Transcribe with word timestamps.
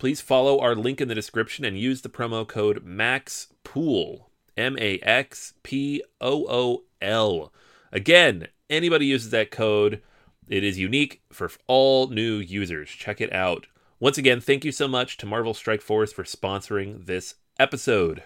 please 0.00 0.20
follow 0.22 0.58
our 0.58 0.74
link 0.74 0.98
in 1.00 1.08
the 1.08 1.14
description 1.14 1.62
and 1.64 1.78
use 1.78 2.00
the 2.00 2.08
promo 2.08 2.48
code 2.48 2.84
MAXPOOL. 2.84 4.30
M 4.56 4.76
A 4.80 4.98
X 5.00 5.54
P 5.62 6.02
O 6.20 6.46
O 6.48 6.82
L. 7.00 7.52
Again, 7.92 8.48
anybody 8.68 9.06
uses 9.06 9.30
that 9.30 9.50
code, 9.50 10.02
it 10.48 10.64
is 10.64 10.78
unique 10.78 11.20
for 11.30 11.50
all 11.66 12.08
new 12.08 12.36
users. 12.36 12.88
Check 12.88 13.20
it 13.20 13.32
out. 13.32 13.66
Once 14.00 14.18
again, 14.18 14.40
thank 14.40 14.64
you 14.64 14.72
so 14.72 14.88
much 14.88 15.18
to 15.18 15.26
Marvel 15.26 15.54
Strike 15.54 15.82
Force 15.82 16.12
for 16.12 16.24
sponsoring 16.24 17.06
this 17.06 17.34
episode. 17.58 18.22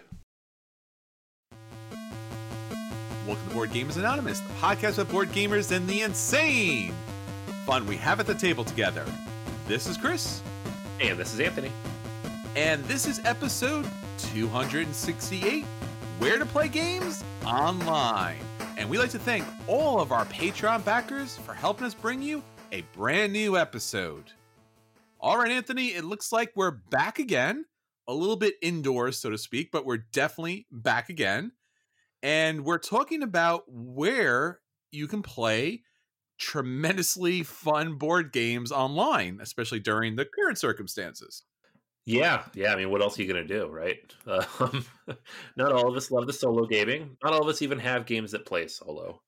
Welcome 3.26 3.48
to 3.48 3.54
Board 3.54 3.70
Gamers 3.70 3.96
Anonymous, 3.96 4.40
the 4.40 4.54
podcast 4.54 4.98
with 4.98 5.10
board 5.10 5.28
gamers 5.30 5.74
and 5.74 5.88
the 5.88 6.02
insane 6.02 6.94
fun 7.66 7.86
we 7.86 7.96
have 7.96 8.20
at 8.20 8.26
the 8.26 8.34
table 8.34 8.64
together. 8.64 9.04
This 9.66 9.86
is 9.86 9.96
Chris, 9.96 10.42
And 11.00 11.18
this 11.18 11.34
is 11.34 11.40
Anthony. 11.40 11.70
and 12.56 12.84
this 12.84 13.06
is 13.06 13.20
episode 13.24 13.84
268 14.18 15.64
Where 16.18 16.38
to 16.38 16.46
Play 16.46 16.68
Games 16.68 17.24
Online. 17.44 18.38
And 18.76 18.88
we'd 18.88 18.98
like 18.98 19.10
to 19.10 19.18
thank 19.18 19.44
all 19.66 20.00
of 20.00 20.12
our 20.12 20.24
Patreon 20.26 20.84
backers 20.84 21.36
for 21.36 21.52
helping 21.52 21.86
us 21.86 21.94
bring 21.94 22.22
you 22.22 22.42
a 22.72 22.82
brand 22.92 23.32
new 23.32 23.56
episode. 23.56 24.32
All 25.20 25.38
right, 25.38 25.50
Anthony, 25.50 25.88
it 25.88 26.04
looks 26.04 26.32
like 26.32 26.52
we're 26.54 26.70
back 26.70 27.18
again, 27.18 27.64
a 28.08 28.14
little 28.14 28.36
bit 28.36 28.54
indoors, 28.62 29.18
so 29.18 29.30
to 29.30 29.38
speak, 29.38 29.70
but 29.72 29.84
we're 29.86 30.04
definitely 30.12 30.66
back 30.70 31.08
again. 31.08 31.52
And 32.22 32.64
we're 32.64 32.78
talking 32.78 33.22
about 33.22 33.64
where 33.68 34.60
you 34.92 35.06
can 35.08 35.22
play 35.22 35.82
tremendously 36.44 37.42
fun 37.42 37.96
board 37.96 38.30
games 38.32 38.70
online, 38.70 39.38
especially 39.40 39.80
during 39.80 40.14
the 40.14 40.26
current 40.26 40.58
circumstances. 40.58 41.42
Yeah, 42.04 42.44
yeah. 42.54 42.72
I 42.72 42.76
mean, 42.76 42.90
what 42.90 43.00
else 43.00 43.18
are 43.18 43.22
you 43.22 43.32
going 43.32 43.46
to 43.46 43.58
do, 43.58 43.66
right? 43.68 43.98
Um, 44.60 44.84
not 45.56 45.72
all 45.72 45.88
of 45.88 45.96
us 45.96 46.10
love 46.10 46.26
the 46.26 46.32
solo 46.32 46.66
gaming. 46.66 47.16
Not 47.22 47.32
all 47.32 47.42
of 47.42 47.48
us 47.48 47.62
even 47.62 47.78
have 47.78 48.06
games 48.06 48.32
that 48.32 48.46
play 48.46 48.68
solo. 48.68 49.22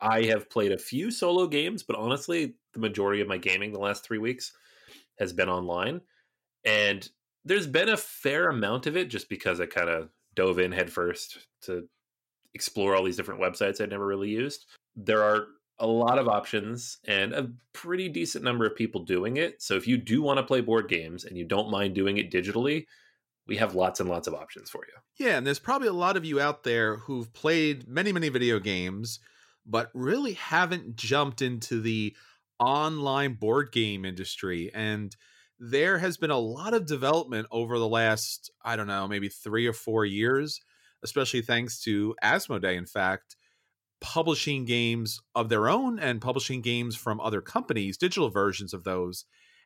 I 0.00 0.24
have 0.24 0.48
played 0.48 0.72
a 0.72 0.78
few 0.78 1.10
solo 1.10 1.46
games, 1.46 1.82
but 1.82 1.96
honestly, 1.96 2.54
the 2.72 2.80
majority 2.80 3.20
of 3.20 3.28
my 3.28 3.36
gaming 3.36 3.72
the 3.72 3.78
last 3.78 4.02
three 4.02 4.18
weeks 4.18 4.52
has 5.18 5.34
been 5.34 5.50
online. 5.50 6.00
And 6.64 7.06
there's 7.44 7.66
been 7.66 7.90
a 7.90 7.96
fair 7.98 8.48
amount 8.48 8.86
of 8.86 8.96
it 8.96 9.08
just 9.08 9.28
because 9.28 9.60
I 9.60 9.66
kind 9.66 9.90
of 9.90 10.08
dove 10.34 10.58
in 10.58 10.72
headfirst 10.72 11.38
to 11.62 11.86
explore 12.54 12.94
all 12.94 13.04
these 13.04 13.16
different 13.16 13.42
websites 13.42 13.80
I'd 13.80 13.90
never 13.90 14.06
really 14.06 14.30
used. 14.30 14.66
There 14.96 15.22
are 15.22 15.48
a 15.80 15.86
lot 15.86 16.18
of 16.18 16.28
options 16.28 16.98
and 17.06 17.32
a 17.32 17.50
pretty 17.72 18.08
decent 18.08 18.44
number 18.44 18.66
of 18.66 18.76
people 18.76 19.02
doing 19.02 19.38
it. 19.38 19.60
So 19.62 19.74
if 19.74 19.88
you 19.88 19.96
do 19.96 20.22
want 20.22 20.38
to 20.38 20.44
play 20.44 20.60
board 20.60 20.88
games 20.88 21.24
and 21.24 21.36
you 21.36 21.44
don't 21.44 21.70
mind 21.70 21.94
doing 21.94 22.18
it 22.18 22.30
digitally, 22.30 22.86
we 23.46 23.56
have 23.56 23.74
lots 23.74 23.98
and 23.98 24.08
lots 24.08 24.28
of 24.28 24.34
options 24.34 24.70
for 24.70 24.82
you. 24.86 25.26
Yeah, 25.26 25.36
and 25.36 25.46
there's 25.46 25.58
probably 25.58 25.88
a 25.88 25.92
lot 25.92 26.16
of 26.16 26.24
you 26.24 26.40
out 26.40 26.62
there 26.62 26.96
who've 26.96 27.32
played 27.32 27.88
many, 27.88 28.12
many 28.12 28.28
video 28.28 28.60
games, 28.60 29.18
but 29.66 29.90
really 29.94 30.34
haven't 30.34 30.96
jumped 30.96 31.42
into 31.42 31.80
the 31.80 32.14
online 32.58 33.34
board 33.34 33.72
game 33.72 34.04
industry. 34.04 34.70
And 34.72 35.16
there 35.58 35.98
has 35.98 36.16
been 36.16 36.30
a 36.30 36.38
lot 36.38 36.74
of 36.74 36.86
development 36.86 37.48
over 37.50 37.78
the 37.78 37.88
last, 37.88 38.50
I 38.64 38.76
don't 38.76 38.86
know, 38.86 39.08
maybe 39.08 39.28
three 39.28 39.66
or 39.66 39.72
four 39.72 40.04
years, 40.04 40.60
especially 41.02 41.42
thanks 41.42 41.80
to 41.82 42.14
Asmodee, 42.22 42.76
in 42.76 42.86
fact, 42.86 43.36
publishing 44.00 44.64
games 44.64 45.20
of 45.34 45.48
their 45.48 45.68
own 45.68 45.98
and 45.98 46.20
publishing 46.20 46.62
games 46.62 46.96
from 46.96 47.20
other 47.20 47.40
companies, 47.40 47.96
digital 47.96 48.30
versions 48.30 48.72
of 48.74 48.84
those. 48.84 49.24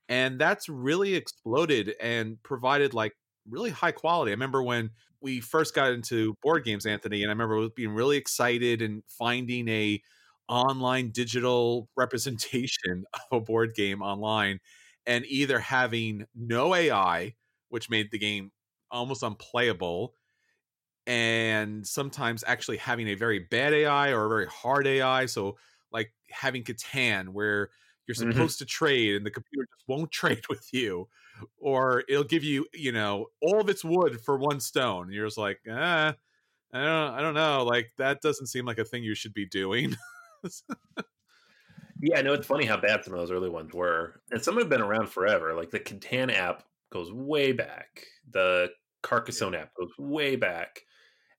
And 0.08 0.38
that's 0.38 0.68
really 0.68 1.14
exploded 1.14 1.94
and 2.00 2.42
provided 2.42 2.94
like 2.94 3.12
really 3.48 3.70
high 3.70 3.92
quality. 3.92 4.30
I 4.32 4.34
remember 4.34 4.62
when 4.62 4.90
we 5.20 5.40
first 5.40 5.74
got 5.74 5.92
into 5.92 6.34
board 6.42 6.64
games, 6.64 6.84
Anthony, 6.86 7.22
and 7.22 7.30
I 7.30 7.32
remember 7.32 7.68
being 7.74 7.90
really 7.94 8.16
excited 8.16 8.82
and 8.82 9.02
finding 9.06 9.68
a 9.68 10.02
online 10.48 11.10
digital 11.10 11.88
representation 11.96 13.04
of 13.14 13.38
a 13.38 13.40
board 13.40 13.74
game 13.74 14.02
online 14.02 14.60
and 15.06 15.24
either 15.26 15.58
having 15.58 16.26
no 16.34 16.74
AI, 16.74 17.34
which 17.68 17.90
made 17.90 18.10
the 18.10 18.18
game 18.18 18.50
almost 18.90 19.22
unplayable, 19.22 20.14
and 21.06 21.86
sometimes 21.86 22.44
actually 22.46 22.76
having 22.78 23.08
a 23.08 23.14
very 23.14 23.38
bad 23.38 23.72
AI 23.74 24.10
or 24.12 24.26
a 24.26 24.28
very 24.28 24.46
hard 24.46 24.86
AI. 24.86 25.26
So, 25.26 25.56
like 25.92 26.12
having 26.30 26.64
Catan, 26.64 27.28
where 27.30 27.70
you're 28.06 28.14
Mhm. 28.16 28.48
supposed 28.48 28.58
to 28.58 28.66
trade 28.66 29.16
and 29.16 29.24
the 29.26 29.30
computer 29.30 29.66
just 29.74 29.88
won't 29.88 30.10
trade 30.12 30.46
with 30.48 30.72
you, 30.72 31.08
or 31.58 32.04
it'll 32.08 32.24
give 32.24 32.44
you, 32.44 32.66
you 32.72 32.92
know, 32.92 33.28
all 33.42 33.60
of 33.60 33.68
its 33.68 33.84
wood 33.84 34.20
for 34.20 34.36
one 34.38 34.60
stone. 34.60 35.04
And 35.06 35.12
you're 35.14 35.26
just 35.26 35.38
like, 35.38 35.60
ah, 35.70 36.14
I 36.72 36.78
don't, 36.84 37.14
I 37.14 37.22
don't 37.22 37.34
know. 37.34 37.64
Like 37.64 37.92
that 37.98 38.22
doesn't 38.22 38.46
seem 38.48 38.66
like 38.66 38.78
a 38.78 38.84
thing 38.84 39.04
you 39.04 39.14
should 39.14 39.34
be 39.34 39.46
doing. 39.46 39.94
Yeah, 42.00 42.18
I 42.18 42.22
know 42.22 42.34
it's 42.34 42.46
funny 42.46 42.66
how 42.66 42.76
bad 42.76 43.04
some 43.04 43.14
of 43.14 43.20
those 43.20 43.30
early 43.30 43.48
ones 43.48 43.72
were. 43.72 44.20
And 44.30 44.42
some 44.42 44.58
have 44.58 44.68
been 44.68 44.80
around 44.80 45.08
forever. 45.08 45.54
Like 45.54 45.70
the 45.70 45.80
Catan 45.80 46.32
app 46.32 46.64
goes 46.90 47.12
way 47.12 47.52
back. 47.52 48.06
The 48.28 48.70
Carcassonne 49.02 49.54
app 49.54 49.74
goes 49.74 49.90
way 49.98 50.36
back. 50.36 50.82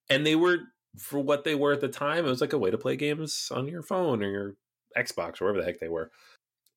And 0.10 0.26
they 0.26 0.36
were 0.36 0.60
for 0.98 1.20
what 1.20 1.44
they 1.44 1.56
were 1.56 1.74
at 1.74 1.82
the 1.82 1.88
time, 1.88 2.26
it 2.26 2.30
was 2.30 2.42
like 2.42 2.54
a 2.54 2.58
way 2.58 2.72
to 2.72 2.78
play 2.78 2.96
games 2.96 3.52
on 3.54 3.68
your 3.68 3.82
phone 3.82 4.24
or 4.24 4.30
your 4.30 4.56
Xbox 4.98 5.42
or 5.42 5.46
wherever 5.46 5.60
the 5.60 5.66
heck 5.66 5.80
they 5.80 5.90
were. 5.90 6.12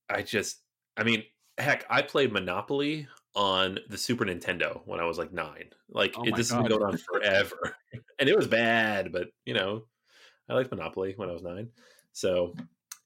I 0.09 0.23
just 0.23 0.63
I 0.97 1.05
mean, 1.05 1.23
heck, 1.59 1.85
I 1.89 2.03
played 2.03 2.33
Monopoly 2.33 3.07
on 3.35 3.79
the 3.89 3.99
Super 3.99 4.25
Nintendo 4.25 4.81
when 4.87 5.01
I 5.01 5.05
was 5.05 5.19
like 5.19 5.33
nine. 5.33 5.71
Like 5.89 6.15
Oh 6.17 6.25
it 6.25 6.35
just 6.35 6.51
been 6.51 6.67
going 6.67 6.83
on 6.83 6.99
forever. 6.99 7.77
and 8.19 8.29
it 8.29 8.37
was 8.37 8.47
bad, 8.47 9.13
but 9.13 9.29
you 9.45 9.55
know, 9.55 9.85
I 10.49 10.55
liked 10.55 10.71
Monopoly 10.71 11.15
when 11.17 11.29
I 11.29 11.33
was 11.33 11.43
nine. 11.43 11.69
So 12.13 12.55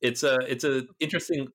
it's 0.00 0.22
a 0.22 0.38
it's 0.48 0.64
a 0.64 0.84
interesting 1.00 1.48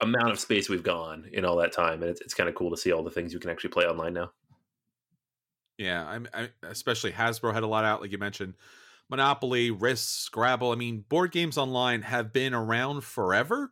amount 0.00 0.30
of 0.30 0.38
space 0.38 0.68
we've 0.68 0.82
gone 0.82 1.28
in 1.32 1.44
all 1.44 1.56
that 1.56 1.72
time, 1.72 2.02
and 2.02 2.10
it's 2.10 2.20
it's 2.20 2.34
kind 2.34 2.48
of 2.48 2.54
cool 2.54 2.70
to 2.70 2.76
see 2.76 2.92
all 2.92 3.02
the 3.02 3.10
things 3.10 3.32
you 3.32 3.40
can 3.40 3.50
actually 3.50 3.70
play 3.70 3.84
online 3.84 4.14
now. 4.14 4.32
Yeah, 5.78 6.06
I'm 6.06 6.26
I, 6.32 6.48
especially 6.62 7.12
Hasbro 7.12 7.52
had 7.52 7.62
a 7.62 7.66
lot 7.66 7.84
out, 7.84 8.00
like 8.00 8.10
you 8.12 8.18
mentioned, 8.18 8.54
Monopoly, 9.10 9.70
Risk, 9.70 10.20
Scrabble. 10.20 10.72
I 10.72 10.74
mean, 10.76 11.04
board 11.08 11.32
games 11.32 11.58
online 11.58 12.02
have 12.02 12.32
been 12.32 12.54
around 12.54 13.04
forever, 13.04 13.70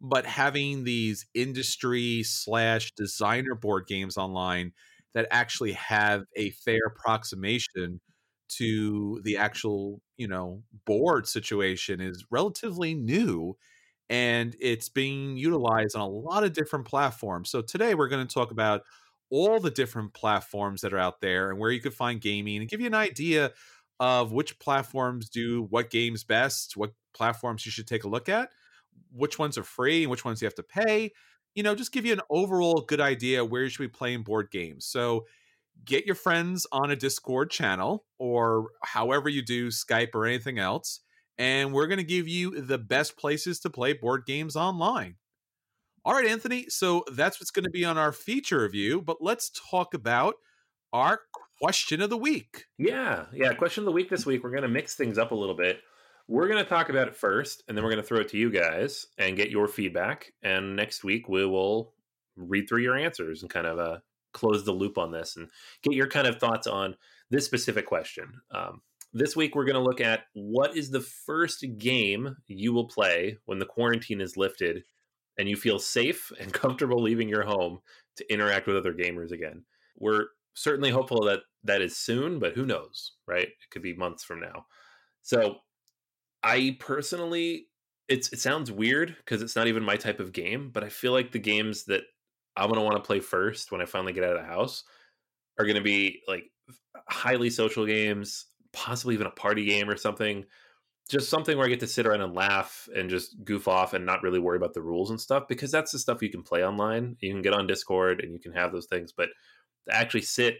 but 0.00 0.24
having 0.26 0.84
these 0.84 1.26
industry 1.34 2.22
slash 2.22 2.92
designer 2.96 3.54
board 3.54 3.86
games 3.86 4.16
online 4.16 4.72
that 5.14 5.28
actually 5.30 5.72
have 5.72 6.24
a 6.36 6.50
fair 6.50 6.80
approximation 6.86 8.00
to 8.48 9.20
the 9.24 9.36
actual, 9.36 10.00
you 10.16 10.28
know, 10.28 10.62
board 10.86 11.26
situation 11.28 12.00
is 12.00 12.24
relatively 12.30 12.94
new 12.94 13.56
and 14.10 14.56
it's 14.60 14.88
being 14.88 15.36
utilized 15.36 15.96
on 15.96 16.02
a 16.02 16.08
lot 16.08 16.44
of 16.44 16.52
different 16.52 16.86
platforms. 16.86 17.50
So 17.50 17.62
today 17.62 17.94
we're 17.94 18.08
going 18.08 18.26
to 18.26 18.32
talk 18.34 18.50
about 18.50 18.82
all 19.32 19.58
the 19.58 19.70
different 19.70 20.12
platforms 20.12 20.82
that 20.82 20.92
are 20.92 20.98
out 20.98 21.22
there 21.22 21.50
and 21.50 21.58
where 21.58 21.70
you 21.70 21.80
could 21.80 21.94
find 21.94 22.20
gaming 22.20 22.58
and 22.58 22.68
give 22.68 22.80
you 22.80 22.86
an 22.86 22.94
idea 22.94 23.50
of 23.98 24.30
which 24.30 24.58
platforms 24.58 25.30
do 25.30 25.62
what 25.70 25.88
games 25.88 26.22
best, 26.22 26.76
what 26.76 26.92
platforms 27.14 27.64
you 27.64 27.72
should 27.72 27.86
take 27.86 28.04
a 28.04 28.08
look 28.08 28.28
at, 28.28 28.50
which 29.10 29.38
ones 29.38 29.56
are 29.56 29.64
free 29.64 30.02
and 30.02 30.10
which 30.10 30.24
ones 30.24 30.42
you 30.42 30.46
have 30.46 30.54
to 30.54 30.62
pay. 30.62 31.10
You 31.54 31.62
know, 31.62 31.74
just 31.74 31.92
give 31.92 32.04
you 32.04 32.12
an 32.12 32.20
overall 32.28 32.84
good 32.86 33.00
idea 33.00 33.44
where 33.44 33.62
you 33.62 33.70
should 33.70 33.82
be 33.82 33.88
playing 33.88 34.22
board 34.22 34.50
games. 34.50 34.84
So 34.84 35.24
get 35.84 36.04
your 36.04 36.14
friends 36.14 36.66
on 36.70 36.90
a 36.90 36.96
Discord 36.96 37.50
channel 37.50 38.04
or 38.18 38.68
however 38.82 39.30
you 39.30 39.42
do 39.42 39.68
Skype 39.68 40.14
or 40.14 40.26
anything 40.26 40.58
else, 40.58 41.00
and 41.38 41.72
we're 41.72 41.86
going 41.86 41.98
to 41.98 42.04
give 42.04 42.28
you 42.28 42.60
the 42.60 42.78
best 42.78 43.16
places 43.16 43.60
to 43.60 43.70
play 43.70 43.94
board 43.94 44.26
games 44.26 44.56
online. 44.56 45.16
All 46.04 46.14
right, 46.14 46.26
Anthony. 46.26 46.66
So 46.68 47.04
that's 47.12 47.40
what's 47.40 47.52
going 47.52 47.64
to 47.64 47.70
be 47.70 47.84
on 47.84 47.96
our 47.96 48.10
feature 48.10 48.62
review, 48.62 49.00
but 49.00 49.18
let's 49.20 49.52
talk 49.70 49.94
about 49.94 50.34
our 50.92 51.20
question 51.60 52.02
of 52.02 52.10
the 52.10 52.16
week. 52.16 52.64
Yeah, 52.76 53.26
yeah. 53.32 53.54
Question 53.54 53.82
of 53.82 53.86
the 53.86 53.92
week 53.92 54.10
this 54.10 54.26
week. 54.26 54.42
We're 54.42 54.50
going 54.50 54.64
to 54.64 54.68
mix 54.68 54.96
things 54.96 55.16
up 55.16 55.30
a 55.30 55.36
little 55.36 55.54
bit. 55.54 55.78
We're 56.26 56.48
going 56.48 56.62
to 56.62 56.68
talk 56.68 56.88
about 56.88 57.06
it 57.06 57.14
first, 57.14 57.62
and 57.68 57.76
then 57.76 57.84
we're 57.84 57.90
going 57.90 58.02
to 58.02 58.06
throw 58.06 58.20
it 58.20 58.28
to 58.30 58.38
you 58.38 58.50
guys 58.50 59.06
and 59.16 59.36
get 59.36 59.50
your 59.50 59.68
feedback. 59.68 60.32
And 60.42 60.74
next 60.74 61.04
week 61.04 61.28
we 61.28 61.46
will 61.46 61.94
read 62.36 62.68
through 62.68 62.82
your 62.82 62.96
answers 62.96 63.42
and 63.42 63.50
kind 63.50 63.66
of 63.66 63.78
uh, 63.78 63.98
close 64.32 64.64
the 64.64 64.72
loop 64.72 64.98
on 64.98 65.12
this 65.12 65.36
and 65.36 65.48
get 65.82 65.94
your 65.94 66.08
kind 66.08 66.26
of 66.26 66.38
thoughts 66.38 66.66
on 66.66 66.96
this 67.30 67.44
specific 67.44 67.86
question. 67.86 68.40
Um, 68.50 68.82
this 69.12 69.36
week 69.36 69.54
we're 69.54 69.66
going 69.66 69.74
to 69.74 69.82
look 69.82 70.00
at 70.00 70.24
what 70.32 70.76
is 70.76 70.90
the 70.90 71.00
first 71.00 71.64
game 71.78 72.36
you 72.48 72.72
will 72.72 72.88
play 72.88 73.38
when 73.44 73.58
the 73.58 73.66
quarantine 73.66 74.20
is 74.20 74.36
lifted 74.36 74.82
and 75.38 75.48
you 75.48 75.56
feel 75.56 75.78
safe 75.78 76.32
and 76.40 76.52
comfortable 76.52 77.02
leaving 77.02 77.28
your 77.28 77.44
home 77.44 77.80
to 78.16 78.32
interact 78.32 78.66
with 78.66 78.76
other 78.76 78.94
gamers 78.94 79.32
again. 79.32 79.64
We're 79.96 80.26
certainly 80.54 80.90
hopeful 80.90 81.24
that 81.24 81.40
that 81.64 81.82
is 81.82 81.96
soon, 81.96 82.38
but 82.38 82.54
who 82.54 82.66
knows, 82.66 83.12
right? 83.26 83.48
It 83.48 83.70
could 83.70 83.82
be 83.82 83.94
months 83.94 84.24
from 84.24 84.40
now. 84.40 84.66
So, 85.22 85.58
I 86.42 86.76
personally, 86.80 87.68
it's 88.08 88.32
it 88.32 88.40
sounds 88.40 88.72
weird 88.72 89.16
because 89.18 89.42
it's 89.42 89.56
not 89.56 89.68
even 89.68 89.84
my 89.84 89.96
type 89.96 90.20
of 90.20 90.32
game, 90.32 90.70
but 90.72 90.84
I 90.84 90.88
feel 90.88 91.12
like 91.12 91.32
the 91.32 91.38
games 91.38 91.84
that 91.84 92.02
I'm 92.56 92.68
gonna 92.68 92.82
want 92.82 92.96
to 92.96 93.06
play 93.06 93.20
first 93.20 93.70
when 93.72 93.80
I 93.80 93.86
finally 93.86 94.12
get 94.12 94.24
out 94.24 94.36
of 94.36 94.42
the 94.42 94.48
house 94.48 94.84
are 95.58 95.66
gonna 95.66 95.80
be 95.82 96.20
like 96.26 96.44
highly 97.08 97.50
social 97.50 97.86
games, 97.86 98.46
possibly 98.72 99.14
even 99.14 99.26
a 99.26 99.30
party 99.30 99.64
game 99.64 99.88
or 99.88 99.96
something 99.96 100.44
just 101.08 101.28
something 101.28 101.56
where 101.56 101.66
I 101.66 101.70
get 101.70 101.80
to 101.80 101.86
sit 101.86 102.06
around 102.06 102.22
and 102.22 102.34
laugh 102.34 102.88
and 102.94 103.10
just 103.10 103.44
goof 103.44 103.68
off 103.68 103.92
and 103.92 104.06
not 104.06 104.22
really 104.22 104.38
worry 104.38 104.56
about 104.56 104.74
the 104.74 104.82
rules 104.82 105.10
and 105.10 105.20
stuff 105.20 105.44
because 105.48 105.70
that's 105.70 105.92
the 105.92 105.98
stuff 105.98 106.22
you 106.22 106.30
can 106.30 106.42
play 106.42 106.64
online. 106.64 107.16
You 107.20 107.32
can 107.32 107.42
get 107.42 107.52
on 107.52 107.66
Discord 107.66 108.20
and 108.20 108.32
you 108.32 108.38
can 108.38 108.52
have 108.52 108.72
those 108.72 108.86
things, 108.86 109.12
but 109.12 109.28
to 109.88 109.94
actually 109.94 110.22
sit 110.22 110.58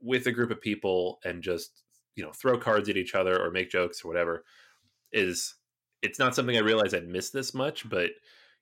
with 0.00 0.26
a 0.26 0.32
group 0.32 0.50
of 0.50 0.60
people 0.60 1.18
and 1.24 1.42
just 1.42 1.82
you 2.16 2.24
know 2.24 2.32
throw 2.32 2.58
cards 2.58 2.88
at 2.88 2.96
each 2.96 3.14
other 3.14 3.40
or 3.40 3.50
make 3.50 3.70
jokes 3.70 4.04
or 4.04 4.08
whatever 4.08 4.44
is 5.12 5.54
it's 6.02 6.18
not 6.18 6.34
something 6.34 6.56
I 6.56 6.60
realize 6.60 6.94
I'd 6.94 7.08
miss 7.08 7.30
this 7.30 7.52
much, 7.52 7.88
but 7.88 8.10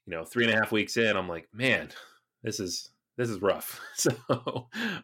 you 0.06 0.14
know, 0.14 0.24
three 0.24 0.44
and 0.44 0.54
a 0.54 0.56
half 0.56 0.72
weeks 0.72 0.96
in, 0.96 1.16
I'm 1.16 1.28
like, 1.28 1.48
man, 1.52 1.90
this 2.42 2.60
is 2.60 2.90
this 3.16 3.28
is 3.28 3.42
rough. 3.42 3.80
So 3.94 4.12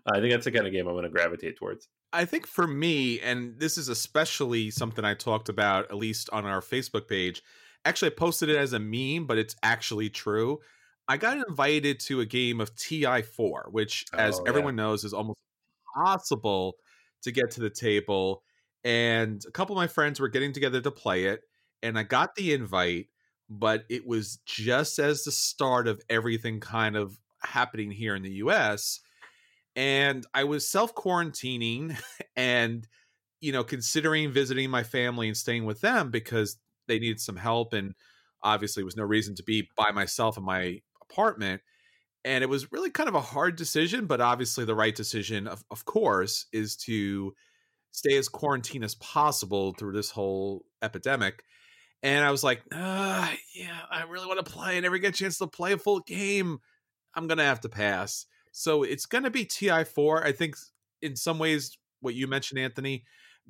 I 0.06 0.20
think 0.20 0.32
that's 0.32 0.44
the 0.44 0.52
kind 0.52 0.66
of 0.66 0.72
game 0.72 0.86
I'm 0.86 0.94
going 0.94 1.04
to 1.04 1.10
gravitate 1.10 1.56
towards. 1.56 1.88
I 2.14 2.24
think 2.24 2.46
for 2.46 2.66
me, 2.66 3.20
and 3.20 3.58
this 3.58 3.76
is 3.76 3.88
especially 3.88 4.70
something 4.70 5.04
I 5.04 5.14
talked 5.14 5.48
about, 5.48 5.90
at 5.90 5.96
least 5.96 6.30
on 6.32 6.46
our 6.46 6.60
Facebook 6.60 7.08
page. 7.08 7.42
Actually, 7.84 8.12
I 8.12 8.14
posted 8.14 8.48
it 8.48 8.56
as 8.56 8.72
a 8.72 8.78
meme, 8.78 9.26
but 9.26 9.36
it's 9.36 9.56
actually 9.62 10.08
true. 10.10 10.60
I 11.08 11.16
got 11.16 11.36
invited 11.48 11.98
to 12.00 12.20
a 12.20 12.26
game 12.26 12.60
of 12.60 12.74
TI4, 12.76 13.72
which, 13.72 14.06
oh, 14.14 14.18
as 14.18 14.40
everyone 14.46 14.76
knows, 14.76 15.02
is 15.02 15.12
almost 15.12 15.38
impossible 15.96 16.76
to 17.22 17.32
get 17.32 17.50
to 17.52 17.60
the 17.60 17.68
table. 17.68 18.42
And 18.84 19.42
a 19.46 19.50
couple 19.50 19.76
of 19.76 19.82
my 19.82 19.88
friends 19.88 20.20
were 20.20 20.28
getting 20.28 20.52
together 20.52 20.80
to 20.80 20.90
play 20.92 21.24
it, 21.24 21.40
and 21.82 21.98
I 21.98 22.04
got 22.04 22.36
the 22.36 22.54
invite, 22.54 23.08
but 23.50 23.84
it 23.90 24.06
was 24.06 24.38
just 24.46 24.98
as 24.98 25.24
the 25.24 25.32
start 25.32 25.88
of 25.88 26.00
everything 26.08 26.60
kind 26.60 26.96
of 26.96 27.18
happening 27.42 27.90
here 27.90 28.14
in 28.14 28.22
the 28.22 28.34
US 28.34 29.00
and 29.76 30.24
I 30.34 30.44
was 30.44 30.68
self 30.68 30.94
quarantining 30.94 31.96
and 32.36 32.86
you 33.40 33.52
know 33.52 33.64
considering 33.64 34.32
visiting 34.32 34.70
my 34.70 34.82
family 34.82 35.28
and 35.28 35.36
staying 35.36 35.64
with 35.64 35.80
them 35.80 36.10
because 36.10 36.56
they 36.88 36.98
needed 36.98 37.20
some 37.20 37.36
help 37.36 37.72
and 37.72 37.94
obviously 38.42 38.84
was 38.84 38.96
no 38.96 39.04
reason 39.04 39.34
to 39.34 39.42
be 39.42 39.68
by 39.76 39.90
myself 39.90 40.36
in 40.36 40.44
my 40.44 40.80
apartment 41.02 41.62
and 42.24 42.42
it 42.42 42.48
was 42.48 42.72
really 42.72 42.90
kind 42.90 43.08
of 43.08 43.14
a 43.14 43.20
hard 43.20 43.56
decision 43.56 44.06
but 44.06 44.20
obviously 44.20 44.64
the 44.64 44.74
right 44.74 44.94
decision 44.94 45.46
of, 45.46 45.64
of 45.70 45.84
course 45.84 46.46
is 46.52 46.76
to 46.76 47.32
stay 47.90 48.16
as 48.16 48.28
quarantine 48.28 48.84
as 48.84 48.94
possible 48.96 49.72
through 49.72 49.92
this 49.92 50.10
whole 50.10 50.64
epidemic 50.82 51.42
and 52.02 52.24
i 52.24 52.30
was 52.30 52.44
like 52.44 52.62
uh, 52.72 53.30
yeah 53.54 53.80
i 53.90 54.02
really 54.04 54.26
want 54.26 54.44
to 54.44 54.52
play 54.52 54.76
i 54.76 54.80
never 54.80 54.98
get 54.98 55.14
a 55.14 55.18
chance 55.18 55.38
to 55.38 55.46
play 55.46 55.72
a 55.72 55.78
full 55.78 56.00
game. 56.00 56.58
I'm 57.14 57.28
gonna 57.28 57.44
have 57.44 57.60
to 57.60 57.68
pass 57.68 58.26
so 58.56 58.84
it's 58.84 59.04
going 59.04 59.24
to 59.24 59.30
be 59.30 59.44
TI4. 59.44 60.24
I 60.24 60.30
think 60.30 60.54
in 61.02 61.16
some 61.16 61.40
ways, 61.40 61.76
what 62.00 62.14
you 62.14 62.28
mentioned, 62.28 62.60
Anthony, 62.60 63.04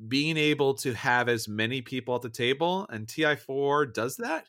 being 0.09 0.39
able 0.39 0.73
to 0.77 0.95
have 0.95 1.29
as 1.29 1.47
many 1.47 1.83
people 1.83 2.15
at 2.15 2.23
the 2.23 2.31
table, 2.31 2.87
and 2.89 3.06
TI4 3.06 3.93
does 3.93 4.17
that. 4.17 4.47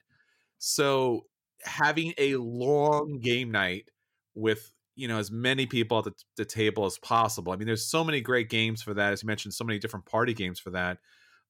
So 0.58 1.26
having 1.66 2.14
a 2.18 2.38
long 2.38 3.20
game 3.20 3.52
night 3.52 3.92
with 4.34 4.72
you 4.96 5.10
know 5.10 5.18
as 5.18 5.30
many 5.30 5.66
people 5.66 5.98
at 5.98 6.06
the, 6.06 6.14
the, 6.38 6.46
table 6.46 6.86
as 6.86 6.98
possible. 7.00 7.52
I 7.52 7.58
mean, 7.58 7.68
there's 7.68 7.86
so 7.86 8.06
many 8.06 8.22
great 8.22 8.50
games 8.50 8.82
for 8.82 8.94
that, 8.94 9.12
as 9.12 9.24
you 9.24 9.28
mentioned, 9.28 9.54
so 9.54 9.66
many 9.66 9.78
different 9.78 10.06
party 10.06 10.34
games 10.34 10.58
for 10.58 10.70
that. 10.70 11.00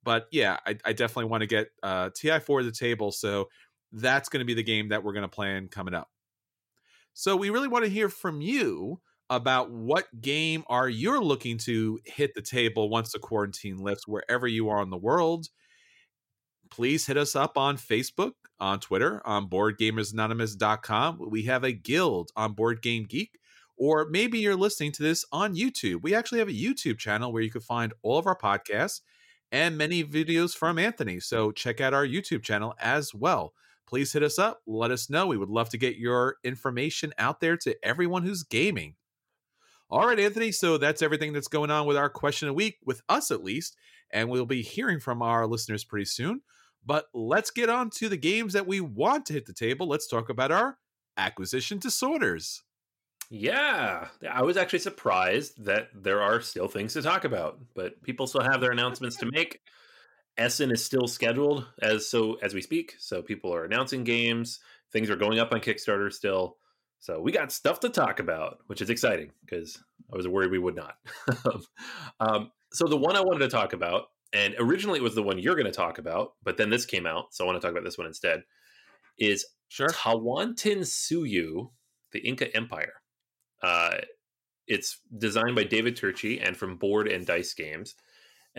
But 0.04 0.26
yeah, 0.32 0.58
I, 0.66 0.78
I 0.84 0.94
definitely 0.94 1.26
want 1.26 1.42
to 1.42 1.48
get 1.48 1.68
uh, 1.84 2.10
TI4 2.10 2.62
to 2.62 2.66
the 2.66 2.72
table. 2.72 3.12
So 3.12 3.50
that's 3.92 4.30
going 4.30 4.40
to 4.40 4.46
be 4.46 4.56
the 4.56 4.64
game 4.64 4.90
that 4.90 5.04
we're 5.04 5.14
going 5.14 5.22
to 5.22 5.28
plan 5.28 5.68
coming 5.68 5.94
up. 5.94 6.10
So 7.16 7.36
we 7.36 7.50
really 7.50 7.70
want 7.70 7.86
to 7.86 7.90
hear 7.90 8.10
from 8.10 8.42
you 8.42 9.00
about 9.30 9.72
what 9.72 10.06
game 10.22 10.64
are 10.68 10.90
you 10.90 11.20
looking 11.22 11.58
to 11.60 11.98
hit 12.06 12.36
the 12.36 12.42
table 12.42 12.90
once 12.90 13.14
the 13.14 13.20
quarantine 13.20 13.78
lifts 13.78 14.08
wherever 14.08 14.46
you 14.46 14.70
are 14.70 14.84
in 14.84 14.90
the 14.90 14.98
world. 14.98 15.48
Please 16.70 17.08
hit 17.08 17.16
us 17.16 17.34
up 17.34 17.58
on 17.58 17.78
Facebook, 17.78 18.34
on 18.60 18.82
Twitter, 18.82 19.22
on 19.26 19.50
boardgamersanonymous.com. 19.50 21.30
We 21.30 21.44
have 21.44 21.64
a 21.64 21.72
guild 21.72 22.32
on 22.36 22.52
Board 22.52 22.82
Game 22.82 23.06
Geek 23.06 23.40
or 23.78 24.08
maybe 24.10 24.40
you're 24.40 24.56
listening 24.58 24.92
to 24.94 25.04
this 25.04 25.26
on 25.32 25.56
YouTube. 25.56 26.02
We 26.02 26.16
actually 26.16 26.40
have 26.40 26.50
a 26.50 26.52
YouTube 26.52 26.98
channel 26.98 27.32
where 27.32 27.42
you 27.42 27.52
can 27.52 27.62
find 27.62 27.94
all 28.02 28.18
of 28.18 28.28
our 28.28 28.38
podcasts 28.38 29.02
and 29.54 29.78
many 29.78 30.04
videos 30.04 30.54
from 30.54 30.78
Anthony. 30.78 31.22
So 31.22 31.52
check 31.52 31.82
out 31.82 31.94
our 31.94 32.06
YouTube 32.06 32.44
channel 32.44 32.74
as 32.80 33.14
well 33.14 33.54
please 33.88 34.14
hit 34.14 34.24
us 34.24 34.40
up. 34.40 34.62
Let 34.66 34.92
us 34.92 35.10
know. 35.10 35.28
We 35.28 35.38
would 35.38 35.50
love 35.50 35.70
to 35.70 35.78
get 35.78 35.98
your 35.98 36.38
information 36.44 37.14
out 37.18 37.40
there 37.40 37.58
to 37.58 37.76
everyone 37.84 38.24
who's 38.24 38.44
gaming. 38.44 38.96
All 39.90 40.08
right, 40.08 40.20
Anthony. 40.20 40.52
So 40.52 40.78
that's 40.78 41.02
everything 41.02 41.34
that's 41.34 41.48
going 41.48 41.72
on 41.72 41.86
with 41.86 41.98
our 41.98 42.10
question 42.10 42.50
a 42.50 42.54
week, 42.54 42.78
with 42.84 43.02
us 43.08 43.32
at 43.32 43.44
least. 43.44 43.76
And 44.12 44.30
we'll 44.30 44.46
be 44.46 44.62
hearing 44.62 45.00
from 45.00 45.22
our 45.22 45.46
listeners 45.46 45.84
pretty 45.84 46.06
soon. 46.06 46.42
But 46.86 47.06
let's 47.14 47.52
get 47.52 47.70
on 47.70 47.90
to 47.92 48.10
the 48.10 48.18
games 48.18 48.54
that 48.54 48.68
we 48.68 48.80
want 48.80 49.26
to 49.28 49.34
hit 49.34 49.46
the 49.46 49.54
table. 49.54 49.88
Let's 49.88 50.08
talk 50.08 50.30
about 50.30 50.52
our 50.52 50.78
acquisition 51.18 51.80
disorders. 51.80 52.64
Yeah, 53.30 54.10
I 54.30 54.44
was 54.44 54.56
actually 54.56 54.80
surprised 54.80 55.66
that 55.66 55.90
there 55.96 56.22
are 56.22 56.42
still 56.42 56.68
things 56.68 56.94
to 56.94 57.02
talk 57.02 57.26
about, 57.26 57.60
but 57.74 58.02
people 58.04 58.28
still 58.28 58.44
have 58.44 58.62
their 58.62 58.72
announcements 58.72 59.16
to 59.18 59.26
make. 59.32 59.62
Essen 60.38 60.72
is 60.72 60.84
still 60.84 61.08
scheduled 61.08 61.66
as 61.82 62.10
so 62.10 62.36
as 62.42 62.54
we 62.54 62.62
speak. 62.62 62.96
So 63.00 63.22
people 63.22 63.54
are 63.54 63.66
announcing 63.66 64.04
games. 64.04 64.60
Things 64.92 65.10
are 65.10 65.16
going 65.16 65.40
up 65.40 65.52
on 65.52 65.60
Kickstarter 65.60 66.12
still. 66.12 66.58
So 67.00 67.22
we 67.22 67.32
got 67.32 67.52
stuff 67.52 67.80
to 67.82 67.90
talk 67.90 68.20
about, 68.20 68.60
which 68.68 68.82
is 68.82 68.90
exciting 68.90 69.32
because 69.46 69.78
I 70.12 70.18
was 70.18 70.28
worried 70.28 70.52
we 70.52 70.60
would 70.60 70.76
not. 70.76 70.96
um, 72.20 72.52
so 72.74 72.88
the 72.88 72.98
one 72.98 73.16
I 73.16 73.22
wanted 73.22 73.40
to 73.40 73.48
talk 73.50 73.74
about, 73.74 74.06
and 74.34 74.56
originally 74.60 75.00
it 75.00 75.04
was 75.04 75.16
the 75.16 75.24
one 75.24 75.38
you're 75.38 75.56
going 75.56 75.66
to 75.66 75.72
talk 75.72 75.98
about, 75.98 76.34
but 76.44 76.58
then 76.58 76.70
this 76.70 76.86
came 76.86 77.06
out, 77.06 77.26
so 77.32 77.44
I 77.44 77.48
want 77.48 77.62
to 77.62 77.66
talk 77.66 77.72
about 77.72 77.84
this 77.84 77.98
one 77.98 78.08
instead. 78.08 78.44
Is 79.18 79.46
sure 79.70 79.88
Tawantinsuyu, 79.90 81.70
the 82.12 82.20
Inca 82.20 82.56
Empire. 82.56 82.94
Uh, 83.62 83.98
it's 84.68 85.00
designed 85.18 85.56
by 85.56 85.64
David 85.64 85.96
Turczi 85.96 86.46
and 86.46 86.58
from 86.58 86.78
Board 86.78 87.08
and 87.08 87.26
Dice 87.26 87.54
Games, 87.54 87.96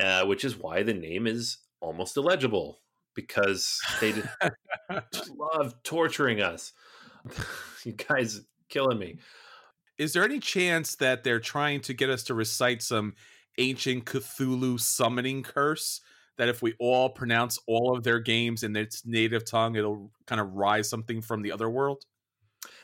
uh, 0.01 0.25
which 0.25 0.45
is 0.45 0.57
why 0.57 0.83
the 0.83 0.95
name 0.95 1.27
is 1.27 1.59
almost 1.81 2.17
illegible 2.17 2.81
because 3.15 3.81
they 4.01 4.15
love 5.29 5.75
torturing 5.83 6.41
us. 6.41 6.73
you 7.85 7.93
guys 7.93 8.43
killing 8.69 8.99
me. 8.99 9.19
Is 9.99 10.13
there 10.13 10.25
any 10.25 10.39
chance 10.39 10.97
that 10.97 11.25
they're 11.25 11.41
trying 11.41 11.81
to 11.83 11.95
get 11.95 12.11
us 12.11 12.23
to 12.25 12.35
recite 12.35 12.83
some 12.83 13.15
ancient 13.59 14.05
Cthulhu 14.05 14.79
summoning 14.79 15.43
curse? 15.43 16.01
That 16.37 16.51
if 16.51 16.61
we 16.61 16.75
all 16.79 17.09
pronounce 17.09 17.59
all 17.67 17.97
of 17.97 18.05
their 18.05 18.21
games 18.21 18.63
in 18.63 18.77
its 18.77 19.07
native 19.07 19.47
tongue, 19.47 19.75
it'll 19.75 20.13
kind 20.27 20.39
of 20.39 20.53
rise 20.53 20.87
something 20.87 21.23
from 21.23 21.41
the 21.41 21.51
other 21.51 21.71
world? 21.71 22.05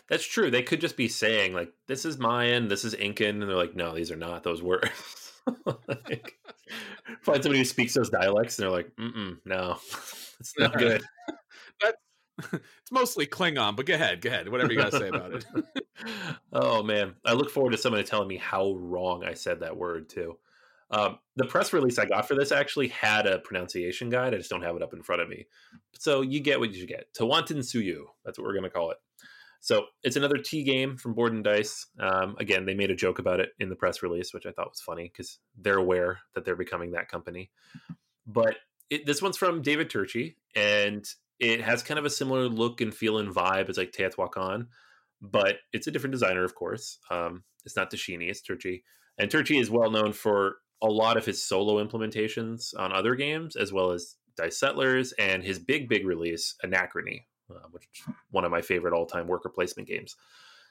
That's 0.08 0.26
true. 0.26 0.50
They 0.50 0.62
could 0.62 0.80
just 0.80 0.96
be 0.96 1.08
saying, 1.08 1.52
like, 1.52 1.70
this 1.86 2.06
is 2.06 2.18
Mayan, 2.18 2.68
this 2.68 2.84
is 2.84 2.94
Incan. 2.94 3.42
And 3.42 3.42
they're 3.42 3.56
like, 3.56 3.76
no, 3.76 3.94
these 3.94 4.10
are 4.10 4.16
not 4.16 4.42
those 4.42 4.62
words. 4.62 4.90
like, 5.88 6.38
find 7.22 7.42
somebody 7.42 7.58
who 7.58 7.64
speaks 7.64 7.94
those 7.94 8.10
dialects 8.10 8.58
and 8.58 8.64
they're 8.64 8.76
like, 8.76 8.90
Mm-mm, 8.96 9.38
no, 9.44 9.78
it's 10.40 10.54
not 10.58 10.76
good. 10.78 11.02
That's 11.80 11.96
it's 12.52 12.90
mostly 12.90 13.26
Klingon, 13.26 13.76
but 13.76 13.86
go 13.86 13.94
ahead, 13.94 14.20
go 14.20 14.30
ahead. 14.30 14.48
Whatever 14.48 14.72
you 14.72 14.78
got 14.78 14.90
to 14.92 14.98
say 14.98 15.08
about 15.08 15.34
it. 15.34 15.44
oh 16.52 16.82
man, 16.82 17.14
I 17.24 17.34
look 17.34 17.50
forward 17.50 17.70
to 17.72 17.78
somebody 17.78 18.04
telling 18.04 18.28
me 18.28 18.36
how 18.36 18.72
wrong 18.74 19.24
I 19.24 19.34
said 19.34 19.60
that 19.60 19.76
word 19.76 20.08
too. 20.08 20.38
Um, 20.90 21.18
the 21.36 21.46
press 21.46 21.72
release 21.72 21.98
I 21.98 22.04
got 22.04 22.28
for 22.28 22.34
this 22.34 22.52
actually 22.52 22.88
had 22.88 23.26
a 23.26 23.38
pronunciation 23.38 24.10
guide. 24.10 24.34
I 24.34 24.36
just 24.36 24.50
don't 24.50 24.62
have 24.62 24.76
it 24.76 24.82
up 24.82 24.92
in 24.92 25.02
front 25.02 25.22
of 25.22 25.28
me. 25.28 25.46
So 25.94 26.20
you 26.20 26.40
get 26.40 26.60
what 26.60 26.74
you 26.74 26.86
get. 26.86 27.06
Tawantin 27.18 27.58
Suyu. 27.58 28.04
That's 28.24 28.38
what 28.38 28.46
we're 28.46 28.52
going 28.52 28.64
to 28.64 28.70
call 28.70 28.90
it. 28.90 28.98
So 29.62 29.86
it's 30.02 30.16
another 30.16 30.38
T 30.38 30.64
game 30.64 30.96
from 30.96 31.14
Board 31.14 31.32
and 31.32 31.44
Dice. 31.44 31.86
Um, 32.00 32.34
again, 32.40 32.66
they 32.66 32.74
made 32.74 32.90
a 32.90 32.96
joke 32.96 33.20
about 33.20 33.38
it 33.38 33.50
in 33.60 33.68
the 33.68 33.76
press 33.76 34.02
release, 34.02 34.34
which 34.34 34.44
I 34.44 34.50
thought 34.50 34.70
was 34.70 34.80
funny 34.80 35.04
because 35.04 35.38
they're 35.56 35.78
aware 35.78 36.18
that 36.34 36.44
they're 36.44 36.56
becoming 36.56 36.90
that 36.92 37.08
company. 37.08 37.52
But 38.26 38.56
it, 38.90 39.06
this 39.06 39.22
one's 39.22 39.36
from 39.36 39.62
David 39.62 39.88
Turczi, 39.88 40.34
and 40.56 41.06
it 41.38 41.60
has 41.60 41.84
kind 41.84 41.98
of 41.98 42.04
a 42.04 42.10
similar 42.10 42.48
look 42.48 42.80
and 42.80 42.92
feel 42.92 43.18
and 43.18 43.32
vibe 43.32 43.68
as 43.68 43.78
like 43.78 43.92
Teotihuacan, 43.92 44.66
but 45.20 45.58
it's 45.72 45.86
a 45.86 45.92
different 45.92 46.12
designer, 46.12 46.42
of 46.42 46.56
course. 46.56 46.98
Um, 47.08 47.44
it's 47.64 47.76
not 47.76 47.88
Tascini, 47.88 48.30
it's 48.30 48.42
Turczi. 48.42 48.82
And 49.16 49.30
Turczi 49.30 49.60
is 49.60 49.70
well 49.70 49.92
known 49.92 50.12
for 50.12 50.56
a 50.82 50.88
lot 50.88 51.16
of 51.16 51.24
his 51.24 51.44
solo 51.44 51.82
implementations 51.84 52.76
on 52.76 52.92
other 52.92 53.14
games, 53.14 53.54
as 53.54 53.72
well 53.72 53.92
as 53.92 54.16
Dice 54.36 54.58
Settlers 54.58 55.12
and 55.12 55.44
his 55.44 55.60
big, 55.60 55.88
big 55.88 56.04
release, 56.04 56.56
Anachrony, 56.64 57.26
uh, 57.56 57.68
which 57.70 57.88
is 57.94 58.14
one 58.30 58.44
of 58.44 58.50
my 58.50 58.62
favorite 58.62 58.94
all 58.94 59.06
time 59.06 59.26
worker 59.26 59.48
placement 59.48 59.88
games. 59.88 60.16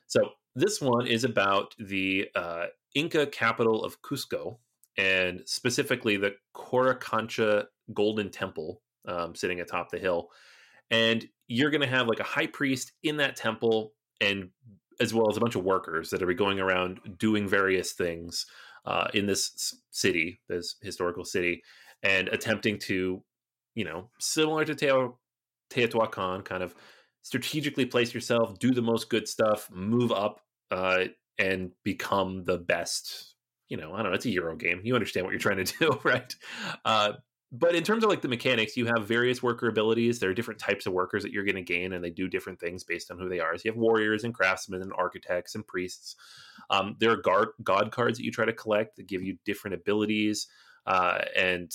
So 0.08 0.32
this 0.56 0.82
one 0.82 1.08
is 1.08 1.24
about 1.24 1.76
the 1.80 2.30
uh, 2.36 2.66
Inca 2.96 3.28
capital 3.28 3.84
of 3.84 4.02
Cusco, 4.02 4.58
and 4.98 5.42
specifically 5.46 6.18
the 6.18 6.36
Coricancha 6.56 7.66
Golden 7.94 8.30
Temple 8.30 8.82
um, 9.08 9.36
sitting 9.36 9.62
atop 9.62 9.90
the 9.90 10.00
hill. 10.00 10.30
And 10.90 11.26
you're 11.48 11.72
going 11.72 11.82
to 11.82 11.88
have 11.88 12.08
like 12.08 12.20
a 12.20 12.24
high 12.24 12.48
priest 12.48 12.92
in 13.04 13.18
that 13.18 13.36
temple, 13.36 13.94
and 14.20 14.50
as 15.00 15.14
well 15.14 15.30
as 15.30 15.38
a 15.38 15.40
bunch 15.40 15.56
of 15.56 15.64
workers 15.64 16.10
that 16.10 16.22
are 16.22 16.34
going 16.34 16.60
around 16.60 17.00
doing 17.18 17.48
various 17.48 17.94
things 17.94 18.46
uh, 18.86 19.08
in 19.14 19.26
this 19.26 19.76
city, 19.92 20.42
this 20.50 20.76
historical 20.82 21.24
city, 21.24 21.64
and 22.04 22.28
attempting 22.30 22.78
to, 22.78 23.24
you 23.76 23.86
know, 23.86 24.10
similar 24.20 24.66
to 24.66 24.76
Teo, 24.76 25.18
Teotihuacan, 25.72 26.44
kind 26.46 26.64
of 26.64 26.76
strategically 27.22 27.86
place 27.86 28.14
yourself, 28.14 28.60
do 28.60 28.72
the 28.72 28.82
most 28.82 29.10
good 29.10 29.28
stuff, 29.28 29.70
move 29.72 30.12
up, 30.12 30.42
uh, 30.72 31.06
and 31.38 31.72
become 31.84 32.44
the 32.44 32.58
best. 32.58 33.36
You 33.70 33.78
know, 33.78 33.94
I 33.94 33.98
don't 34.02 34.12
know. 34.12 34.16
It's 34.16 34.26
a 34.26 34.32
Euro 34.32 34.56
game. 34.56 34.82
You 34.84 34.96
understand 34.96 35.26
what 35.26 35.32
you're 35.32 35.40
trying 35.40 35.64
to 35.64 35.78
do, 35.80 36.00
right? 36.04 36.36
Uh, 36.84 37.14
but 37.54 37.76
in 37.76 37.84
terms 37.84 38.04
of 38.04 38.10
like 38.10 38.22
the 38.22 38.30
mechanics, 38.30 38.78
you 38.78 38.86
have 38.86 39.08
various 39.08 39.44
worker 39.44 39.68
abilities. 39.68 40.20
There 40.20 40.30
are 40.30 40.34
different 40.34 40.60
types 40.60 40.86
of 40.86 40.94
workers 40.94 41.24
that 41.24 41.34
you're 41.34 41.44
going 41.44 41.56
to 41.56 41.62
gain, 41.62 41.92
and 41.92 42.04
they 42.04 42.10
do 42.10 42.30
different 42.30 42.60
things 42.62 42.86
based 42.86 43.12
on 43.12 43.20
who 43.20 43.28
they 43.28 43.42
are. 43.42 43.58
So 43.58 43.64
you 43.66 43.72
have 43.72 43.78
warriors 43.78 44.24
and 44.24 44.34
craftsmen 44.34 44.82
and 44.82 44.94
architects 44.94 45.56
and 45.56 45.68
priests. 45.68 46.16
Um, 46.70 46.96
there 47.00 47.12
are 47.12 47.18
guard, 47.18 47.50
god 47.62 47.92
cards 47.92 48.18
that 48.18 48.24
you 48.24 48.32
try 48.32 48.46
to 48.46 48.54
collect 48.54 48.96
that 48.96 49.08
give 49.08 49.22
you 49.22 49.38
different 49.44 49.76
abilities, 49.76 50.48
uh, 50.86 51.20
and 51.36 51.70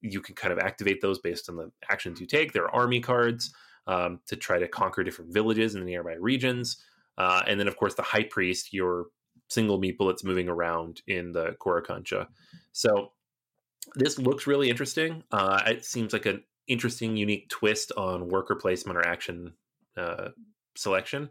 you 0.00 0.20
can 0.20 0.34
kind 0.34 0.52
of 0.52 0.58
activate 0.58 1.00
those 1.00 1.18
based 1.18 1.48
on 1.48 1.56
the 1.56 1.70
actions 1.90 2.20
you 2.20 2.26
take. 2.26 2.52
There 2.52 2.64
are 2.64 2.74
army 2.74 3.00
cards 3.00 3.52
um, 3.86 4.20
to 4.26 4.36
try 4.36 4.58
to 4.58 4.68
conquer 4.68 5.04
different 5.04 5.32
villages 5.32 5.74
in 5.74 5.80
the 5.80 5.86
nearby 5.86 6.14
regions, 6.14 6.82
uh, 7.18 7.42
and 7.46 7.58
then 7.58 7.68
of 7.68 7.76
course 7.76 7.94
the 7.94 8.02
high 8.02 8.24
priest, 8.24 8.72
your 8.72 9.06
single 9.48 9.80
meeple 9.80 10.08
that's 10.08 10.24
moving 10.24 10.48
around 10.48 11.02
in 11.06 11.32
the 11.32 11.56
Coricancha. 11.60 12.28
So 12.72 13.12
this 13.94 14.18
looks 14.18 14.46
really 14.46 14.70
interesting. 14.70 15.24
Uh, 15.32 15.62
it 15.66 15.84
seems 15.84 16.12
like 16.12 16.26
an 16.26 16.44
interesting, 16.68 17.16
unique 17.16 17.48
twist 17.48 17.92
on 17.96 18.28
worker 18.28 18.54
placement 18.54 18.96
or 18.96 19.06
action 19.06 19.52
uh, 19.96 20.28
selection, 20.76 21.28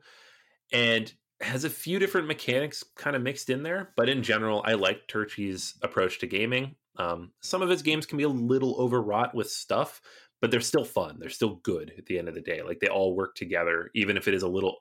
and 0.71 1.11
has 1.41 1.63
a 1.63 1.69
few 1.69 1.99
different 1.99 2.27
mechanics 2.27 2.83
kind 2.95 3.15
of 3.15 3.21
mixed 3.21 3.49
in 3.49 3.63
there. 3.63 3.91
But 3.95 4.09
in 4.09 4.21
general, 4.21 4.61
I 4.65 4.73
like 4.73 5.07
Turczi's 5.07 5.75
approach 5.81 6.19
to 6.19 6.27
gaming. 6.27 6.75
Um, 6.99 7.31
some 7.41 7.61
of 7.61 7.69
his 7.69 7.81
games 7.81 8.05
can 8.05 8.17
be 8.17 8.25
a 8.25 8.29
little 8.29 8.75
overwrought 8.77 9.33
with 9.33 9.49
stuff, 9.49 10.01
but 10.41 10.51
they're 10.51 10.61
still 10.61 10.83
fun. 10.83 11.17
They're 11.19 11.29
still 11.29 11.55
good 11.63 11.93
at 11.97 12.05
the 12.05 12.19
end 12.19 12.27
of 12.27 12.35
the 12.35 12.41
day. 12.41 12.61
Like 12.61 12.79
they 12.79 12.87
all 12.87 13.15
work 13.15 13.35
together, 13.35 13.89
even 13.95 14.17
if 14.17 14.27
it 14.27 14.33
is 14.33 14.43
a 14.43 14.47
little 14.47 14.79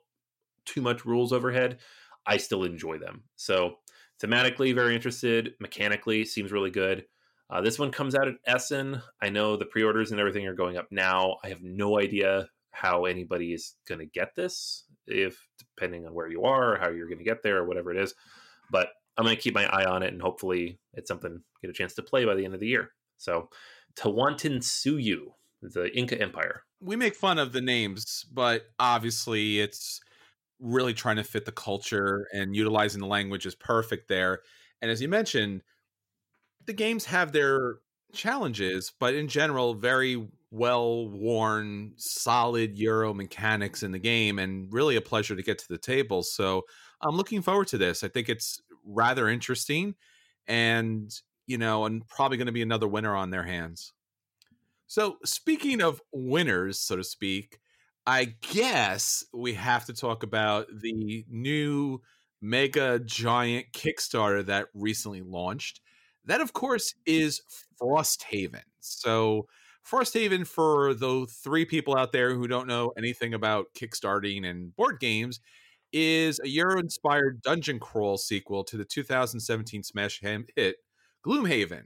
too 0.65 0.81
much 0.81 1.05
rules 1.05 1.33
overhead. 1.33 1.79
I 2.27 2.37
still 2.37 2.63
enjoy 2.65 2.99
them. 2.99 3.23
So 3.37 3.77
thematically, 4.21 4.75
very 4.75 4.93
interested. 4.93 5.53
Mechanically, 5.59 6.25
seems 6.25 6.51
really 6.51 6.69
good. 6.69 7.05
Uh, 7.49 7.61
this 7.61 7.79
one 7.79 7.91
comes 7.91 8.13
out 8.13 8.27
at 8.27 8.35
Essen. 8.45 9.01
I 9.21 9.29
know 9.29 9.55
the 9.55 9.65
pre-orders 9.65 10.11
and 10.11 10.19
everything 10.19 10.45
are 10.45 10.53
going 10.53 10.77
up 10.77 10.87
now. 10.91 11.37
I 11.43 11.47
have 11.47 11.63
no 11.63 11.99
idea 11.99 12.47
how 12.71 13.05
anybody 13.05 13.53
is 13.53 13.75
going 13.87 13.99
to 13.99 14.05
get 14.05 14.35
this, 14.35 14.85
if 15.07 15.47
depending 15.57 16.05
on 16.05 16.13
where 16.13 16.29
you 16.29 16.43
are, 16.43 16.73
or 16.73 16.77
how 16.77 16.89
you're 16.89 17.07
going 17.07 17.17
to 17.17 17.23
get 17.23 17.41
there, 17.41 17.57
or 17.57 17.65
whatever 17.65 17.91
it 17.91 17.97
is. 17.97 18.13
But 18.71 18.89
I'm 19.19 19.25
going 19.25 19.35
to 19.35 19.41
keep 19.41 19.53
my 19.53 19.65
eye 19.65 19.83
on 19.83 20.01
it, 20.01 20.13
and 20.13 20.21
hopefully, 20.21 20.79
it's 20.93 21.09
something 21.09 21.41
get 21.61 21.69
a 21.69 21.73
chance 21.73 21.93
to 21.95 22.01
play 22.01 22.23
by 22.23 22.35
the 22.35 22.45
end 22.45 22.53
of 22.53 22.61
the 22.61 22.67
year. 22.67 22.91
So, 23.17 23.49
Tawantin 23.97 24.59
Suyu, 24.59 25.33
the 25.61 25.93
Inca 25.93 26.19
Empire. 26.21 26.63
We 26.79 26.95
make 26.95 27.15
fun 27.15 27.37
of 27.37 27.51
the 27.51 27.59
names, 27.59 28.25
but 28.31 28.67
obviously, 28.79 29.59
it's 29.59 29.99
really 30.61 30.93
trying 30.93 31.17
to 31.17 31.25
fit 31.25 31.43
the 31.43 31.51
culture 31.51 32.27
and 32.31 32.55
utilizing 32.55 33.01
the 33.01 33.07
language 33.07 33.45
is 33.45 33.55
perfect 33.55 34.07
there. 34.07 34.39
And 34.81 34.89
as 34.89 35.01
you 35.01 35.09
mentioned, 35.09 35.63
the 36.65 36.71
games 36.71 37.03
have 37.05 37.33
their 37.33 37.79
challenges, 38.13 38.93
but 39.01 39.15
in 39.15 39.27
general, 39.27 39.73
very 39.73 40.29
well 40.49 41.09
worn, 41.09 41.91
solid 41.97 42.77
Euro 42.77 43.13
mechanics 43.13 43.83
in 43.83 43.91
the 43.91 43.99
game, 43.99 44.39
and 44.39 44.71
really 44.71 44.95
a 44.95 45.01
pleasure 45.01 45.35
to 45.35 45.43
get 45.43 45.57
to 45.59 45.67
the 45.67 45.77
table. 45.77 46.23
So 46.23 46.63
I'm 47.01 47.17
looking 47.17 47.41
forward 47.41 47.67
to 47.67 47.77
this. 47.77 48.01
I 48.01 48.07
think 48.07 48.29
it's 48.29 48.61
rather 48.89 49.29
interesting, 49.29 49.95
and 50.47 51.11
you 51.47 51.57
know, 51.57 51.85
and 51.85 52.07
probably 52.07 52.37
going 52.37 52.47
to 52.47 52.51
be 52.51 52.61
another 52.61 52.87
winner 52.87 53.15
on 53.15 53.29
their 53.29 53.43
hands. 53.43 53.93
So 54.87 55.17
speaking 55.23 55.81
of 55.81 56.01
winners, 56.11 56.79
so 56.79 56.95
to 56.95 57.03
speak, 57.03 57.59
I 58.05 58.35
guess 58.41 59.23
we 59.33 59.53
have 59.53 59.85
to 59.85 59.93
talk 59.93 60.23
about 60.23 60.67
the 60.81 61.25
new 61.29 62.01
mega 62.41 62.99
giant 62.99 63.67
Kickstarter 63.71 64.45
that 64.47 64.67
recently 64.73 65.21
launched. 65.21 65.81
That, 66.25 66.41
of 66.41 66.53
course, 66.53 66.93
is 67.05 67.41
Frosthaven. 67.81 68.63
So, 68.79 69.47
Frosthaven, 69.85 70.45
for 70.45 70.93
the 70.93 71.27
three 71.43 71.65
people 71.65 71.97
out 71.97 72.11
there 72.11 72.33
who 72.33 72.47
don't 72.47 72.67
know 72.67 72.91
anything 72.97 73.33
about 73.33 73.67
kickstarting 73.75 74.45
and 74.45 74.75
board 74.75 74.99
games, 74.99 75.39
is 75.91 76.39
a 76.43 76.47
Euro 76.47 76.79
inspired 76.79 77.41
dungeon 77.41 77.79
crawl 77.79 78.17
sequel 78.17 78.63
to 78.65 78.77
the 78.77 78.85
2017 78.85 79.83
smash 79.83 80.21
hit 80.21 80.77
Gloomhaven. 81.25 81.83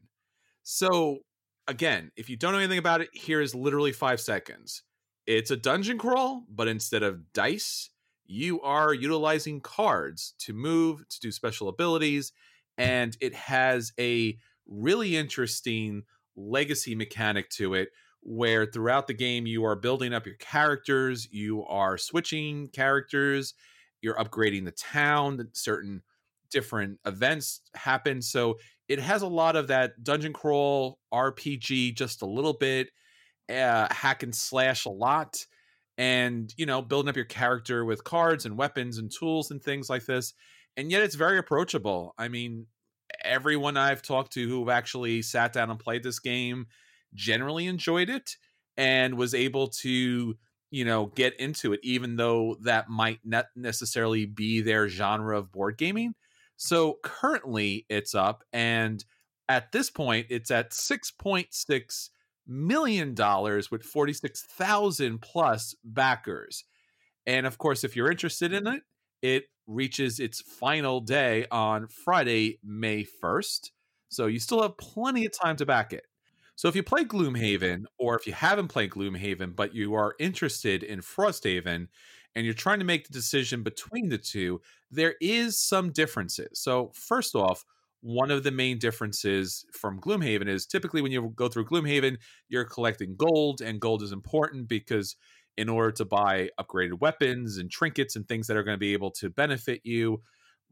So, 0.63 1.19
again, 1.67 2.11
if 2.15 2.29
you 2.29 2.37
don't 2.37 2.53
know 2.53 2.59
anything 2.59 2.77
about 2.79 3.01
it, 3.01 3.09
here 3.13 3.41
is 3.41 3.55
literally 3.55 3.91
five 3.91 4.19
seconds. 4.19 4.83
It's 5.25 5.51
a 5.51 5.57
dungeon 5.57 5.97
crawl, 5.97 6.45
but 6.49 6.67
instead 6.67 7.03
of 7.03 7.33
dice, 7.33 7.89
you 8.25 8.61
are 8.61 8.93
utilizing 8.93 9.61
cards 9.61 10.33
to 10.39 10.53
move, 10.53 11.07
to 11.09 11.19
do 11.19 11.31
special 11.31 11.69
abilities, 11.69 12.31
and 12.77 13.15
it 13.21 13.33
has 13.33 13.93
a 13.99 14.37
really 14.65 15.15
interesting 15.15 16.03
legacy 16.35 16.95
mechanic 16.95 17.49
to 17.49 17.73
it 17.73 17.89
where 18.21 18.65
throughout 18.65 19.07
the 19.07 19.13
game 19.13 19.45
you 19.45 19.65
are 19.65 19.75
building 19.75 20.13
up 20.13 20.25
your 20.25 20.35
characters, 20.35 21.27
you 21.31 21.63
are 21.65 21.97
switching 21.97 22.67
characters, 22.69 23.53
you're 24.03 24.15
upgrading 24.15 24.65
the 24.65 24.71
town, 24.71 25.47
certain 25.53 26.03
different 26.51 26.99
events 27.05 27.61
happen. 27.73 28.21
So 28.21 28.59
it 28.87 28.99
has 28.99 29.23
a 29.23 29.27
lot 29.27 29.55
of 29.55 29.67
that 29.69 30.03
dungeon 30.03 30.33
crawl 30.33 30.99
RPG, 31.11 31.95
just 31.95 32.21
a 32.21 32.27
little 32.27 32.53
bit, 32.53 32.89
uh, 33.49 33.87
hack 33.91 34.21
and 34.21 34.35
slash 34.35 34.85
a 34.85 34.89
lot, 34.89 35.45
and 35.97 36.53
you 36.57 36.67
know, 36.67 36.81
building 36.81 37.09
up 37.09 37.15
your 37.15 37.25
character 37.25 37.83
with 37.85 38.03
cards 38.03 38.45
and 38.45 38.57
weapons 38.57 38.99
and 38.99 39.11
tools 39.11 39.49
and 39.49 39.63
things 39.63 39.89
like 39.89 40.05
this 40.05 40.33
and 40.77 40.91
yet 40.91 41.03
it's 41.03 41.15
very 41.15 41.37
approachable. 41.37 42.13
I 42.17 42.27
mean, 42.27 42.67
everyone 43.23 43.77
I've 43.77 44.01
talked 44.01 44.33
to 44.33 44.47
who 44.47 44.69
actually 44.69 45.21
sat 45.21 45.53
down 45.53 45.69
and 45.69 45.79
played 45.79 46.03
this 46.03 46.19
game 46.19 46.67
generally 47.13 47.67
enjoyed 47.67 48.09
it 48.09 48.37
and 48.75 49.17
was 49.17 49.33
able 49.35 49.67
to, 49.67 50.35
you 50.73 50.83
know, 50.83 51.05
get 51.05 51.39
into 51.39 51.71
it, 51.71 51.79
even 51.83 52.15
though 52.15 52.57
that 52.61 52.89
might 52.89 53.19
not 53.23 53.45
necessarily 53.55 54.25
be 54.25 54.59
their 54.59 54.89
genre 54.89 55.37
of 55.37 55.51
board 55.51 55.77
gaming. 55.77 56.15
So 56.57 56.97
currently 57.03 57.85
it's 57.89 58.15
up, 58.15 58.43
and 58.51 59.05
at 59.47 59.71
this 59.71 59.91
point, 59.91 60.27
it's 60.31 60.49
at 60.49 60.71
$6.6 60.71 62.09
million 62.47 63.15
with 63.71 63.83
46,000 63.83 65.21
plus 65.21 65.75
backers. 65.83 66.63
And 67.27 67.45
of 67.45 67.59
course, 67.59 67.83
if 67.83 67.95
you're 67.95 68.09
interested 68.09 68.51
in 68.51 68.65
it, 68.65 68.81
it 69.21 69.43
reaches 69.67 70.19
its 70.19 70.41
final 70.41 71.01
day 71.01 71.45
on 71.51 71.87
Friday, 71.87 72.57
May 72.63 73.05
1st. 73.23 73.69
So 74.09 74.25
you 74.25 74.39
still 74.39 74.63
have 74.63 74.77
plenty 74.77 75.25
of 75.25 75.33
time 75.39 75.55
to 75.57 75.67
back 75.67 75.93
it. 75.93 76.05
So 76.55 76.67
if 76.67 76.75
you 76.75 76.83
play 76.83 77.03
Gloomhaven, 77.03 77.85
or 77.97 78.15
if 78.15 78.27
you 78.27 78.33
haven't 78.33 78.67
played 78.67 78.91
Gloomhaven, 78.91 79.55
but 79.55 79.73
you 79.73 79.95
are 79.95 80.15
interested 80.19 80.83
in 80.83 81.01
Frosthaven, 81.01 81.87
and 82.35 82.45
you're 82.45 82.53
trying 82.53 82.79
to 82.79 82.85
make 82.85 83.07
the 83.07 83.13
decision 83.13 83.63
between 83.63 84.09
the 84.09 84.17
two, 84.17 84.61
there 84.91 85.15
is 85.21 85.59
some 85.59 85.91
differences. 85.91 86.61
So, 86.61 86.91
first 86.93 87.35
off, 87.35 87.63
one 88.01 88.31
of 88.31 88.43
the 88.43 88.51
main 88.51 88.77
differences 88.79 89.65
from 89.71 89.99
Gloomhaven 89.99 90.47
is 90.47 90.65
typically 90.65 91.01
when 91.01 91.11
you 91.11 91.31
go 91.35 91.47
through 91.47 91.65
Gloomhaven, 91.65 92.17
you're 92.49 92.65
collecting 92.65 93.15
gold, 93.15 93.61
and 93.61 93.79
gold 93.79 94.03
is 94.03 94.11
important 94.11 94.67
because 94.67 95.15
in 95.57 95.69
order 95.69 95.91
to 95.91 96.05
buy 96.05 96.49
upgraded 96.59 96.99
weapons 96.99 97.57
and 97.57 97.69
trinkets 97.71 98.15
and 98.15 98.27
things 98.27 98.47
that 98.47 98.57
are 98.57 98.63
going 98.63 98.75
to 98.75 98.79
be 98.79 98.93
able 98.93 99.11
to 99.11 99.29
benefit 99.29 99.81
you, 99.83 100.21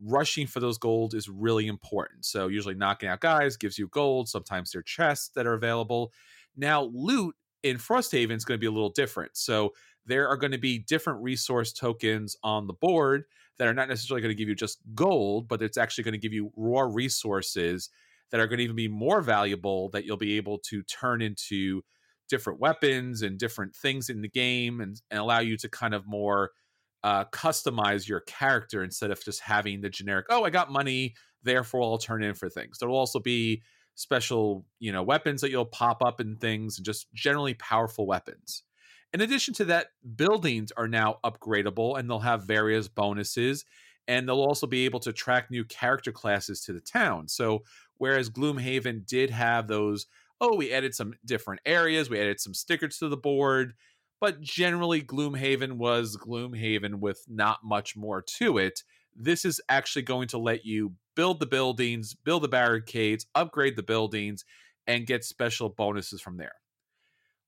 rushing 0.03 0.47
for 0.47 0.59
those 0.59 0.77
gold 0.77 1.13
is 1.13 1.29
really 1.29 1.67
important. 1.67 2.25
So, 2.25 2.47
usually 2.47 2.75
knocking 2.75 3.09
out 3.09 3.21
guys 3.21 3.57
gives 3.57 3.77
you 3.77 3.87
gold. 3.87 4.29
Sometimes 4.29 4.71
there 4.71 4.79
are 4.79 4.83
chests 4.83 5.29
that 5.35 5.47
are 5.47 5.53
available. 5.53 6.11
Now, 6.55 6.89
loot 6.93 7.35
in 7.63 7.77
Frosthaven 7.77 8.35
is 8.35 8.45
going 8.45 8.57
to 8.57 8.61
be 8.61 8.67
a 8.67 8.71
little 8.71 8.89
different. 8.89 9.37
So, 9.37 9.73
there 10.05 10.27
are 10.27 10.37
going 10.37 10.51
to 10.51 10.57
be 10.57 10.79
different 10.79 11.21
resource 11.21 11.71
tokens 11.71 12.35
on 12.43 12.67
the 12.67 12.73
board 12.73 13.25
that 13.57 13.67
are 13.67 13.73
not 13.73 13.89
necessarily 13.89 14.21
going 14.21 14.35
to 14.35 14.37
give 14.37 14.49
you 14.49 14.55
just 14.55 14.79
gold, 14.95 15.47
but 15.47 15.61
it's 15.61 15.77
actually 15.77 16.03
going 16.03 16.13
to 16.13 16.17
give 16.17 16.33
you 16.33 16.51
raw 16.55 16.81
resources 16.81 17.89
that 18.31 18.39
are 18.39 18.47
going 18.47 18.57
to 18.57 18.63
even 18.63 18.75
be 18.75 18.87
more 18.87 19.21
valuable 19.21 19.89
that 19.89 20.05
you'll 20.05 20.17
be 20.17 20.37
able 20.37 20.57
to 20.57 20.81
turn 20.83 21.21
into 21.21 21.83
different 22.27 22.59
weapons 22.59 23.21
and 23.21 23.37
different 23.37 23.75
things 23.75 24.09
in 24.09 24.21
the 24.21 24.29
game 24.29 24.79
and, 24.79 25.01
and 25.11 25.19
allow 25.19 25.39
you 25.39 25.57
to 25.57 25.69
kind 25.69 25.93
of 25.93 26.07
more 26.07 26.51
uh, 27.03 27.25
customize 27.25 28.07
your 28.07 28.21
character 28.21 28.83
instead 28.83 29.11
of 29.11 29.23
just 29.23 29.41
having 29.41 29.81
the 29.81 29.89
generic, 29.89 30.27
oh, 30.29 30.43
I 30.43 30.49
got 30.49 30.71
money, 30.71 31.15
therefore 31.43 31.83
I'll 31.83 31.97
turn 31.97 32.23
in 32.23 32.33
for 32.33 32.49
things. 32.49 32.77
There 32.79 32.89
will 32.89 32.97
also 32.97 33.19
be 33.19 33.63
special, 33.95 34.65
you 34.79 34.91
know, 34.91 35.03
weapons 35.03 35.41
that 35.41 35.51
you'll 35.51 35.65
pop 35.65 36.03
up 36.03 36.19
and 36.19 36.39
things 36.39 36.77
and 36.77 36.85
just 36.85 37.11
generally 37.13 37.53
powerful 37.55 38.05
weapons. 38.05 38.63
In 39.13 39.21
addition 39.21 39.53
to 39.55 39.65
that, 39.65 39.87
buildings 40.15 40.71
are 40.77 40.87
now 40.87 41.17
upgradable 41.23 41.99
and 41.99 42.09
they'll 42.09 42.19
have 42.19 42.43
various 42.43 42.87
bonuses. 42.87 43.65
And 44.07 44.27
they'll 44.27 44.41
also 44.41 44.67
be 44.67 44.85
able 44.85 44.99
to 45.01 45.13
track 45.13 45.51
new 45.51 45.63
character 45.63 46.11
classes 46.11 46.61
to 46.61 46.73
the 46.73 46.81
town. 46.81 47.27
So, 47.27 47.63
whereas 47.97 48.29
Gloomhaven 48.29 49.05
did 49.05 49.29
have 49.29 49.67
those, 49.67 50.07
oh, 50.39 50.55
we 50.55 50.73
added 50.73 50.95
some 50.95 51.13
different 51.23 51.61
areas, 51.65 52.09
we 52.09 52.19
added 52.19 52.39
some 52.39 52.53
stickers 52.53 52.97
to 52.97 53.09
the 53.09 53.17
board, 53.17 53.73
but 54.21 54.39
generally, 54.39 55.01
Gloomhaven 55.01 55.73
was 55.73 56.15
Gloomhaven 56.15 56.99
with 56.99 57.25
not 57.27 57.59
much 57.63 57.97
more 57.97 58.21
to 58.37 58.59
it. 58.59 58.83
This 59.15 59.43
is 59.43 59.59
actually 59.67 60.03
going 60.03 60.27
to 60.29 60.37
let 60.37 60.63
you 60.63 60.93
build 61.15 61.39
the 61.39 61.47
buildings, 61.47 62.13
build 62.13 62.43
the 62.43 62.47
barricades, 62.47 63.25
upgrade 63.35 63.75
the 63.75 63.83
buildings, 63.83 64.45
and 64.87 65.07
get 65.07 65.25
special 65.25 65.69
bonuses 65.69 66.21
from 66.21 66.37
there. 66.37 66.53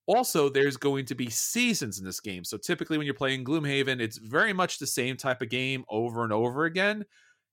Also, 0.08 0.50
there's 0.50 0.76
going 0.76 1.06
to 1.06 1.16
be 1.16 1.30
seasons 1.30 2.00
in 2.00 2.06
this 2.06 2.20
game. 2.20 2.44
So 2.44 2.58
typically, 2.58 2.98
when 2.98 3.06
you're 3.06 3.14
playing 3.14 3.46
Gloomhaven, 3.46 4.02
it's 4.02 4.18
very 4.18 4.52
much 4.52 4.80
the 4.80 4.88
same 4.88 5.16
type 5.16 5.42
of 5.42 5.50
game 5.50 5.86
over 5.90 6.24
and 6.24 6.34
over 6.34 6.66
again. 6.66 7.06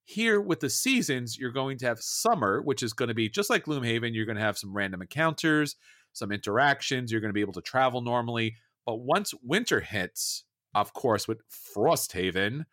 Here, 0.05 0.41
with 0.41 0.59
the 0.59 0.71
seasons, 0.71 1.39
you're 1.39 1.53
going 1.53 1.79
to 1.79 1.87
have 1.87 2.01
summer, 2.01 2.61
which 2.63 2.83
is 2.83 2.93
going 2.93 3.11
to 3.11 3.15
be 3.15 3.29
just 3.29 3.51
like 3.51 3.67
Gloomhaven. 3.67 4.15
You're 4.15 4.27
going 4.27 4.39
to 4.39 4.43
have 4.43 4.59
some 4.59 4.75
random 4.75 5.03
encounters, 5.03 5.77
some 6.13 6.33
interactions. 6.33 7.13
You're 7.13 7.21
going 7.21 7.29
to 7.29 7.35
be 7.35 7.43
able 7.43 7.53
to 7.53 7.61
travel 7.61 8.01
normally. 8.01 8.57
Once 8.95 9.35
winter 9.43 9.81
hits, 9.81 10.45
of 10.75 10.93
course, 10.93 11.27
with 11.27 11.43
Frosthaven, 11.49 12.65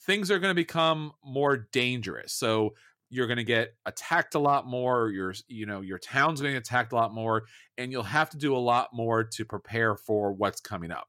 things 0.00 0.30
are 0.30 0.38
going 0.38 0.50
to 0.50 0.54
become 0.54 1.12
more 1.24 1.68
dangerous. 1.72 2.32
So 2.32 2.74
you're 3.14 3.26
going 3.28 3.36
to 3.36 3.44
get 3.44 3.74
attacked 3.86 4.34
a 4.34 4.38
lot 4.38 4.66
more 4.66 5.10
your 5.10 5.32
you 5.46 5.66
know 5.66 5.80
your 5.80 5.98
town's 5.98 6.40
going 6.40 6.52
to 6.52 6.60
get 6.60 6.66
attacked 6.66 6.92
a 6.92 6.96
lot 6.96 7.14
more 7.14 7.44
and 7.78 7.92
you'll 7.92 8.02
have 8.02 8.28
to 8.30 8.36
do 8.36 8.56
a 8.56 8.58
lot 8.58 8.88
more 8.92 9.22
to 9.22 9.44
prepare 9.44 9.94
for 9.94 10.32
what's 10.32 10.60
coming 10.60 10.90
up 10.90 11.08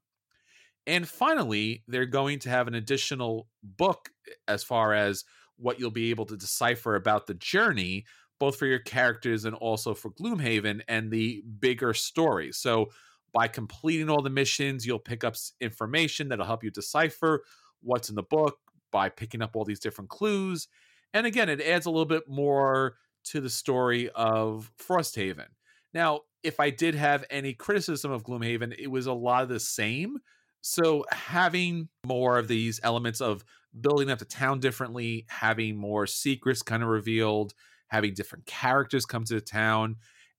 and 0.85 1.07
finally 1.07 1.83
they're 1.87 2.05
going 2.05 2.37
to 2.37 2.49
have 2.49 2.67
an 2.67 2.75
additional 2.75 3.47
book 3.63 4.09
eh, 4.27 4.33
as 4.47 4.63
far 4.63 4.93
as 4.93 5.25
what 5.57 5.79
you'll 5.79 5.89
be 5.89 6.09
able 6.09 6.25
to 6.25 6.37
decipher 6.37 6.95
about 6.95 7.25
the 7.25 7.33
journey 7.33 8.05
both 8.39 8.57
for 8.57 8.65
your 8.65 8.79
characters 8.79 9.45
and 9.45 9.55
also 9.55 9.93
for 9.93 10.11
gloomhaven 10.11 10.81
and 10.87 11.09
the 11.09 11.43
bigger 11.59 11.93
story 11.93 12.51
so 12.51 12.87
by 13.35 13.47
completing 13.47 14.09
all 14.09 14.23
the 14.23 14.29
missions 14.31 14.87
you'll 14.87 14.97
pick 14.97 15.23
up 15.23 15.35
information 15.61 16.29
that'll 16.29 16.45
help 16.45 16.63
you 16.63 16.71
decipher 16.71 17.43
what's 17.81 18.09
in 18.09 18.15
the 18.15 18.23
book 18.23 18.57
by 18.91 19.09
picking 19.09 19.43
up 19.43 19.55
all 19.55 19.63
these 19.63 19.79
different 19.79 20.09
clues 20.09 20.67
and 21.15 21.25
again, 21.25 21.47
it 21.47 21.61
adds 21.61 21.85
a 21.85 21.89
little 21.89 22.05
bit 22.05 22.27
more 22.27 22.97
to 23.27 23.39
the 23.39 23.49
story 23.49 24.09
of 24.09 24.69
Frosthaven. 24.77 25.47
Now, 25.93 26.21
if 26.43 26.59
I 26.59 26.71
did 26.71 26.93
have 26.93 27.23
any 27.29 27.53
criticism 27.53 28.11
of 28.11 28.23
Gloomhaven, 28.23 28.75
it 28.77 28.87
was 28.87 29.07
a 29.07 29.13
lot 29.13 29.43
of 29.43 29.47
the 29.47 29.61
same. 29.61 30.17
So 30.59 31.05
having 31.09 31.87
more 32.05 32.37
of 32.37 32.49
these 32.49 32.81
elements 32.83 33.21
of 33.21 33.45
building 33.79 34.11
up 34.11 34.19
the 34.19 34.25
town 34.25 34.59
differently, 34.59 35.25
having 35.29 35.77
more 35.77 36.05
secrets 36.05 36.61
kind 36.61 36.83
of 36.83 36.89
revealed, 36.89 37.53
having 37.87 38.13
different 38.13 38.45
characters 38.45 39.05
come 39.05 39.23
to 39.23 39.35
the 39.35 39.41
town, 39.41 39.95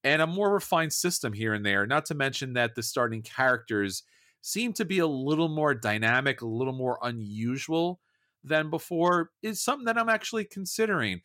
and 0.07 0.23
a 0.23 0.27
more 0.27 0.53
refined 0.53 0.93
system 0.93 1.33
here 1.33 1.53
and 1.53 1.67
there. 1.67 1.85
Not 1.85 2.07
to 2.07 2.15
mention 2.15 2.53
that 2.53 2.77
the 2.77 2.83
starting 2.85 3.23
characters 3.23 4.05
seem 4.41 4.73
to 4.75 4.85
be 4.85 5.01
a 5.01 5.07
little 5.07 5.49
more 5.49 5.75
dynamic, 5.75 6.43
a 6.43 6.47
little 6.47 6.73
more 6.73 6.97
unusual 7.03 7.99
than 8.45 8.71
before 8.71 9.31
is 9.43 9.61
something 9.61 9.87
that 9.87 9.99
I'm 9.99 10.09
actually 10.09 10.45
considering. 10.45 11.23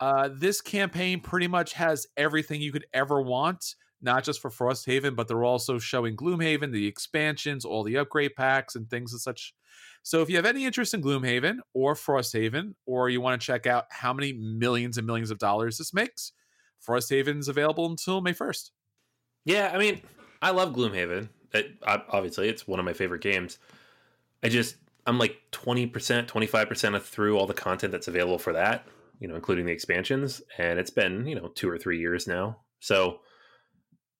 Uh, 0.00 0.30
this 0.34 0.60
campaign 0.60 1.20
pretty 1.20 1.46
much 1.46 1.74
has 1.74 2.08
everything 2.16 2.60
you 2.60 2.72
could 2.72 2.86
ever 2.92 3.22
want, 3.22 3.76
not 4.02 4.24
just 4.24 4.42
for 4.42 4.50
Frosthaven, 4.50 5.14
but 5.14 5.28
they're 5.28 5.44
also 5.44 5.78
showing 5.78 6.16
Gloomhaven, 6.16 6.72
the 6.72 6.88
expansions, 6.88 7.64
all 7.64 7.84
the 7.84 7.96
upgrade 7.96 8.34
packs, 8.34 8.74
and 8.74 8.90
things 8.90 9.12
and 9.12 9.20
such. 9.20 9.54
So 10.02 10.22
if 10.22 10.28
you 10.28 10.34
have 10.34 10.44
any 10.44 10.64
interest 10.64 10.92
in 10.92 11.02
Gloomhaven 11.02 11.58
or 11.72 11.94
Frosthaven, 11.94 12.74
or 12.84 13.08
you 13.08 13.20
want 13.20 13.40
to 13.40 13.46
check 13.46 13.68
out 13.68 13.84
how 13.90 14.12
many 14.12 14.32
millions 14.32 14.98
and 14.98 15.06
millions 15.06 15.30
of 15.30 15.38
dollars 15.38 15.78
this 15.78 15.94
makes, 15.94 16.32
Frosthaven's 16.86 17.48
available 17.48 17.86
until 17.86 18.20
May 18.20 18.32
1st. 18.32 18.70
Yeah, 19.44 19.70
I 19.72 19.78
mean, 19.78 20.02
I 20.42 20.50
love 20.50 20.74
Gloomhaven. 20.74 21.28
It, 21.52 21.72
obviously, 21.86 22.48
it's 22.48 22.66
one 22.66 22.80
of 22.80 22.84
my 22.84 22.92
favorite 22.92 23.22
games. 23.22 23.58
I 24.42 24.48
just 24.48 24.76
I'm 25.06 25.18
like 25.18 25.38
20%, 25.52 25.90
25% 26.26 27.02
through 27.02 27.38
all 27.38 27.46
the 27.46 27.54
content 27.54 27.92
that's 27.92 28.08
available 28.08 28.38
for 28.38 28.52
that, 28.54 28.86
you 29.20 29.28
know, 29.28 29.34
including 29.34 29.66
the 29.66 29.72
expansions. 29.72 30.42
And 30.58 30.78
it's 30.78 30.90
been, 30.90 31.26
you 31.26 31.34
know, 31.34 31.48
two 31.48 31.68
or 31.68 31.78
three 31.78 31.98
years 31.98 32.26
now. 32.26 32.58
So 32.80 33.20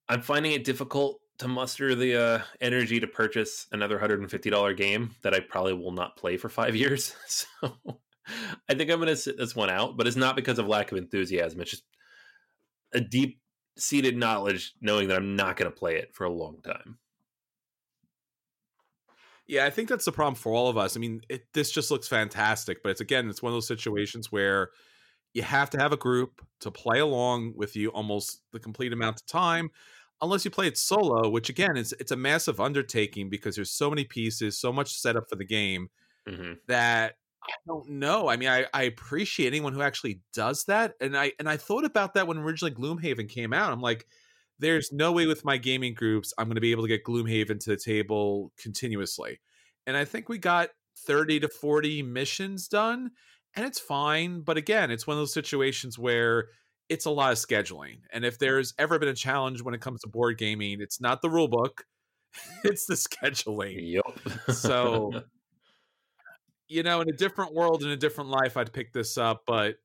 I'm 0.08 0.20
finding 0.20 0.52
it 0.52 0.64
difficult 0.64 1.20
to 1.38 1.48
muster 1.48 1.94
the 1.94 2.16
uh, 2.16 2.42
energy 2.60 3.00
to 3.00 3.06
purchase 3.06 3.66
another 3.72 3.98
$150 3.98 4.76
game 4.76 5.14
that 5.22 5.34
I 5.34 5.40
probably 5.40 5.72
will 5.72 5.92
not 5.92 6.16
play 6.16 6.36
for 6.36 6.48
five 6.48 6.76
years. 6.76 7.14
So 7.26 7.76
I 8.68 8.74
think 8.74 8.90
I'm 8.90 8.98
going 8.98 9.08
to 9.08 9.16
sit 9.16 9.36
this 9.36 9.54
one 9.56 9.70
out, 9.70 9.96
but 9.96 10.06
it's 10.06 10.16
not 10.16 10.36
because 10.36 10.58
of 10.58 10.66
lack 10.66 10.92
of 10.92 10.98
enthusiasm. 10.98 11.60
It's 11.60 11.70
just 11.70 11.84
a 12.94 13.00
deep 13.00 13.40
seated 13.76 14.16
knowledge 14.16 14.74
knowing 14.80 15.08
that 15.08 15.16
I'm 15.16 15.36
not 15.36 15.56
going 15.56 15.70
to 15.70 15.76
play 15.76 15.96
it 15.96 16.14
for 16.14 16.24
a 16.24 16.32
long 16.32 16.60
time. 16.62 16.98
Yeah, 19.46 19.66
I 19.66 19.70
think 19.70 19.88
that's 19.88 20.06
the 20.06 20.12
problem 20.12 20.36
for 20.36 20.52
all 20.52 20.68
of 20.68 20.78
us. 20.78 20.96
I 20.96 21.00
mean, 21.00 21.20
it, 21.28 21.46
this 21.52 21.70
just 21.70 21.90
looks 21.90 22.08
fantastic, 22.08 22.82
but 22.82 22.90
it's 22.90 23.02
again, 23.02 23.28
it's 23.28 23.42
one 23.42 23.52
of 23.52 23.56
those 23.56 23.68
situations 23.68 24.32
where 24.32 24.70
you 25.34 25.42
have 25.42 25.68
to 25.70 25.78
have 25.78 25.92
a 25.92 25.98
group 25.98 26.40
to 26.60 26.70
play 26.70 27.00
along 27.00 27.52
with 27.56 27.76
you 27.76 27.90
almost 27.90 28.40
the 28.52 28.60
complete 28.60 28.92
amount 28.92 29.20
of 29.20 29.26
time, 29.26 29.68
unless 30.22 30.44
you 30.44 30.50
play 30.50 30.66
it 30.66 30.78
solo, 30.78 31.28
which 31.28 31.50
again, 31.50 31.76
it's 31.76 31.92
it's 31.94 32.12
a 32.12 32.16
massive 32.16 32.58
undertaking 32.58 33.28
because 33.28 33.56
there's 33.56 33.70
so 33.70 33.90
many 33.90 34.04
pieces, 34.04 34.58
so 34.58 34.72
much 34.72 34.94
setup 34.98 35.28
for 35.28 35.36
the 35.36 35.44
game 35.44 35.88
mm-hmm. 36.26 36.52
that 36.68 37.16
I 37.46 37.56
don't 37.66 37.88
know. 37.90 38.28
I 38.28 38.36
mean, 38.36 38.48
I, 38.48 38.66
I 38.72 38.84
appreciate 38.84 39.48
anyone 39.48 39.72
who 39.72 39.82
actually 39.82 40.20
does 40.32 40.64
that, 40.64 40.94
and 41.00 41.16
I 41.16 41.32
and 41.38 41.48
I 41.48 41.56
thought 41.56 41.84
about 41.84 42.14
that 42.14 42.26
when 42.26 42.38
originally 42.38 42.74
Gloomhaven 42.74 43.28
came 43.28 43.52
out. 43.52 43.72
I'm 43.72 43.80
like 43.80 44.06
there's 44.58 44.92
no 44.92 45.12
way 45.12 45.26
with 45.26 45.44
my 45.44 45.56
gaming 45.56 45.94
groups 45.94 46.32
I'm 46.38 46.46
going 46.46 46.54
to 46.54 46.60
be 46.60 46.70
able 46.70 46.84
to 46.84 46.88
get 46.88 47.04
Gloomhaven 47.04 47.58
to 47.60 47.70
the 47.70 47.76
table 47.76 48.52
continuously. 48.56 49.40
And 49.86 49.96
I 49.96 50.04
think 50.04 50.28
we 50.28 50.38
got 50.38 50.70
30 51.06 51.40
to 51.40 51.48
40 51.48 52.02
missions 52.02 52.68
done, 52.68 53.10
and 53.54 53.66
it's 53.66 53.80
fine. 53.80 54.40
But 54.40 54.56
again, 54.56 54.90
it's 54.90 55.06
one 55.06 55.16
of 55.16 55.20
those 55.20 55.34
situations 55.34 55.98
where 55.98 56.48
it's 56.88 57.06
a 57.06 57.10
lot 57.10 57.32
of 57.32 57.38
scheduling. 57.38 57.98
And 58.12 58.24
if 58.24 58.38
there's 58.38 58.74
ever 58.78 58.98
been 58.98 59.08
a 59.08 59.14
challenge 59.14 59.62
when 59.62 59.74
it 59.74 59.80
comes 59.80 60.02
to 60.02 60.08
board 60.08 60.38
gaming, 60.38 60.80
it's 60.80 61.00
not 61.00 61.22
the 61.22 61.30
rule 61.30 61.48
book, 61.48 61.84
it's 62.64 62.86
the 62.86 62.94
scheduling. 62.94 63.76
Yep. 63.80 64.54
so, 64.54 65.22
you 66.68 66.82
know, 66.82 67.00
in 67.00 67.08
a 67.08 67.16
different 67.16 67.54
world, 67.54 67.82
in 67.82 67.90
a 67.90 67.96
different 67.96 68.30
life, 68.30 68.56
I'd 68.56 68.72
pick 68.72 68.92
this 68.92 69.18
up, 69.18 69.42
but 69.46 69.76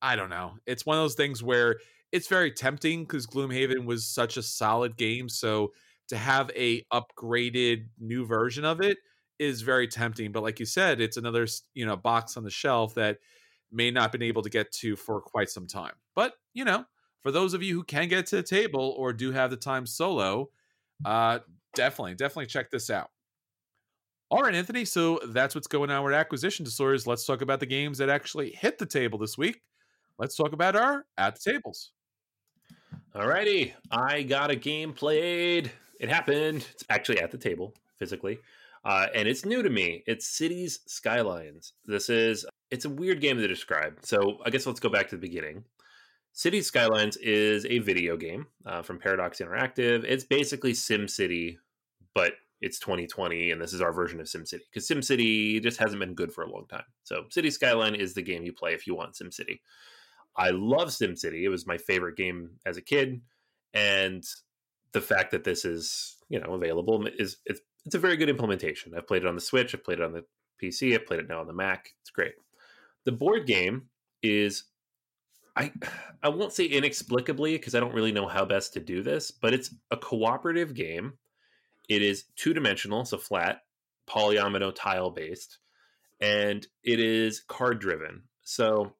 I 0.00 0.16
don't 0.16 0.30
know. 0.30 0.54
It's 0.66 0.86
one 0.86 0.96
of 0.96 1.02
those 1.02 1.14
things 1.14 1.42
where 1.42 1.78
it's 2.12 2.28
very 2.28 2.52
tempting 2.52 3.04
because 3.04 3.26
Gloomhaven 3.26 3.84
was 3.84 4.06
such 4.06 4.36
a 4.36 4.42
solid 4.42 4.96
game. 4.96 5.28
So 5.28 5.72
to 6.08 6.16
have 6.16 6.50
a 6.54 6.82
upgraded 6.92 7.86
new 7.98 8.26
version 8.26 8.64
of 8.64 8.80
it 8.80 8.98
is 9.38 9.62
very 9.62 9.88
tempting. 9.88 10.32
But 10.32 10.42
like 10.42 10.60
you 10.60 10.66
said, 10.66 11.00
it's 11.00 11.16
another 11.16 11.46
you 11.74 11.86
know 11.86 11.96
box 11.96 12.36
on 12.36 12.44
the 12.44 12.50
shelf 12.50 12.94
that 12.94 13.18
may 13.72 13.90
not 13.90 14.12
been 14.12 14.22
able 14.22 14.42
to 14.42 14.50
get 14.50 14.70
to 14.72 14.96
for 14.96 15.20
quite 15.20 15.50
some 15.50 15.66
time. 15.66 15.94
But 16.14 16.34
you 16.52 16.64
know, 16.64 16.84
for 17.22 17.32
those 17.32 17.54
of 17.54 17.62
you 17.62 17.74
who 17.74 17.84
can 17.84 18.08
get 18.08 18.26
to 18.26 18.36
the 18.36 18.42
table 18.42 18.94
or 18.96 19.12
do 19.12 19.32
have 19.32 19.50
the 19.50 19.56
time 19.56 19.86
solo, 19.86 20.50
uh, 21.04 21.40
definitely, 21.74 22.14
definitely 22.14 22.46
check 22.46 22.70
this 22.70 22.90
out. 22.90 23.10
All 24.30 24.42
right, 24.42 24.54
Anthony. 24.54 24.84
So 24.84 25.20
that's 25.28 25.54
what's 25.54 25.66
going 25.66 25.90
on 25.90 26.02
with 26.04 26.14
acquisition 26.14 26.64
disorders. 26.64 27.06
Let's 27.06 27.24
talk 27.24 27.42
about 27.42 27.60
the 27.60 27.66
games 27.66 27.98
that 27.98 28.08
actually 28.08 28.50
hit 28.50 28.78
the 28.78 28.86
table 28.86 29.18
this 29.18 29.36
week. 29.36 29.62
Let's 30.18 30.34
talk 30.36 30.52
about 30.52 30.76
our 30.76 31.04
at 31.18 31.36
the 31.36 31.52
tables. 31.52 31.92
All 33.14 33.26
righty. 33.26 33.74
I 33.90 34.22
got 34.22 34.50
a 34.50 34.56
game 34.56 34.92
played. 34.92 35.70
It 36.00 36.08
happened. 36.08 36.66
It's 36.72 36.84
actually 36.88 37.20
at 37.20 37.30
the 37.30 37.38
table 37.38 37.74
physically, 37.98 38.38
uh, 38.84 39.06
and 39.14 39.28
it's 39.28 39.44
new 39.44 39.62
to 39.62 39.70
me. 39.70 40.02
It's 40.06 40.26
Cities 40.26 40.80
Skylines. 40.86 41.74
This 41.84 42.08
is 42.08 42.44
it's 42.70 42.84
a 42.84 42.90
weird 42.90 43.20
game 43.20 43.38
to 43.38 43.46
describe. 43.46 43.98
So 44.02 44.38
I 44.44 44.50
guess 44.50 44.66
let's 44.66 44.80
go 44.80 44.88
back 44.88 45.08
to 45.10 45.16
the 45.16 45.20
beginning. 45.20 45.64
Cities 46.32 46.66
Skylines 46.66 47.16
is 47.18 47.64
a 47.66 47.78
video 47.78 48.16
game 48.16 48.46
uh, 48.66 48.82
from 48.82 48.98
Paradox 48.98 49.38
Interactive. 49.38 50.04
It's 50.04 50.24
basically 50.24 50.72
SimCity, 50.72 51.58
but 52.14 52.32
it's 52.64 52.78
2020 52.78 53.50
and 53.50 53.60
this 53.60 53.74
is 53.74 53.82
our 53.82 53.92
version 53.92 54.20
of 54.20 54.26
SimCity 54.26 54.62
because 54.72 54.88
SimCity 54.88 55.62
just 55.62 55.78
hasn't 55.78 56.00
been 56.00 56.14
good 56.14 56.32
for 56.32 56.44
a 56.44 56.50
long 56.50 56.66
time. 56.66 56.84
So 57.02 57.24
City 57.28 57.50
Skyline 57.50 57.94
is 57.94 58.14
the 58.14 58.22
game 58.22 58.42
you 58.42 58.54
play 58.54 58.72
if 58.72 58.86
you 58.86 58.94
want 58.94 59.12
SimCity. 59.12 59.60
I 60.36 60.50
love 60.50 60.88
SimCity. 60.88 61.42
It 61.42 61.50
was 61.50 61.66
my 61.66 61.76
favorite 61.76 62.16
game 62.16 62.50
as 62.64 62.78
a 62.78 62.82
kid, 62.82 63.20
and 63.74 64.24
the 64.92 65.00
fact 65.00 65.30
that 65.32 65.44
this 65.44 65.64
is 65.64 66.16
you 66.28 66.40
know 66.40 66.54
available 66.54 67.06
is 67.06 67.36
it's 67.44 67.60
it's 67.84 67.94
a 67.94 68.00
very 68.00 68.16
good 68.16 68.30
implementation. 68.30 68.94
I've 68.96 69.06
played 69.06 69.22
it 69.22 69.28
on 69.28 69.34
the 69.34 69.40
Switch. 69.40 69.74
I've 69.74 69.84
played 69.84 70.00
it 70.00 70.04
on 70.04 70.12
the 70.12 70.24
PC. 70.62 70.94
I've 70.94 71.06
played 71.06 71.20
it 71.20 71.28
now 71.28 71.40
on 71.40 71.46
the 71.46 71.52
Mac. 71.52 71.90
It's 72.00 72.10
great. 72.10 72.32
The 73.04 73.12
board 73.12 73.46
game 73.46 73.82
is 74.22 74.64
I 75.54 75.70
I 76.22 76.30
won't 76.30 76.54
say 76.54 76.64
inexplicably 76.64 77.58
because 77.58 77.74
I 77.74 77.80
don't 77.80 77.94
really 77.94 78.12
know 78.12 78.26
how 78.26 78.44
best 78.44 78.72
to 78.72 78.80
do 78.80 79.02
this, 79.02 79.30
but 79.30 79.52
it's 79.52 79.74
a 79.90 79.96
cooperative 79.96 80.74
game. 80.74 81.12
It 81.88 82.02
is 82.02 82.24
two 82.36 82.54
dimensional, 82.54 83.04
so 83.04 83.18
flat, 83.18 83.62
polyomino 84.08 84.74
tile 84.74 85.10
based, 85.10 85.58
and 86.20 86.66
it 86.82 87.00
is 87.00 87.40
card 87.40 87.80
driven. 87.80 88.22
So 88.42 88.94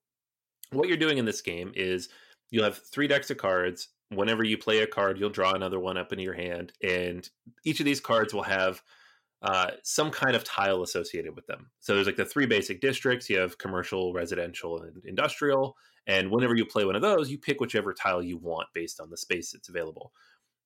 what 0.71 0.89
you're 0.89 0.97
doing 0.97 1.19
in 1.19 1.25
this 1.25 1.41
game 1.41 1.73
is 1.75 2.09
you'll 2.51 2.65
have 2.65 2.79
three 2.79 3.07
decks 3.07 3.31
of 3.31 3.37
cards. 3.37 3.89
Whenever 4.11 4.45
you 4.45 4.59
play 4.59 4.81
a 4.81 4.87
card, 4.87 5.19
you'll 5.19 5.31
draw 5.31 5.53
another 5.53 5.81
one 5.81 5.97
up 5.97 6.13
into 6.13 6.25
your 6.25 6.35
hand, 6.35 6.73
and 6.83 7.29
each 7.65 7.81
of 7.81 7.87
these 7.87 8.01
cards 8.01 8.35
will 8.35 8.43
have 8.43 8.83
uh, 9.45 9.73
some 9.83 10.11
kind 10.11 10.35
of 10.35 10.43
tile 10.43 10.83
associated 10.83 11.37
with 11.37 11.47
them. 11.47 11.71
So 11.81 11.95
there's 11.95 12.07
like 12.07 12.17
the 12.17 12.25
three 12.25 12.47
basic 12.47 12.81
districts. 12.81 13.29
You 13.29 13.41
have 13.41 13.59
commercial, 13.59 14.15
residential, 14.15 14.81
and 14.81 15.05
industrial. 15.05 15.77
And 16.07 16.31
whenever 16.31 16.57
you 16.57 16.65
play 16.65 16.85
one 16.87 16.97
of 16.97 17.03
those, 17.03 17.31
you 17.31 17.39
pick 17.39 17.61
whichever 17.61 17.93
tile 17.93 18.23
you 18.23 18.39
want 18.39 18.69
based 18.75 19.01
on 19.01 19.11
the 19.11 19.19
space 19.19 19.53
that's 19.53 19.69
available. 19.69 20.13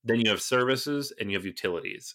Then 0.04 0.20
you 0.20 0.30
have 0.30 0.42
services 0.42 1.12
and 1.20 1.30
you 1.30 1.36
have 1.36 1.44
utilities. 1.44 2.14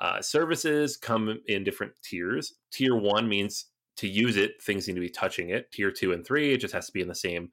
Uh, 0.00 0.20
services 0.20 0.96
come 0.96 1.40
in 1.46 1.64
different 1.64 1.92
tiers. 2.02 2.54
Tier 2.72 2.96
one 2.96 3.28
means 3.28 3.66
to 3.96 4.08
use 4.08 4.36
it, 4.36 4.60
things 4.60 4.88
need 4.88 4.94
to 4.94 5.00
be 5.00 5.08
touching 5.08 5.50
it. 5.50 5.70
Tier 5.72 5.90
two 5.90 6.12
and 6.12 6.26
three, 6.26 6.52
it 6.52 6.58
just 6.58 6.74
has 6.74 6.86
to 6.86 6.92
be 6.92 7.00
in 7.00 7.08
the 7.08 7.14
same 7.14 7.50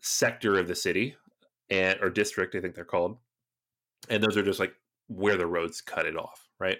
sector 0.00 0.58
of 0.58 0.68
the 0.68 0.74
city 0.74 1.16
and 1.70 1.98
or 2.02 2.10
district, 2.10 2.54
I 2.54 2.60
think 2.60 2.74
they're 2.74 2.84
called. 2.84 3.16
And 4.10 4.22
those 4.22 4.36
are 4.36 4.42
just 4.42 4.60
like 4.60 4.74
where 5.08 5.36
the 5.36 5.46
roads 5.46 5.80
cut 5.80 6.06
it 6.06 6.16
off, 6.16 6.48
right? 6.60 6.78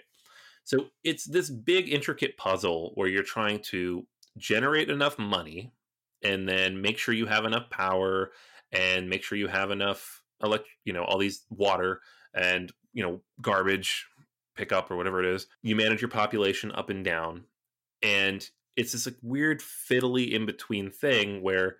So 0.63 0.87
it's 1.03 1.25
this 1.25 1.49
big 1.49 1.89
intricate 1.89 2.37
puzzle 2.37 2.91
where 2.95 3.07
you're 3.07 3.23
trying 3.23 3.59
to 3.71 4.05
generate 4.37 4.89
enough 4.89 5.17
money 5.17 5.71
and 6.23 6.47
then 6.47 6.81
make 6.81 6.97
sure 6.97 7.13
you 7.13 7.25
have 7.25 7.45
enough 7.45 7.69
power 7.69 8.31
and 8.71 9.09
make 9.09 9.23
sure 9.23 9.37
you 9.37 9.47
have 9.47 9.71
enough 9.71 10.23
elect 10.41 10.67
you 10.83 10.93
know 10.93 11.03
all 11.03 11.17
these 11.17 11.45
water 11.49 12.01
and 12.33 12.71
you 12.93 13.03
know 13.03 13.21
garbage 13.41 14.07
pickup 14.55 14.91
or 14.91 14.95
whatever 14.95 15.19
it 15.19 15.25
is 15.25 15.47
you 15.61 15.75
manage 15.75 16.01
your 16.01 16.09
population 16.09 16.71
up 16.73 16.89
and 16.89 17.03
down 17.03 17.43
and 18.01 18.49
it's 18.75 18.91
this 18.91 19.05
like 19.05 19.17
weird 19.21 19.61
fiddly 19.61 20.31
in 20.31 20.45
between 20.45 20.89
thing 20.89 21.41
where 21.41 21.77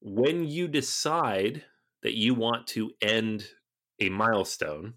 when 0.00 0.44
you 0.44 0.68
decide 0.68 1.64
that 2.02 2.16
you 2.16 2.34
want 2.34 2.66
to 2.66 2.92
end 3.02 3.48
a 4.00 4.08
milestone 4.08 4.94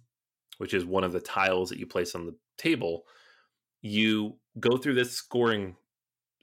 which 0.58 0.74
is 0.74 0.86
one 0.86 1.04
of 1.04 1.14
the 1.14 1.20
tiles 1.20 1.70
that 1.70 1.80
you 1.80 1.88
place 1.88 2.14
on 2.14 2.26
the 2.26 2.36
table 2.58 3.06
you 3.82 4.36
go 4.60 4.78
through 4.78 4.96
this 4.96 5.12
scoring 5.12 5.76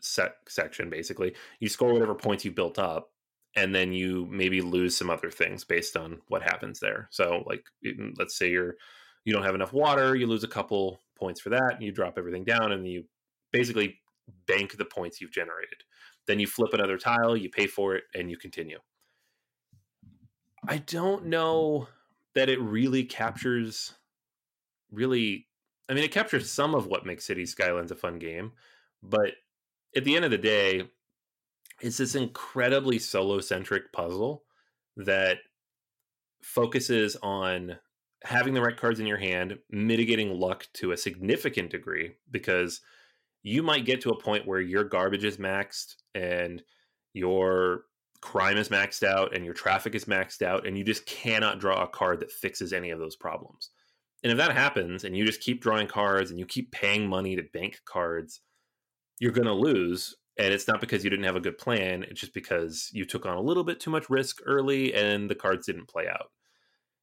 sec- 0.01 0.49
section 0.49 0.91
basically. 0.91 1.35
You 1.61 1.69
score 1.69 1.93
whatever 1.93 2.15
points 2.15 2.45
you 2.45 2.53
built 2.53 2.79
up 2.79 3.11
and 3.57 3.75
then 3.75 3.93
you 3.93 4.29
maybe 4.31 4.61
lose 4.61 4.97
some 4.97 5.11
other 5.11 5.31
things 5.31 5.65
based 5.65 5.97
on 5.97 6.21
what 6.29 6.43
happens 6.43 6.79
there. 6.79 7.09
So 7.11 7.43
like 7.47 7.65
mm, 7.85 8.13
let's 8.19 8.37
say 8.37 8.51
you're 8.51 8.77
you 9.25 9.33
don't 9.33 9.43
have 9.43 9.55
enough 9.55 9.73
water 9.73 10.15
you 10.15 10.27
lose 10.27 10.45
a 10.45 10.49
couple 10.49 11.01
points 11.19 11.41
for 11.41 11.49
that 11.49 11.75
and 11.75 11.83
you 11.83 11.91
drop 11.91 12.19
everything 12.19 12.45
down 12.45 12.73
and 12.73 12.87
you 12.87 13.05
basically 13.53 13.99
bank 14.47 14.77
the 14.77 14.85
points 14.85 15.21
you've 15.21 15.33
generated. 15.33 15.83
Then 16.27 16.39
you 16.39 16.47
flip 16.47 16.73
another 16.75 16.99
tile 16.99 17.37
you 17.37 17.49
pay 17.49 17.67
for 17.67 17.97
it 17.97 18.05
and 18.15 18.31
you 18.31 18.37
continue. 18.37 18.79
I 20.69 20.79
don't 20.79 21.27
know 21.27 21.89
that 22.35 22.49
it 22.49 22.61
really 22.61 23.05
captures 23.05 23.95
really 24.93 25.49
i 25.89 25.95
mean 25.95 26.05
it 26.05 26.13
captures 26.13 26.49
some 26.49 26.73
of 26.73 26.87
what 26.87 27.05
makes 27.05 27.25
city 27.25 27.45
skylines 27.45 27.91
a 27.91 27.95
fun 27.97 28.21
game 28.21 28.53
but 29.03 29.33
at 29.97 30.05
the 30.05 30.15
end 30.15 30.25
of 30.25 30.31
the 30.31 30.39
day, 30.39 30.89
it's 31.81 31.99
this 31.99 32.15
incredibly 32.15 32.99
solo 32.99 33.41
centric 33.41 33.93
puzzle 33.93 34.45
that 34.97 35.39
focuses 36.43 37.17
on 37.23 37.77
having 38.25 38.55
the 38.55 38.63
right 38.63 38.77
cards 38.77 38.99
in 38.99 39.07
your 39.07 39.19
hand, 39.19 39.59
mitigating 39.71 40.41
luck 40.41 40.67
to 40.73 40.93
a 40.93 40.97
significant 40.97 41.71
degree, 41.71 42.13
because 42.31 42.81
you 43.43 43.63
might 43.63 43.85
get 43.85 44.01
to 44.01 44.11
a 44.11 44.21
point 44.21 44.47
where 44.47 44.61
your 44.61 44.85
garbage 44.85 45.25
is 45.25 45.37
maxed 45.37 45.97
and 46.15 46.63
your 47.13 47.85
crime 48.21 48.57
is 48.57 48.71
maxed 48.71 49.03
out 49.03 49.35
and 49.35 49.45
your 49.45 49.55
traffic 49.55 49.95
is 49.95 50.07
maxed 50.07 50.43
out, 50.43 50.67
and 50.67 50.77
you 50.77 50.83
just 50.83 51.07
cannot 51.07 51.61
draw 51.61 51.83
a 51.83 51.89
card 51.89 52.21
that 52.21 52.33
fixes 52.33 52.73
any 52.73 52.91
of 52.91 52.99
those 52.99 53.17
problems. 53.17 53.71
And 54.23 54.33
if 54.33 54.39
that 54.39 54.53
happens 54.53 55.05
and 55.05 55.17
you 55.17 55.25
just 55.25 55.43
keep 55.43 55.63
drawing 55.63 55.87
cards 55.87 56.31
and 56.31 56.39
you 56.41 56.47
keep 56.47 56.73
paying 56.73 57.07
money 57.07 57.37
to 57.37 57.43
bank 57.53 57.81
cards, 57.85 58.41
you're 59.21 59.31
going 59.31 59.47
to 59.47 59.53
lose 59.53 60.17
and 60.39 60.53
it's 60.53 60.69
not 60.69 60.81
because 60.81 61.03
you 61.03 61.11
didn't 61.11 61.25
have 61.25 61.37
a 61.37 61.41
good 61.41 61.59
plan 61.59 62.03
it's 62.05 62.21
just 62.21 62.35
because 62.35 62.91
you 62.93 63.05
took 63.05 63.27
on 63.27 63.37
a 63.37 63.41
little 63.41 63.65
bit 63.65 63.81
too 63.81 63.91
much 63.91 64.11
risk 64.11 64.41
early 64.45 64.95
and 64.95 65.31
the 65.31 65.35
cards 65.35 65.67
didn't 65.67 65.89
play 65.89 66.07
out. 66.09 66.31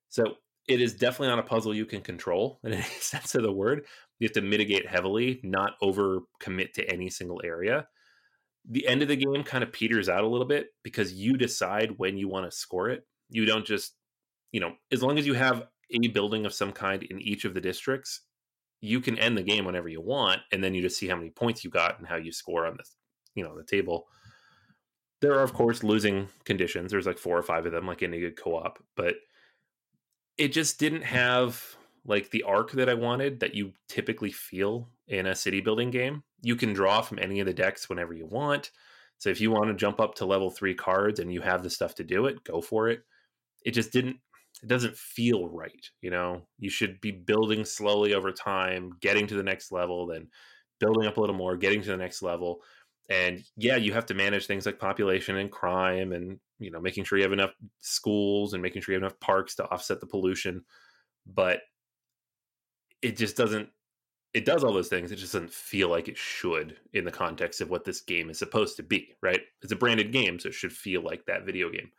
So 0.10 0.36
it 0.68 0.82
is 0.82 0.94
definitely 0.94 1.30
not 1.30 1.40
a 1.40 1.44
puzzle 1.48 1.74
you 1.74 1.86
can 1.86 2.02
control 2.02 2.60
in 2.64 2.74
any 2.74 2.84
sense 2.84 3.36
of 3.36 3.44
the 3.44 3.52
word. 3.52 3.86
You 4.20 4.28
have 4.28 4.34
to 4.34 4.42
mitigate 4.42 4.88
heavily 4.88 5.40
not 5.44 5.74
over 5.82 6.20
commit 6.40 6.74
to 6.76 6.90
any 6.90 7.10
single 7.10 7.42
area. 7.44 7.88
The 8.70 8.88
end 8.88 9.02
of 9.02 9.10
the 9.10 9.18
game 9.18 9.44
kind 9.44 9.64
of 9.64 9.74
peters 9.74 10.08
out 10.08 10.24
a 10.24 10.28
little 10.28 10.48
bit 10.48 10.68
because 10.84 11.14
you 11.14 11.36
decide 11.36 11.96
when 11.98 12.18
you 12.18 12.30
want 12.30 12.50
to 12.50 12.58
score 12.58 12.90
it. 12.90 13.06
You 13.30 13.46
don't 13.46 13.66
just 13.66 13.94
you 14.52 14.60
know 14.60 14.74
as 14.92 15.04
long 15.04 15.18
as 15.18 15.26
you 15.26 15.34
have 15.34 15.68
a 15.92 16.08
building 16.08 16.46
of 16.46 16.54
some 16.54 16.72
kind 16.72 17.04
in 17.04 17.20
each 17.22 17.46
of 17.46 17.54
the 17.54 17.62
districts 17.62 18.22
you 18.84 19.00
can 19.00 19.18
end 19.18 19.38
the 19.38 19.44
game 19.44 19.64
whenever 19.64 19.88
you 19.88 20.02
want, 20.02 20.42
and 20.52 20.62
then 20.62 20.74
you 20.74 20.82
just 20.82 20.98
see 20.98 21.08
how 21.08 21.16
many 21.16 21.30
points 21.30 21.64
you 21.64 21.70
got 21.70 21.98
and 21.98 22.08
how 22.08 22.18
you 22.18 22.34
score 22.34 22.68
on 22.68 22.76
this, 22.76 22.94
you 23.36 23.44
know, 23.44 23.56
the 23.56 23.64
table. 23.64 24.08
There 25.22 25.34
are 25.34 25.44
of 25.44 25.54
course 25.54 25.84
losing 25.84 26.28
conditions. 26.44 26.92
There's 26.92 27.06
like 27.06 27.18
four 27.18 27.38
or 27.38 27.44
five 27.44 27.66
of 27.66 27.72
them, 27.72 27.88
like 27.88 28.04
any 28.04 28.20
good 28.20 28.38
co-op, 28.38 28.84
but 28.96 29.16
it 30.38 30.50
just 30.50 30.80
didn't 30.80 31.04
have 31.04 31.76
like 32.06 32.30
the 32.32 32.44
arc 32.44 32.72
that 32.72 32.90
I 32.90 32.94
wanted 32.94 33.40
that 33.40 33.56
you 33.56 33.72
typically 33.88 34.32
feel 34.32 34.90
in 35.08 35.28
a 35.28 35.36
city 35.36 35.62
building 35.62 35.92
game. 35.92 36.24
You 36.42 36.56
can 36.56 36.74
draw 36.74 37.02
from 37.02 37.20
any 37.20 37.40
of 37.40 37.46
the 37.46 37.54
decks 37.54 37.88
whenever 37.88 38.14
you 38.14 38.26
want. 38.26 38.72
So 39.20 39.30
if 39.30 39.40
you 39.40 39.52
want 39.52 39.68
to 39.68 39.74
jump 39.74 40.02
up 40.02 40.16
to 40.16 40.26
level 40.26 40.50
three 40.50 40.76
cards 40.76 41.20
and 41.20 41.32
you 41.32 41.40
have 41.42 41.64
the 41.64 41.70
stuff 41.70 41.96
to 41.96 42.04
do 42.04 42.26
it, 42.26 42.44
go 42.44 42.62
for 42.62 42.90
it. 42.90 43.04
It 43.66 43.72
just 43.72 43.94
didn't 43.94 44.18
it 44.62 44.68
doesn't 44.68 44.96
feel 44.96 45.50
right 45.50 45.90
you 46.02 46.12
know 46.12 46.42
you 46.60 46.70
should 46.70 47.00
be 47.02 47.12
building 47.12 47.66
slowly 47.66 48.14
over 48.14 48.32
time 48.32 48.92
getting 49.02 49.26
to 49.28 49.36
the 49.36 49.44
next 49.44 49.72
level 49.72 50.06
then 50.06 50.28
building 50.80 51.08
up 51.08 51.18
a 51.18 51.20
little 51.20 51.36
more 51.36 51.58
getting 51.58 51.82
to 51.82 51.90
the 51.90 51.98
next 51.98 52.22
level 52.22 52.62
and 53.10 53.44
yeah 53.58 53.76
you 53.76 53.94
have 53.94 54.06
to 54.06 54.14
manage 54.14 54.46
things 54.46 54.66
like 54.66 54.80
population 54.80 55.38
and 55.38 55.52
crime 55.52 56.14
and 56.14 56.40
you 56.60 56.72
know 56.72 56.80
making 56.80 57.04
sure 57.04 57.18
you 57.18 57.24
have 57.24 57.34
enough 57.34 57.54
schools 57.82 58.54
and 58.54 58.62
making 58.62 58.82
sure 58.82 58.94
you 58.94 58.96
have 58.96 59.04
enough 59.04 59.20
parks 59.20 59.56
to 59.56 59.70
offset 59.70 60.00
the 60.00 60.08
pollution 60.08 60.64
but 61.26 61.62
it 63.02 63.18
just 63.18 63.36
doesn't 63.36 63.70
it 64.34 64.46
does 64.46 64.64
all 64.64 64.74
those 64.74 64.88
things 64.88 65.12
it 65.12 65.18
just 65.18 65.34
doesn't 65.34 65.52
feel 65.52 65.90
like 65.90 66.08
it 66.08 66.18
should 66.18 66.78
in 66.94 67.04
the 67.04 67.12
context 67.12 67.60
of 67.60 67.70
what 67.70 67.84
this 67.84 68.02
game 68.02 68.30
is 68.30 68.40
supposed 68.40 68.78
to 68.78 68.84
be 68.84 69.16
right 69.22 69.42
it's 69.62 69.74
a 69.74 69.78
branded 69.78 70.12
game 70.12 70.40
so 70.40 70.48
it 70.48 70.54
should 70.54 70.72
feel 70.72 71.02
like 71.02 71.26
that 71.26 71.46
video 71.46 71.70
game 71.70 71.92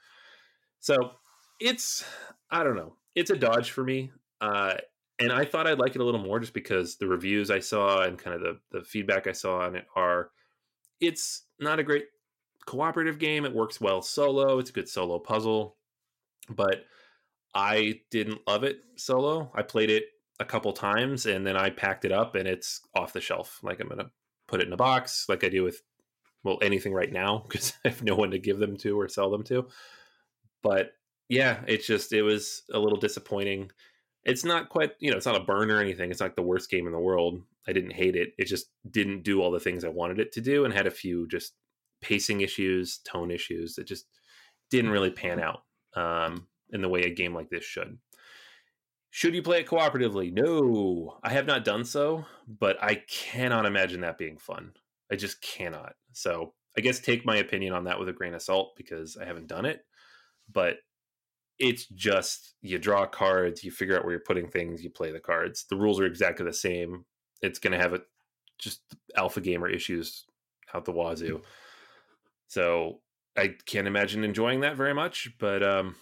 so 0.81 1.13
it's 1.61 2.05
I 2.51 2.63
don't 2.63 2.77
know. 2.77 2.97
It's 3.15 3.31
a 3.31 3.37
dodge 3.37 3.71
for 3.71 3.83
me. 3.83 4.13
Uh, 4.41 4.75
and 5.21 5.33
I 5.33 5.45
thought 5.45 5.67
I'd 5.67 5.79
like 5.79 5.95
it 5.95 6.01
a 6.01 6.05
little 6.05 6.23
more 6.23 6.41
just 6.41 6.55
because 6.55 6.97
the 6.97 7.07
reviews 7.07 7.51
I 7.51 7.61
saw 7.61 8.03
and 8.03 8.19
kind 8.19 8.37
of 8.37 8.43
the, 8.43 8.79
the 8.79 8.85
feedback 8.85 9.27
I 9.27 9.33
saw 9.33 9.61
on 9.61 9.77
it 9.77 9.87
are 9.95 10.31
it's 11.07 11.43
not 11.59 11.79
a 11.79 11.85
great 11.85 12.07
cooperative 12.67 13.19
game. 13.19 13.45
It 13.45 13.55
works 13.55 13.81
well 13.81 14.03
solo. 14.03 14.59
It's 14.59 14.71
a 14.71 14.73
good 14.73 14.89
solo 14.89 15.19
puzzle. 15.19 15.77
But 16.49 16.85
I 17.55 18.01
didn't 18.11 18.47
love 18.47 18.65
it 18.65 18.81
solo. 18.97 19.51
I 19.55 19.63
played 19.63 19.91
it 19.91 20.05
a 20.41 20.45
couple 20.45 20.73
times 20.73 21.27
and 21.27 21.47
then 21.47 21.57
I 21.57 21.71
packed 21.71 22.05
it 22.05 22.13
up 22.13 22.35
and 22.35 22.49
it's 22.49 22.81
off 22.95 23.13
the 23.13 23.21
shelf. 23.21 23.61
Like 23.63 23.81
I'm 23.81 23.89
gonna 23.89 24.11
put 24.49 24.61
it 24.61 24.67
in 24.67 24.73
a 24.73 24.79
box, 24.79 25.27
like 25.29 25.45
I 25.45 25.49
do 25.49 25.63
with 25.63 25.81
well 26.43 26.59
anything 26.61 26.93
right 26.93 27.13
now 27.13 27.39
because 27.49 27.73
I 27.85 27.89
have 27.89 28.03
no 28.03 28.17
one 28.17 28.33
to 28.33 28.39
give 28.39 28.59
them 28.59 28.77
to 28.79 28.99
or 28.99 29.09
sell 29.09 29.31
them 29.31 29.45
to. 29.45 29.69
But 30.63 30.93
yeah, 31.29 31.61
it's 31.67 31.87
just 31.87 32.13
it 32.13 32.23
was 32.23 32.63
a 32.73 32.79
little 32.79 32.99
disappointing. 32.99 33.71
It's 34.25 34.45
not 34.45 34.69
quite 34.69 34.93
you 34.99 35.11
know 35.11 35.17
it's 35.17 35.27
not 35.27 35.41
a 35.41 35.45
burn 35.45 35.71
or 35.71 35.81
anything. 35.81 36.11
It's 36.11 36.21
not 36.21 36.37
the 36.37 36.43
worst 36.43 36.71
game 36.71 36.87
in 36.87 36.93
the 36.93 36.99
world. 36.99 37.43
I 37.67 37.73
didn't 37.73 37.93
hate 37.93 38.17
it. 38.17 38.31
It 38.39 38.47
just 38.47 38.67
didn't 38.91 39.23
do 39.23 39.41
all 39.41 39.51
the 39.51 39.61
things 39.61 39.85
I 39.85 39.89
wanted 39.89 40.19
it 40.19 40.33
to 40.33 40.41
do 40.41 40.65
and 40.65 40.75
had 40.75 40.87
a 40.87 40.91
few 40.91 41.27
just 41.29 41.55
pacing 42.01 42.43
issues, 42.43 42.99
tone 42.99 43.31
issues 43.31 43.75
that 43.75 43.87
just 43.87 44.07
didn't 44.71 44.91
really 44.91 45.11
pan 45.11 45.41
out 45.41 45.63
um, 45.95 46.47
in 46.71 46.83
the 46.83 46.89
way 46.89 47.03
a 47.03 47.15
game 47.15 47.35
like 47.35 47.49
this 47.51 47.65
should. 47.65 47.99
Should 49.11 49.35
you 49.35 49.43
play 49.43 49.61
it 49.61 49.69
cooperatively? 49.69 50.33
No, 50.33 51.19
I 51.23 51.31
have 51.31 51.47
not 51.47 51.65
done 51.65 51.85
so, 51.85 52.25
but 52.49 52.77
I 52.83 52.97
cannot 53.09 53.65
imagine 53.65 54.01
that 54.01 54.19
being 54.19 54.39
fun. 54.39 54.73
I 55.11 55.15
just 55.15 55.41
cannot. 55.41 55.95
So 56.13 56.53
I 56.77 56.81
guess 56.81 56.99
take 56.99 57.25
my 57.25 57.37
opinion 57.37 57.73
on 57.73 57.85
that 57.85 57.99
with 57.99 58.09
a 58.09 58.13
grain 58.13 58.35
of 58.35 58.43
salt 58.43 58.73
because 58.77 59.17
I 59.17 59.25
haven't 59.25 59.47
done 59.47 59.67
it. 59.67 59.85
But 60.53 60.79
it's 61.59 61.87
just 61.87 62.55
you 62.61 62.79
draw 62.79 63.07
cards, 63.07 63.63
you 63.63 63.71
figure 63.71 63.97
out 63.97 64.05
where 64.05 64.13
you're 64.13 64.21
putting 64.27 64.49
things, 64.49 64.83
you 64.83 64.91
play 64.91 65.13
the 65.13 65.21
cards. 65.21 65.65
The 65.71 65.77
rules 65.77 66.01
are 66.01 66.07
exactly 66.07 66.45
the 66.45 66.53
same. 66.53 67.05
It's 67.45 67.59
going 67.59 67.73
to 67.73 67.79
have 67.79 67.95
a 67.95 68.01
just 68.59 68.81
alpha 69.17 69.41
gamer 69.41 69.69
issues 69.69 70.25
out 70.73 70.85
the 70.85 70.93
wazoo. 70.93 71.43
So 72.49 73.01
I 73.37 73.55
can't 73.67 73.87
imagine 73.87 74.25
enjoying 74.25 74.61
that 74.61 74.77
very 74.77 74.95
much. 74.95 75.31
But 75.39 75.63
um, 75.63 75.97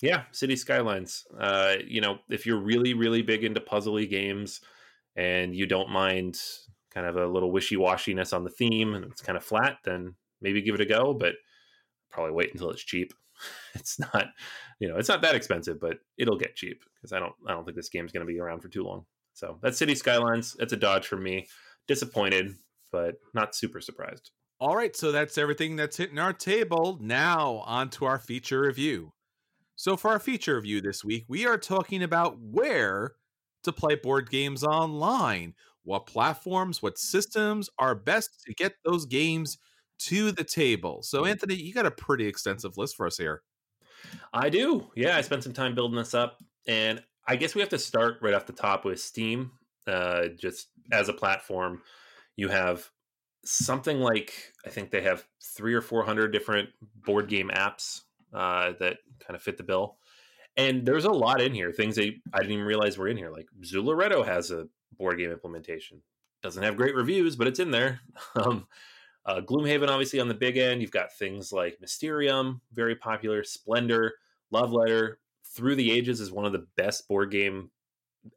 yeah, 0.00 0.24
City 0.32 0.56
Skylines. 0.56 1.24
Uh, 1.38 1.76
you 1.86 2.00
know, 2.00 2.18
if 2.28 2.46
you're 2.46 2.60
really, 2.60 2.94
really 2.94 3.22
big 3.22 3.44
into 3.44 3.60
puzzly 3.60 4.08
games 4.08 4.60
and 5.16 5.54
you 5.54 5.66
don't 5.66 5.90
mind 5.90 6.38
kind 6.92 7.06
of 7.06 7.16
a 7.16 7.26
little 7.26 7.50
wishy 7.50 7.76
washiness 7.76 8.32
on 8.32 8.44
the 8.44 8.50
theme 8.50 8.94
and 8.94 9.04
it's 9.06 9.22
kind 9.22 9.36
of 9.36 9.44
flat, 9.44 9.78
then 9.84 10.14
maybe 10.40 10.62
give 10.62 10.74
it 10.74 10.80
a 10.80 10.86
go. 10.86 11.14
But 11.14 11.34
probably 12.10 12.32
wait 12.32 12.52
until 12.52 12.70
it's 12.70 12.84
cheap. 12.84 13.12
It's 13.74 13.98
not, 13.98 14.26
you 14.78 14.86
know, 14.86 14.96
it's 14.96 15.08
not 15.08 15.20
that 15.22 15.34
expensive, 15.34 15.80
but 15.80 15.98
it'll 16.16 16.38
get 16.38 16.54
cheap 16.54 16.84
because 16.94 17.12
I 17.12 17.18
don't, 17.18 17.32
I 17.44 17.50
don't 17.50 17.64
think 17.64 17.76
this 17.76 17.88
game's 17.88 18.12
going 18.12 18.24
to 18.24 18.32
be 18.32 18.38
around 18.38 18.60
for 18.60 18.68
too 18.68 18.84
long. 18.84 19.04
So 19.34 19.58
that's 19.62 19.78
City 19.78 19.94
Skylines. 19.94 20.54
That's 20.58 20.72
a 20.72 20.76
dodge 20.76 21.06
for 21.06 21.16
me. 21.16 21.48
Disappointed, 21.86 22.54
but 22.90 23.16
not 23.34 23.54
super 23.54 23.80
surprised. 23.80 24.30
All 24.60 24.76
right, 24.76 24.96
so 24.96 25.12
that's 25.12 25.36
everything 25.36 25.76
that's 25.76 25.96
hitting 25.96 26.18
our 26.18 26.32
table. 26.32 26.98
Now, 27.00 27.64
on 27.66 27.90
to 27.90 28.06
our 28.06 28.18
feature 28.18 28.62
review. 28.62 29.12
So, 29.76 29.96
for 29.96 30.12
our 30.12 30.20
feature 30.20 30.54
review 30.54 30.80
this 30.80 31.04
week, 31.04 31.24
we 31.28 31.46
are 31.46 31.58
talking 31.58 32.02
about 32.02 32.40
where 32.40 33.12
to 33.64 33.72
play 33.72 33.96
board 33.96 34.30
games 34.30 34.62
online, 34.62 35.54
what 35.82 36.06
platforms, 36.06 36.80
what 36.80 36.96
systems 36.96 37.68
are 37.78 37.96
best 37.96 38.42
to 38.46 38.54
get 38.54 38.74
those 38.84 39.04
games 39.04 39.58
to 39.98 40.30
the 40.30 40.44
table. 40.44 41.02
So, 41.02 41.24
Anthony, 41.24 41.56
you 41.56 41.74
got 41.74 41.86
a 41.86 41.90
pretty 41.90 42.26
extensive 42.26 42.78
list 42.78 42.96
for 42.96 43.06
us 43.06 43.18
here. 43.18 43.42
I 44.32 44.48
do. 44.48 44.90
Yeah, 44.94 45.16
I 45.16 45.22
spent 45.22 45.42
some 45.42 45.52
time 45.52 45.74
building 45.74 45.98
this 45.98 46.14
up, 46.14 46.38
and 46.68 47.02
I 47.26 47.36
guess 47.36 47.54
we 47.54 47.60
have 47.60 47.70
to 47.70 47.78
start 47.78 48.18
right 48.20 48.34
off 48.34 48.46
the 48.46 48.52
top 48.52 48.84
with 48.84 49.00
Steam. 49.00 49.52
Uh, 49.86 50.28
just 50.28 50.68
as 50.92 51.08
a 51.08 51.12
platform, 51.12 51.82
you 52.36 52.48
have 52.48 52.90
something 53.44 54.00
like 54.00 54.32
I 54.64 54.70
think 54.70 54.90
they 54.90 55.02
have 55.02 55.26
three 55.42 55.74
or 55.74 55.82
four 55.82 56.04
hundred 56.04 56.32
different 56.32 56.70
board 57.04 57.28
game 57.28 57.50
apps 57.52 58.02
uh, 58.32 58.72
that 58.80 58.98
kind 59.20 59.36
of 59.36 59.42
fit 59.42 59.56
the 59.56 59.62
bill. 59.62 59.96
And 60.56 60.86
there's 60.86 61.04
a 61.04 61.10
lot 61.10 61.40
in 61.40 61.52
here, 61.52 61.72
things 61.72 61.98
I 61.98 62.02
didn't 62.02 62.52
even 62.52 62.64
realize 62.64 62.96
were 62.96 63.08
in 63.08 63.16
here. 63.16 63.30
Like 63.30 63.46
Zooloretto 63.62 64.24
has 64.24 64.50
a 64.50 64.68
board 64.96 65.18
game 65.18 65.30
implementation. 65.30 66.00
Doesn't 66.42 66.62
have 66.62 66.76
great 66.76 66.94
reviews, 66.94 67.36
but 67.36 67.46
it's 67.46 67.60
in 67.60 67.70
there. 67.70 68.00
Um, 68.36 68.66
uh, 69.26 69.40
Gloomhaven, 69.40 69.88
obviously, 69.88 70.20
on 70.20 70.28
the 70.28 70.34
big 70.34 70.58
end. 70.58 70.82
You've 70.82 70.90
got 70.90 71.12
things 71.12 71.50
like 71.52 71.80
Mysterium, 71.80 72.60
very 72.72 72.94
popular, 72.94 73.42
Splendor, 73.42 74.12
Love 74.50 74.70
Letter. 74.70 75.18
Through 75.54 75.76
the 75.76 75.92
Ages 75.92 76.20
is 76.20 76.32
one 76.32 76.44
of 76.44 76.52
the 76.52 76.66
best 76.76 77.06
board 77.08 77.30
game 77.30 77.70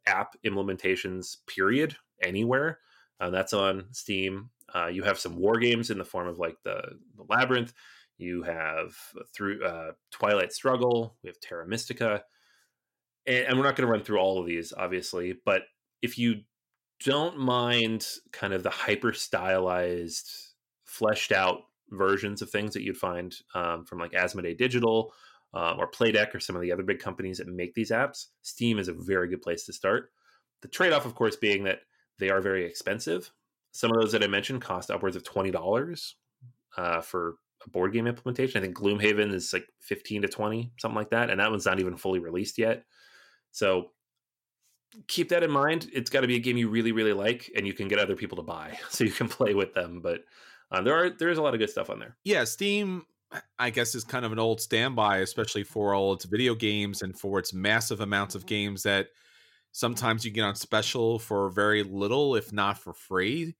app 0.06 0.36
implementations, 0.44 1.38
period, 1.46 1.96
anywhere. 2.22 2.78
Uh, 3.20 3.30
that's 3.30 3.52
on 3.52 3.86
Steam. 3.92 4.50
Uh, 4.74 4.86
you 4.86 5.02
have 5.02 5.18
some 5.18 5.36
war 5.36 5.58
games 5.58 5.90
in 5.90 5.98
the 5.98 6.04
form 6.04 6.28
of 6.28 6.38
like 6.38 6.56
the, 6.64 6.80
the 7.16 7.24
Labyrinth. 7.28 7.72
You 8.18 8.42
have 8.42 8.94
through 9.34 9.64
uh, 9.64 9.92
Twilight 10.10 10.52
Struggle. 10.52 11.16
We 11.22 11.28
have 11.28 11.40
Terra 11.40 11.66
Mystica, 11.66 12.22
and, 13.26 13.46
and 13.46 13.58
we're 13.58 13.64
not 13.64 13.76
going 13.76 13.86
to 13.86 13.92
run 13.92 14.02
through 14.02 14.18
all 14.18 14.40
of 14.40 14.46
these, 14.46 14.72
obviously. 14.76 15.34
But 15.44 15.62
if 16.02 16.18
you 16.18 16.42
don't 17.04 17.38
mind 17.38 18.06
kind 18.32 18.52
of 18.52 18.62
the 18.62 18.70
hyper 18.70 19.12
stylized, 19.12 20.30
fleshed 20.84 21.32
out 21.32 21.60
versions 21.90 22.42
of 22.42 22.50
things 22.50 22.74
that 22.74 22.82
you'd 22.82 22.96
find 22.96 23.34
um, 23.54 23.84
from 23.84 23.98
like 23.98 24.12
Asmodee 24.12 24.58
Digital 24.58 25.12
uh, 25.54 25.74
or 25.78 25.90
Playdek 25.90 26.34
or 26.34 26.40
some 26.40 26.56
of 26.56 26.62
the 26.62 26.72
other 26.72 26.82
big 26.82 26.98
companies 26.98 27.38
that 27.38 27.48
make 27.48 27.74
these 27.74 27.90
apps, 27.90 28.26
Steam 28.42 28.78
is 28.78 28.88
a 28.88 28.94
very 28.94 29.28
good 29.28 29.42
place 29.42 29.64
to 29.66 29.72
start. 29.72 30.10
The 30.62 30.68
trade 30.68 30.92
off, 30.92 31.06
of 31.06 31.14
course, 31.14 31.36
being 31.36 31.64
that 31.64 31.80
they 32.18 32.30
are 32.30 32.40
very 32.40 32.64
expensive. 32.64 33.30
Some 33.72 33.90
of 33.90 34.00
those 34.00 34.12
that 34.12 34.24
I 34.24 34.26
mentioned 34.26 34.62
cost 34.62 34.90
upwards 34.90 35.16
of 35.16 35.24
twenty 35.24 35.50
dollars 35.50 36.16
uh, 36.76 37.00
for 37.00 37.36
a 37.64 37.70
board 37.70 37.92
game 37.92 38.06
implementation. 38.06 38.60
I 38.60 38.64
think 38.64 38.76
Gloomhaven 38.76 39.32
is 39.32 39.52
like 39.52 39.66
fifteen 39.80 40.22
to 40.22 40.28
twenty, 40.28 40.72
something 40.78 40.96
like 40.96 41.10
that, 41.10 41.30
and 41.30 41.40
that 41.40 41.50
one's 41.50 41.66
not 41.66 41.80
even 41.80 41.96
fully 41.96 42.18
released 42.18 42.58
yet. 42.58 42.84
So 43.52 43.90
keep 45.06 45.28
that 45.30 45.42
in 45.42 45.50
mind. 45.50 45.88
It's 45.92 46.10
got 46.10 46.22
to 46.22 46.26
be 46.26 46.36
a 46.36 46.40
game 46.40 46.56
you 46.56 46.68
really, 46.68 46.92
really 46.92 47.12
like, 47.12 47.50
and 47.56 47.66
you 47.66 47.74
can 47.74 47.88
get 47.88 47.98
other 47.98 48.16
people 48.16 48.36
to 48.36 48.42
buy, 48.42 48.78
so 48.90 49.04
you 49.04 49.12
can 49.12 49.28
play 49.28 49.54
with 49.54 49.74
them. 49.74 50.00
But 50.00 50.24
uh, 50.70 50.82
there 50.82 50.94
are 50.94 51.10
there 51.10 51.30
is 51.30 51.38
a 51.38 51.42
lot 51.42 51.54
of 51.54 51.60
good 51.60 51.70
stuff 51.70 51.90
on 51.90 51.98
there. 51.98 52.16
Yeah, 52.24 52.44
Steam, 52.44 53.06
I 53.58 53.70
guess, 53.70 53.94
is 53.94 54.04
kind 54.04 54.24
of 54.24 54.32
an 54.32 54.38
old 54.38 54.60
standby, 54.60 55.18
especially 55.18 55.64
for 55.64 55.94
all 55.94 56.14
its 56.14 56.24
video 56.24 56.54
games 56.54 57.02
and 57.02 57.18
for 57.18 57.38
its 57.38 57.52
massive 57.52 58.00
amounts 58.00 58.34
of 58.34 58.42
mm-hmm. 58.42 58.48
games 58.48 58.82
that 58.84 59.08
sometimes 59.72 60.24
you 60.24 60.30
get 60.30 60.44
on 60.44 60.54
special 60.54 61.18
for 61.18 61.50
very 61.50 61.82
little, 61.82 62.36
if 62.36 62.52
not 62.52 62.78
for 62.78 62.92
free. 62.92 63.56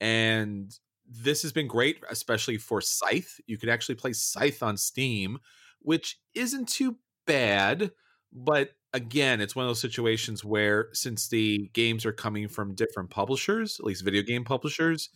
And 0.00 0.72
this 1.06 1.42
has 1.42 1.52
been 1.52 1.66
great, 1.66 2.02
especially 2.10 2.58
for 2.58 2.80
Scythe. 2.80 3.40
You 3.46 3.58
could 3.58 3.68
actually 3.68 3.96
play 3.96 4.12
Scythe 4.12 4.62
on 4.62 4.76
Steam, 4.76 5.38
which 5.80 6.18
isn't 6.34 6.68
too 6.68 6.96
bad. 7.26 7.90
But 8.32 8.70
again, 8.92 9.40
it's 9.40 9.56
one 9.56 9.64
of 9.64 9.70
those 9.70 9.80
situations 9.80 10.44
where 10.44 10.88
since 10.92 11.28
the 11.28 11.70
games 11.72 12.06
are 12.06 12.12
coming 12.12 12.46
from 12.46 12.74
different 12.74 13.10
publishers, 13.10 13.78
at 13.80 13.86
least 13.86 14.04
video 14.04 14.22
game 14.22 14.44
publishers, 14.44 15.10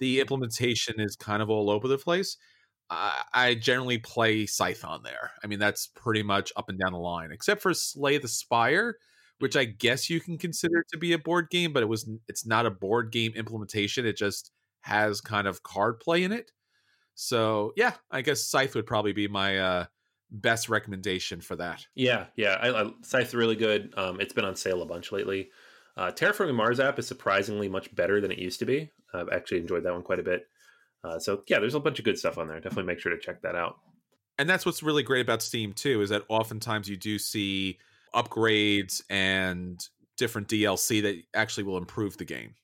the 0.00 0.14
mm-hmm. 0.14 0.22
implementation 0.22 0.98
is 0.98 1.14
kind 1.14 1.42
of 1.42 1.50
all 1.50 1.70
over 1.70 1.86
the 1.86 1.98
place. 1.98 2.36
I, 2.90 3.22
I 3.32 3.54
generally 3.54 3.98
play 3.98 4.46
Scythe 4.46 4.84
on 4.84 5.02
there. 5.02 5.32
I 5.42 5.46
mean, 5.46 5.58
that's 5.58 5.86
pretty 5.86 6.22
much 6.22 6.52
up 6.56 6.68
and 6.68 6.78
down 6.78 6.92
the 6.92 6.98
line, 6.98 7.30
except 7.32 7.62
for 7.62 7.74
Slay 7.74 8.18
the 8.18 8.28
Spire, 8.28 8.96
which 9.38 9.56
I 9.56 9.64
guess 9.64 10.10
you 10.10 10.20
can 10.20 10.38
consider 10.38 10.84
to 10.92 10.98
be 10.98 11.12
a 11.12 11.18
board 11.18 11.48
game, 11.50 11.72
but 11.72 11.82
it 11.82 11.88
was 11.88 12.08
it's 12.28 12.46
not 12.46 12.66
a 12.66 12.70
board 12.70 13.10
game 13.10 13.32
implementation. 13.34 14.06
It 14.06 14.16
just 14.16 14.50
has 14.82 15.20
kind 15.20 15.46
of 15.46 15.62
card 15.62 16.00
play 16.00 16.24
in 16.24 16.32
it. 16.32 16.50
So 17.14 17.72
yeah, 17.76 17.94
I 18.10 18.22
guess 18.22 18.44
Scythe 18.44 18.74
would 18.74 18.86
probably 18.86 19.12
be 19.12 19.28
my 19.28 19.58
uh, 19.58 19.84
best 20.30 20.68
recommendation 20.68 21.40
for 21.40 21.56
that. 21.56 21.86
Yeah, 21.94 22.26
yeah, 22.36 22.58
I, 22.60 22.82
I, 22.82 22.90
Scythe's 23.02 23.34
really 23.34 23.56
good. 23.56 23.94
Um, 23.96 24.20
it's 24.20 24.34
been 24.34 24.44
on 24.44 24.56
sale 24.56 24.82
a 24.82 24.86
bunch 24.86 25.12
lately. 25.12 25.50
Uh, 25.96 26.10
Terraforming 26.10 26.56
Mars 26.56 26.80
app 26.80 26.98
is 26.98 27.06
surprisingly 27.06 27.68
much 27.68 27.94
better 27.94 28.20
than 28.20 28.32
it 28.32 28.38
used 28.38 28.58
to 28.58 28.66
be. 28.66 28.90
I've 29.12 29.28
actually 29.30 29.58
enjoyed 29.60 29.84
that 29.84 29.92
one 29.92 30.02
quite 30.02 30.18
a 30.18 30.24
bit. 30.24 30.48
Uh, 31.04 31.18
so 31.18 31.42
yeah, 31.48 31.58
there's 31.58 31.74
a 31.74 31.80
bunch 31.80 31.98
of 31.98 32.04
good 32.04 32.18
stuff 32.18 32.38
on 32.38 32.48
there. 32.48 32.58
Definitely 32.58 32.84
make 32.84 32.98
sure 32.98 33.12
to 33.12 33.18
check 33.18 33.42
that 33.42 33.54
out. 33.54 33.78
And 34.38 34.48
that's 34.48 34.66
what's 34.66 34.82
really 34.82 35.02
great 35.02 35.20
about 35.20 35.42
Steam 35.42 35.72
too, 35.72 36.00
is 36.00 36.10
that 36.10 36.22
oftentimes 36.28 36.88
you 36.88 36.96
do 36.96 37.18
see 37.18 37.78
upgrades 38.14 39.02
and 39.10 39.86
different 40.16 40.48
DLC 40.48 41.02
that 41.02 41.16
actually 41.34 41.64
will 41.64 41.76
improve 41.76 42.16
the 42.16 42.24
game. 42.24 42.54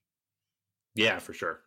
Yeah, 0.95 1.19
for 1.19 1.33
sure. 1.33 1.61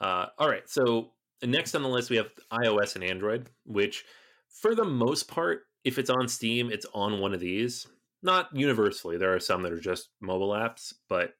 Uh, 0.00 0.26
all 0.38 0.48
right, 0.48 0.68
so 0.68 1.12
next 1.42 1.74
on 1.74 1.82
the 1.82 1.88
list 1.88 2.10
we 2.10 2.16
have 2.16 2.32
iOS 2.52 2.94
and 2.94 3.04
Android, 3.04 3.50
which 3.64 4.04
for 4.48 4.74
the 4.74 4.84
most 4.84 5.28
part, 5.28 5.64
if 5.84 5.98
it's 5.98 6.10
on 6.10 6.26
Steam, 6.26 6.70
it's 6.70 6.86
on 6.94 7.20
one 7.20 7.34
of 7.34 7.40
these. 7.40 7.86
Not 8.22 8.48
universally. 8.54 9.16
There 9.16 9.34
are 9.34 9.40
some 9.40 9.62
that 9.62 9.72
are 9.72 9.80
just 9.80 10.08
mobile 10.20 10.50
apps, 10.50 10.92
but 11.08 11.34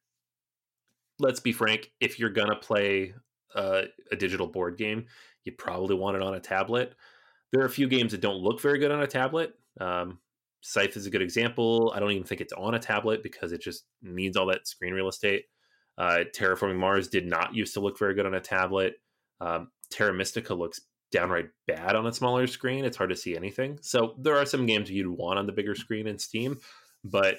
let's 1.19 1.41
be 1.41 1.53
frank, 1.53 1.91
if 2.01 2.19
you're 2.19 2.31
gonna 2.31 2.57
play 2.57 3.15
uh, 3.55 3.83
a 4.11 4.17
digital 4.17 4.47
board 4.47 4.79
game, 4.79 5.07
you 5.45 5.53
probably 5.53 5.95
want 5.97 6.17
it 6.17 6.23
on 6.23 6.35
a 6.35 6.41
tablet. 6.41 6.95
There 7.53 7.63
are 7.63 7.67
a 7.67 7.71
few 7.71 7.89
games 7.89 8.13
that 8.13 8.21
don't 8.21 8.43
look 8.43 8.61
very 8.61 8.79
good 8.79 8.93
on 8.93 9.03
a 9.03 9.07
tablet. 9.07 9.55
Um, 9.81 10.19
Scythe 10.61 10.97
is 10.97 11.07
a 11.07 11.11
good 11.11 11.23
example. 11.23 11.93
I 11.95 12.01
don't 12.01 12.13
even 12.13 12.25
think 12.25 12.41
it's 12.41 12.53
on 12.53 12.75
a 12.75 12.79
tablet 12.79 13.23
because 13.23 13.53
it 13.53 13.63
just 13.63 13.85
needs 14.03 14.37
all 14.37 14.47
that 14.47 14.69
screen 14.69 14.93
real 14.93 15.09
estate. 15.09 15.47
Uh, 15.97 16.25
Terraforming 16.35 16.77
Mars 16.77 17.09
did 17.09 17.27
not 17.27 17.55
used 17.55 17.75
to 17.75 17.81
look 17.81 17.99
very 17.99 18.15
good 18.15 18.27
on 18.27 18.35
a 18.35 18.41
tablet. 18.41 18.95
Um, 19.41 19.71
Terra 19.91 20.15
Mystica 20.15 20.55
looks 20.55 20.81
downright 21.11 21.49
bad 21.67 21.97
on 21.97 22.07
a 22.07 22.13
smaller 22.13 22.47
screen. 22.47 22.85
It's 22.85 22.97
hard 22.97 23.11
to 23.11 23.17
see 23.17 23.37
anything. 23.37 23.79
So 23.83 24.15
there 24.19 24.37
are 24.37 24.47
some 24.47 24.67
games 24.67 24.91
you'd 24.91 25.09
want 25.09 25.39
on 25.39 25.47
the 25.47 25.53
bigger 25.53 25.75
screen 25.75 26.07
in 26.07 26.19
Steam, 26.19 26.59
but 27.05 27.37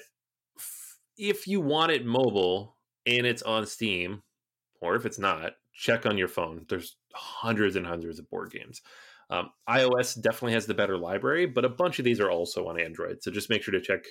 f- 0.58 0.98
if 1.16 1.46
you 1.46 1.60
want 1.60 1.92
it 1.92 2.04
mobile 2.04 2.76
and 3.06 3.26
it's 3.26 3.42
on 3.42 3.66
Steam, 3.66 4.22
or 4.80 4.96
if 4.96 5.06
it's 5.06 5.18
not, 5.18 5.54
check 5.74 6.06
on 6.06 6.18
your 6.18 6.28
phone. 6.28 6.64
There's 6.68 6.96
hundreds 7.14 7.76
and 7.76 7.86
hundreds 7.86 8.18
of 8.18 8.28
board 8.30 8.50
games. 8.50 8.82
Um, 9.30 9.50
iOS 9.68 10.20
definitely 10.20 10.52
has 10.52 10.66
the 10.66 10.74
better 10.74 10.98
library, 10.98 11.46
but 11.46 11.64
a 11.64 11.70
bunch 11.70 11.98
of 11.98 12.04
these 12.04 12.20
are 12.20 12.30
also 12.30 12.66
on 12.68 12.78
Android. 12.78 13.22
So 13.22 13.30
just 13.30 13.48
make 13.48 13.62
sure 13.62 13.72
to 13.72 13.80
check, 13.80 14.04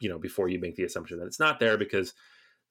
you 0.00 0.08
know, 0.08 0.18
before 0.18 0.48
you 0.48 0.58
make 0.58 0.76
the 0.76 0.84
assumption 0.84 1.18
that 1.18 1.26
it's 1.26 1.38
not 1.38 1.60
there 1.60 1.78
because 1.78 2.12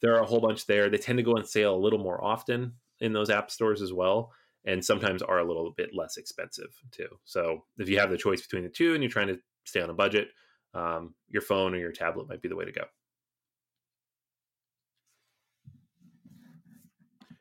there 0.01 0.13
are 0.15 0.21
a 0.21 0.25
whole 0.25 0.41
bunch 0.41 0.65
there. 0.65 0.89
They 0.89 0.97
tend 0.97 1.17
to 1.17 1.23
go 1.23 1.37
on 1.37 1.45
sale 1.45 1.75
a 1.75 1.77
little 1.77 1.99
more 1.99 2.23
often 2.23 2.73
in 2.99 3.13
those 3.13 3.29
app 3.29 3.51
stores 3.51 3.81
as 3.81 3.93
well, 3.93 4.31
and 4.65 4.83
sometimes 4.83 5.21
are 5.21 5.39
a 5.39 5.47
little 5.47 5.73
bit 5.77 5.91
less 5.93 6.17
expensive 6.17 6.69
too. 6.91 7.07
So 7.23 7.63
if 7.77 7.87
you 7.87 7.99
have 7.99 8.09
the 8.09 8.17
choice 8.17 8.41
between 8.41 8.63
the 8.63 8.69
two 8.69 8.93
and 8.93 9.01
you're 9.01 9.11
trying 9.11 9.27
to 9.27 9.39
stay 9.63 9.81
on 9.81 9.89
a 9.89 9.93
budget, 9.93 10.29
um, 10.73 11.15
your 11.29 11.41
phone 11.41 11.73
or 11.73 11.77
your 11.77 11.91
tablet 11.91 12.27
might 12.27 12.41
be 12.41 12.49
the 12.49 12.55
way 12.55 12.65
to 12.65 12.71
go. 12.71 12.83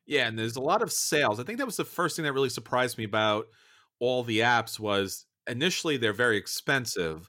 Yeah, 0.06 0.28
and 0.28 0.38
there's 0.38 0.56
a 0.56 0.60
lot 0.60 0.82
of 0.82 0.92
sales. 0.92 1.40
I 1.40 1.42
think 1.44 1.58
that 1.58 1.66
was 1.66 1.76
the 1.76 1.84
first 1.84 2.16
thing 2.16 2.24
that 2.24 2.32
really 2.32 2.48
surprised 2.48 2.96
me 2.96 3.04
about 3.04 3.46
all 3.98 4.22
the 4.22 4.40
apps 4.40 4.78
was 4.78 5.26
initially 5.48 5.96
they're 5.96 6.12
very 6.12 6.36
expensive, 6.36 7.28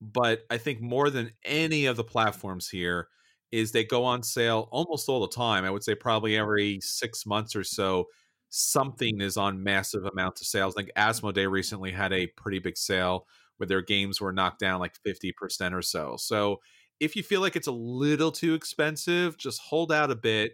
but 0.00 0.42
I 0.50 0.58
think 0.58 0.80
more 0.80 1.08
than 1.10 1.30
any 1.44 1.86
of 1.86 1.96
the 1.96 2.04
platforms 2.04 2.68
here 2.68 3.08
is 3.50 3.72
they 3.72 3.84
go 3.84 4.04
on 4.04 4.22
sale 4.22 4.68
almost 4.70 5.08
all 5.08 5.20
the 5.20 5.28
time. 5.28 5.64
I 5.64 5.70
would 5.70 5.82
say 5.84 5.94
probably 5.94 6.36
every 6.36 6.80
6 6.82 7.24
months 7.24 7.56
or 7.56 7.64
so 7.64 8.06
something 8.50 9.20
is 9.20 9.36
on 9.36 9.62
massive 9.62 10.04
amounts 10.04 10.40
of 10.42 10.46
sales. 10.46 10.74
I 10.76 10.82
think 10.82 10.94
Asmodee 10.96 11.50
recently 11.50 11.92
had 11.92 12.12
a 12.12 12.26
pretty 12.28 12.58
big 12.58 12.76
sale 12.76 13.26
where 13.56 13.66
their 13.66 13.82
games 13.82 14.20
were 14.20 14.32
knocked 14.32 14.58
down 14.60 14.80
like 14.80 14.96
50% 15.04 15.74
or 15.74 15.82
so. 15.82 16.16
So 16.18 16.58
if 17.00 17.16
you 17.16 17.22
feel 17.22 17.40
like 17.40 17.56
it's 17.56 17.66
a 17.66 17.72
little 17.72 18.32
too 18.32 18.54
expensive, 18.54 19.38
just 19.38 19.60
hold 19.60 19.92
out 19.92 20.10
a 20.10 20.16
bit 20.16 20.52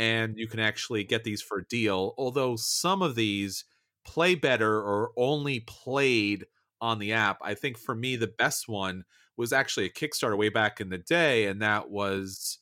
and 0.00 0.38
you 0.38 0.48
can 0.48 0.60
actually 0.60 1.04
get 1.04 1.24
these 1.24 1.42
for 1.42 1.58
a 1.58 1.66
deal. 1.66 2.14
Although 2.16 2.56
some 2.56 3.02
of 3.02 3.16
these 3.16 3.66
play 4.02 4.34
better 4.34 4.80
or 4.80 5.10
only 5.14 5.60
played 5.60 6.46
on 6.80 6.98
the 6.98 7.12
app. 7.12 7.36
I 7.42 7.52
think 7.52 7.76
for 7.76 7.94
me, 7.94 8.16
the 8.16 8.32
best 8.38 8.66
one 8.66 9.04
was 9.36 9.52
actually 9.52 9.84
a 9.84 9.90
Kickstarter 9.90 10.38
way 10.38 10.48
back 10.48 10.80
in 10.80 10.88
the 10.88 10.96
day, 10.96 11.44
and 11.44 11.60
that 11.60 11.90
was 11.90 12.58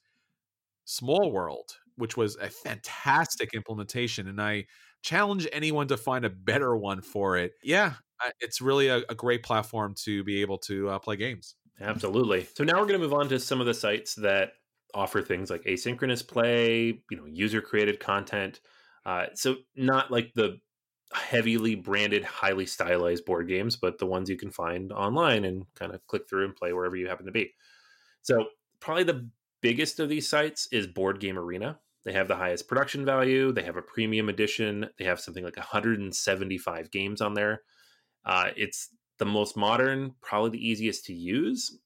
Small 0.85 1.31
World, 1.31 1.77
which 1.95 2.17
was 2.17 2.35
a 2.37 2.51
fantastic 2.51 3.55
implementation. 3.55 4.27
And 4.27 4.43
I 4.43 4.67
challenge 5.03 5.47
anyone 5.53 5.87
to 5.89 5.97
find 5.97 6.25
a 6.25 6.31
better 6.31 6.77
one 6.77 7.03
for 7.03 7.37
it. 7.37 7.53
Yeah, 7.63 7.95
it's 8.41 8.61
really 8.61 8.89
a, 8.89 9.03
a 9.09 9.15
great 9.15 9.45
platform 9.45 9.95
to 10.03 10.25
be 10.25 10.41
able 10.41 10.59
to 10.59 10.89
uh, 10.89 10.99
play 10.99 11.15
games. 11.15 11.55
Absolutely. 11.81 12.49
So 12.57 12.65
now 12.65 12.75
we're 12.75 12.89
going 12.89 13.01
to 13.01 13.07
move 13.07 13.15
on 13.15 13.29
to 13.29 13.39
some 13.39 13.61
of 13.61 13.67
the 13.67 13.75
sites 13.75 14.17
that 14.17 14.55
offer 14.95 15.23
things 15.23 15.51
like 15.51 15.65
asynchronous 15.65 16.27
play, 16.27 17.01
you 17.11 17.17
know, 17.17 17.27
user 17.27 17.61
created 17.61 18.01
content. 18.01 18.61
Uh, 19.05 19.27
so 19.35 19.57
not 19.77 20.11
like 20.11 20.33
the 20.35 20.59
heavily 21.13 21.75
branded, 21.75 22.25
highly 22.25 22.67
stylized 22.67 23.25
board 23.25 23.49
games, 23.49 23.77
but 23.77 23.99
the 23.99 24.07
ones 24.07 24.29
you 24.29 24.37
can 24.37 24.51
find 24.51 24.93
online 24.93 25.45
and 25.45 25.65
kind 25.75 25.95
of 25.95 26.07
click 26.07 26.29
through 26.29 26.45
and 26.45 26.57
play 26.57 26.73
wherever 26.73 26.97
you 26.97 27.09
happen 27.09 27.27
to 27.27 27.33
be. 27.33 27.53
So 28.23 28.47
probably 28.81 29.05
the 29.05 29.29
biggest 29.63 30.01
of 30.01 30.09
these 30.09 30.29
sites 30.29 30.69
is 30.73 30.87
Board 30.87 31.21
Game 31.21 31.39
Arena. 31.39 31.79
They 32.05 32.13
have 32.13 32.29
the 32.29 32.37
highest 32.37 32.69
production 32.69 33.05
value. 33.05 33.53
They 33.53 33.63
have 33.65 33.77
a 33.77 33.83
premium 33.83 34.29
edition. 34.29 34.89
They 34.99 35.05
have 35.05 35.21
something 35.21 35.45
like 35.45 35.57
175 35.57 36.91
games 36.91 37.21
on 37.21 37.35
there. 37.35 37.63
Uh, 38.25 38.51
it's 38.57 38.91
the 39.19 39.27
most 39.27 39.57
modern, 39.57 40.15
probably 40.23 40.51
the 40.51 40.69
easiest 40.69 41.05
to 41.07 41.13
use, 41.13 41.79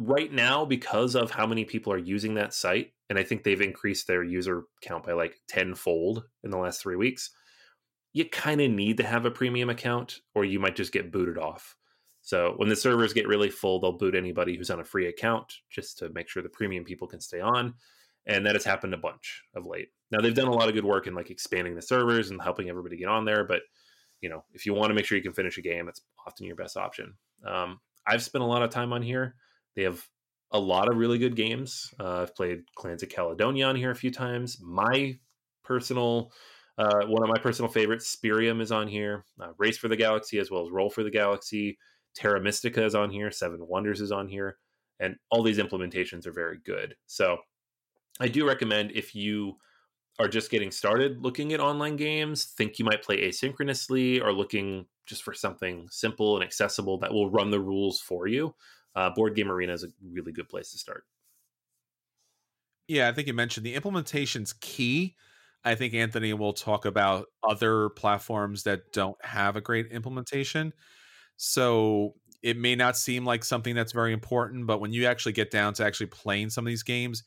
right 0.00 0.32
now 0.32 0.64
because 0.64 1.14
of 1.14 1.30
how 1.30 1.46
many 1.46 1.64
people 1.64 1.92
are 1.92 1.98
using 1.98 2.34
that 2.34 2.54
site 2.54 2.92
and 3.10 3.18
i 3.18 3.22
think 3.22 3.42
they've 3.42 3.60
increased 3.60 4.06
their 4.06 4.24
user 4.24 4.64
count 4.80 5.04
by 5.04 5.12
like 5.12 5.36
tenfold 5.46 6.24
in 6.42 6.50
the 6.50 6.58
last 6.58 6.80
three 6.80 6.96
weeks 6.96 7.30
you 8.12 8.24
kind 8.28 8.60
of 8.60 8.70
need 8.70 8.96
to 8.96 9.04
have 9.04 9.24
a 9.24 9.30
premium 9.30 9.70
account 9.70 10.20
or 10.34 10.44
you 10.44 10.58
might 10.58 10.76
just 10.76 10.92
get 10.92 11.12
booted 11.12 11.38
off. 11.38 11.76
So 12.22 12.54
when 12.56 12.68
the 12.68 12.76
servers 12.76 13.12
get 13.12 13.28
really 13.28 13.50
full 13.50 13.80
they'll 13.80 13.92
boot 13.92 14.14
anybody 14.14 14.56
who's 14.56 14.70
on 14.70 14.80
a 14.80 14.84
free 14.84 15.06
account 15.06 15.52
just 15.70 15.98
to 15.98 16.10
make 16.10 16.28
sure 16.28 16.42
the 16.42 16.48
premium 16.48 16.84
people 16.84 17.08
can 17.08 17.20
stay 17.20 17.40
on 17.40 17.74
and 18.26 18.44
that 18.44 18.54
has 18.54 18.64
happened 18.64 18.94
a 18.94 18.98
bunch 18.98 19.42
of 19.54 19.66
late. 19.66 19.88
Now 20.10 20.20
they've 20.20 20.34
done 20.34 20.48
a 20.48 20.52
lot 20.52 20.68
of 20.68 20.74
good 20.74 20.84
work 20.84 21.06
in 21.06 21.14
like 21.14 21.30
expanding 21.30 21.74
the 21.74 21.82
servers 21.82 22.30
and 22.30 22.42
helping 22.42 22.68
everybody 22.68 22.96
get 22.96 23.08
on 23.08 23.24
there 23.24 23.44
but 23.44 23.62
you 24.20 24.28
know 24.28 24.44
if 24.52 24.66
you 24.66 24.74
want 24.74 24.90
to 24.90 24.94
make 24.94 25.06
sure 25.06 25.16
you 25.16 25.24
can 25.24 25.32
finish 25.32 25.56
a 25.56 25.62
game 25.62 25.88
it's 25.88 26.02
often 26.26 26.46
your 26.46 26.56
best 26.56 26.76
option. 26.76 27.14
Um, 27.46 27.80
i've 28.06 28.22
spent 28.22 28.42
a 28.42 28.46
lot 28.46 28.62
of 28.62 28.70
time 28.70 28.92
on 28.92 29.02
here 29.02 29.36
they 29.76 29.82
have 29.82 30.04
a 30.52 30.58
lot 30.58 30.90
of 30.90 30.96
really 30.96 31.18
good 31.18 31.36
games. 31.36 31.92
Uh, 31.98 32.22
I've 32.22 32.34
played 32.34 32.62
Clans 32.74 33.02
of 33.02 33.08
Caledonia 33.08 33.66
on 33.66 33.76
here 33.76 33.90
a 33.90 33.96
few 33.96 34.10
times. 34.10 34.58
My 34.60 35.18
personal, 35.62 36.32
uh, 36.76 37.06
one 37.06 37.22
of 37.22 37.28
my 37.28 37.40
personal 37.40 37.70
favorites, 37.70 38.16
Spyrium, 38.16 38.60
is 38.60 38.72
on 38.72 38.88
here. 38.88 39.24
Uh, 39.40 39.52
Race 39.58 39.78
for 39.78 39.88
the 39.88 39.96
Galaxy, 39.96 40.38
as 40.38 40.50
well 40.50 40.64
as 40.64 40.72
Roll 40.72 40.90
for 40.90 41.04
the 41.04 41.10
Galaxy. 41.10 41.78
Terra 42.14 42.40
Mystica 42.40 42.84
is 42.84 42.94
on 42.94 43.10
here. 43.10 43.30
Seven 43.30 43.60
Wonders 43.66 44.00
is 44.00 44.10
on 44.10 44.28
here. 44.28 44.58
And 44.98 45.16
all 45.30 45.42
these 45.42 45.58
implementations 45.58 46.26
are 46.26 46.32
very 46.32 46.58
good. 46.64 46.96
So 47.06 47.38
I 48.18 48.28
do 48.28 48.46
recommend 48.46 48.90
if 48.92 49.14
you 49.14 49.56
are 50.18 50.28
just 50.28 50.50
getting 50.50 50.70
started 50.70 51.22
looking 51.22 51.52
at 51.52 51.60
online 51.60 51.96
games, 51.96 52.44
think 52.44 52.78
you 52.78 52.84
might 52.84 53.02
play 53.02 53.22
asynchronously, 53.22 54.20
or 54.22 54.32
looking 54.32 54.86
just 55.06 55.22
for 55.22 55.32
something 55.32 55.86
simple 55.90 56.36
and 56.36 56.44
accessible 56.44 56.98
that 56.98 57.12
will 57.12 57.30
run 57.30 57.50
the 57.50 57.60
rules 57.60 58.00
for 58.00 58.26
you 58.26 58.54
uh, 58.94 59.10
Board 59.10 59.34
Game 59.34 59.50
Arena 59.50 59.72
is 59.72 59.84
a 59.84 59.88
really 60.12 60.32
good 60.32 60.48
place 60.48 60.72
to 60.72 60.78
start. 60.78 61.04
Yeah, 62.88 63.08
I 63.08 63.12
think 63.12 63.28
you 63.28 63.34
mentioned 63.34 63.64
the 63.64 63.74
implementation's 63.74 64.52
key. 64.54 65.14
I 65.64 65.74
think 65.74 65.94
Anthony 65.94 66.32
will 66.32 66.52
talk 66.52 66.86
about 66.86 67.26
other 67.48 67.90
platforms 67.90 68.64
that 68.64 68.92
don't 68.92 69.22
have 69.24 69.56
a 69.56 69.60
great 69.60 69.86
implementation. 69.92 70.72
So 71.36 72.14
it 72.42 72.56
may 72.56 72.74
not 72.74 72.96
seem 72.96 73.24
like 73.24 73.44
something 73.44 73.74
that's 73.74 73.92
very 73.92 74.12
important, 74.12 74.66
but 74.66 74.80
when 74.80 74.92
you 74.92 75.06
actually 75.06 75.32
get 75.32 75.50
down 75.50 75.74
to 75.74 75.84
actually 75.84 76.06
playing 76.06 76.50
some 76.50 76.66
of 76.66 76.68
these 76.68 76.82
games, 76.82 77.22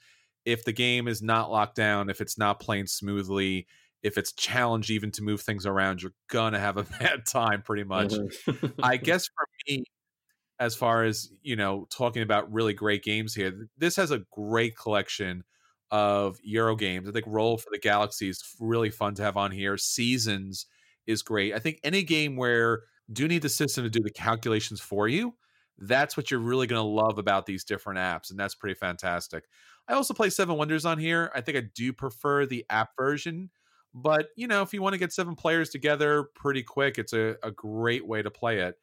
if 0.46 0.66
the 0.66 0.74
game 0.74 1.08
is 1.08 1.22
not 1.22 1.52
locked 1.52 1.76
down, 1.76 2.10
if 2.10 2.20
it's 2.20 2.38
not 2.38 2.60
playing 2.60 2.88
smoothly, 2.88 3.68
if 4.02 4.18
it's 4.18 4.34
challenged 4.34 4.90
even 4.90 5.12
to 5.12 5.24
move 5.24 5.42
things 5.42 5.66
around, 5.66 6.02
you're 6.02 6.14
gonna 6.30 6.60
have 6.60 6.78
a 6.78 6.84
bad 7.00 7.26
time 7.26 7.62
pretty 7.62 7.84
much. 7.84 8.10
Mm-hmm. 8.10 8.82
I 8.84 8.98
guess 8.98 9.28
for 9.28 9.48
me, 9.68 9.86
as 10.60 10.76
far 10.76 11.04
as 11.04 11.30
you 11.42 11.56
know 11.56 11.88
talking 11.90 12.22
about 12.22 12.52
really 12.52 12.74
great 12.74 13.04
games 13.04 13.34
here 13.34 13.68
this 13.78 13.96
has 13.96 14.12
a 14.12 14.22
great 14.32 14.78
collection 14.78 15.44
of 15.94 16.40
euro 16.44 16.76
games. 16.76 17.08
I 17.08 17.12
think 17.12 17.26
roll 17.28 17.56
for 17.60 17.70
the 17.72 17.78
galaxy 17.78 18.28
is 18.28 18.44
really 18.60 18.90
fun 18.90 19.14
to 19.14 19.22
have 19.22 19.38
on 19.38 19.52
here. 19.52 19.78
Seasons 19.78 20.66
is 21.06 21.22
great. 21.22 21.54
I 21.54 21.60
think 21.60 21.80
any 21.84 22.02
game 22.02 22.36
where 22.36 22.82
do 23.12 23.28
need 23.28 23.44
the 23.44 23.50
system 23.50 23.84
to 23.84 23.92
do 23.92 24.02
the 24.02 24.10
calculations 24.10 24.82
for 24.82 25.08
you 25.08 25.36
that's 25.80 26.16
what 26.16 26.30
you're 26.30 26.40
really 26.40 26.68
going 26.68 26.82
to 26.82 26.88
love 26.88 27.18
about 27.18 27.46
these 27.48 27.64
different 27.64 28.00
apps 28.00 28.30
and 28.30 28.40
that's 28.40 28.56
pretty 28.56 28.76
fantastic. 28.76 29.46
I 29.88 29.94
also 29.94 30.14
play 30.14 30.30
seven 30.30 30.56
wonders 30.56 30.86
on 30.86 30.98
here. 30.98 31.32
I 31.36 31.42
think 31.42 31.58
i 31.58 31.64
do 31.76 31.94
prefer 31.94 32.46
the 32.46 32.66
app 32.70 32.90
version 32.98 33.50
but 33.94 34.28
you 34.36 34.48
know 34.48 34.62
if 34.62 34.74
you 34.74 34.82
want 34.82 34.94
to 34.94 35.00
get 35.00 35.14
seven 35.14 35.36
players 35.36 35.70
together 35.70 36.26
pretty 36.36 36.64
quick 36.64 36.98
it's 36.98 37.14
a, 37.14 37.36
a 37.44 37.52
great 37.52 38.08
way 38.08 38.22
to 38.22 38.32
play 38.32 38.60
it 38.60 38.76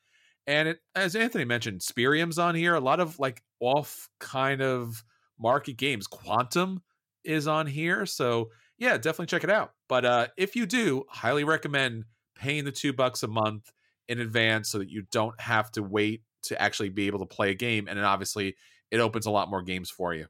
and 0.47 0.69
it, 0.69 0.81
as 0.95 1.15
Anthony 1.15 1.45
mentioned, 1.45 1.81
Spyrium's 1.81 2.39
on 2.39 2.55
here. 2.55 2.75
A 2.75 2.81
lot 2.81 3.01
of 3.01 3.19
like 3.19 3.43
off 3.61 4.09
kind 4.19 4.63
of 4.63 5.05
market 5.39 5.77
games. 5.77 6.07
Quantum 6.07 6.83
is 7.25 7.47
on 7.47 7.67
here. 7.67 8.07
So 8.07 8.51
yeah, 8.79 8.97
definitely 8.97 9.27
check 9.27 9.45
it 9.45 9.51
out. 9.51 9.73
But 9.89 10.05
uh, 10.05 10.27
if 10.37 10.57
you 10.57 10.67
do, 10.67 11.05
highly 11.09 11.45
recommend 11.45 12.05
paying 12.35 12.65
the 12.65 12.73
two 12.73 12.93
bucks 12.93 13.23
a 13.23 13.29
month 13.29 13.71
in 14.09 14.21
advance 14.21 14.71
so 14.71 14.79
that 14.79 14.91
you 14.91 15.05
don't 15.13 15.39
have 15.41 15.71
to 15.73 15.83
wait 15.83 16.23
to 16.43 16.61
actually 16.61 16.89
be 16.89 17.07
able 17.07 17.19
to 17.19 17.27
play 17.27 17.51
a 17.51 17.55
game. 17.55 17.87
And 17.89 17.99
then 17.99 18.05
obviously 18.05 18.57
it 18.91 18.99
opens 18.99 19.27
a 19.27 19.31
lot 19.31 19.51
more 19.51 19.63
games 19.63 19.91
for 19.91 20.15
you. 20.15 20.27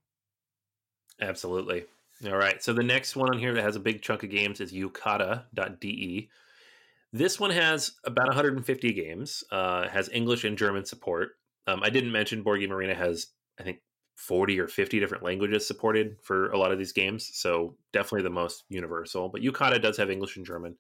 Absolutely. 1.21 1.85
All 2.27 2.37
right. 2.37 2.63
So 2.63 2.73
the 2.73 2.83
next 2.83 3.17
one 3.17 3.31
on 3.31 3.39
here 3.39 3.55
that 3.55 3.63
has 3.63 3.77
a 3.77 3.81
big 3.81 4.03
chunk 4.03 4.23
of 4.23 4.31
games 4.31 4.61
is 4.61 4.73
yucata.de. 4.73 6.29
This 7.13 7.41
one 7.41 7.51
has 7.51 7.93
about 8.05 8.29
150 8.29 8.93
games. 8.93 9.43
Uh, 9.51 9.89
has 9.89 10.09
English 10.13 10.45
and 10.45 10.57
German 10.57 10.85
support. 10.85 11.31
Um, 11.67 11.83
I 11.83 11.91
didn't 11.91 12.13
mention 12.13 12.43
Board 12.43 12.61
Game 12.61 12.73
Arena 12.73 12.95
has 12.95 13.29
I 13.59 13.63
think 13.63 13.79
40 14.17 14.61
or 14.61 14.69
50 14.69 15.01
different 15.01 15.25
languages 15.25 15.67
supported 15.67 16.17
for 16.23 16.51
a 16.51 16.59
lot 16.59 16.73
of 16.73 16.79
these 16.79 16.93
games, 16.93 17.31
so 17.33 17.77
definitely 17.93 18.23
the 18.23 18.31
most 18.31 18.65
universal. 18.69 19.29
But 19.29 19.43
Yucata 19.43 19.81
does 19.81 19.97
have 19.97 20.11
English 20.11 20.37
and 20.37 20.47
German. 20.47 20.77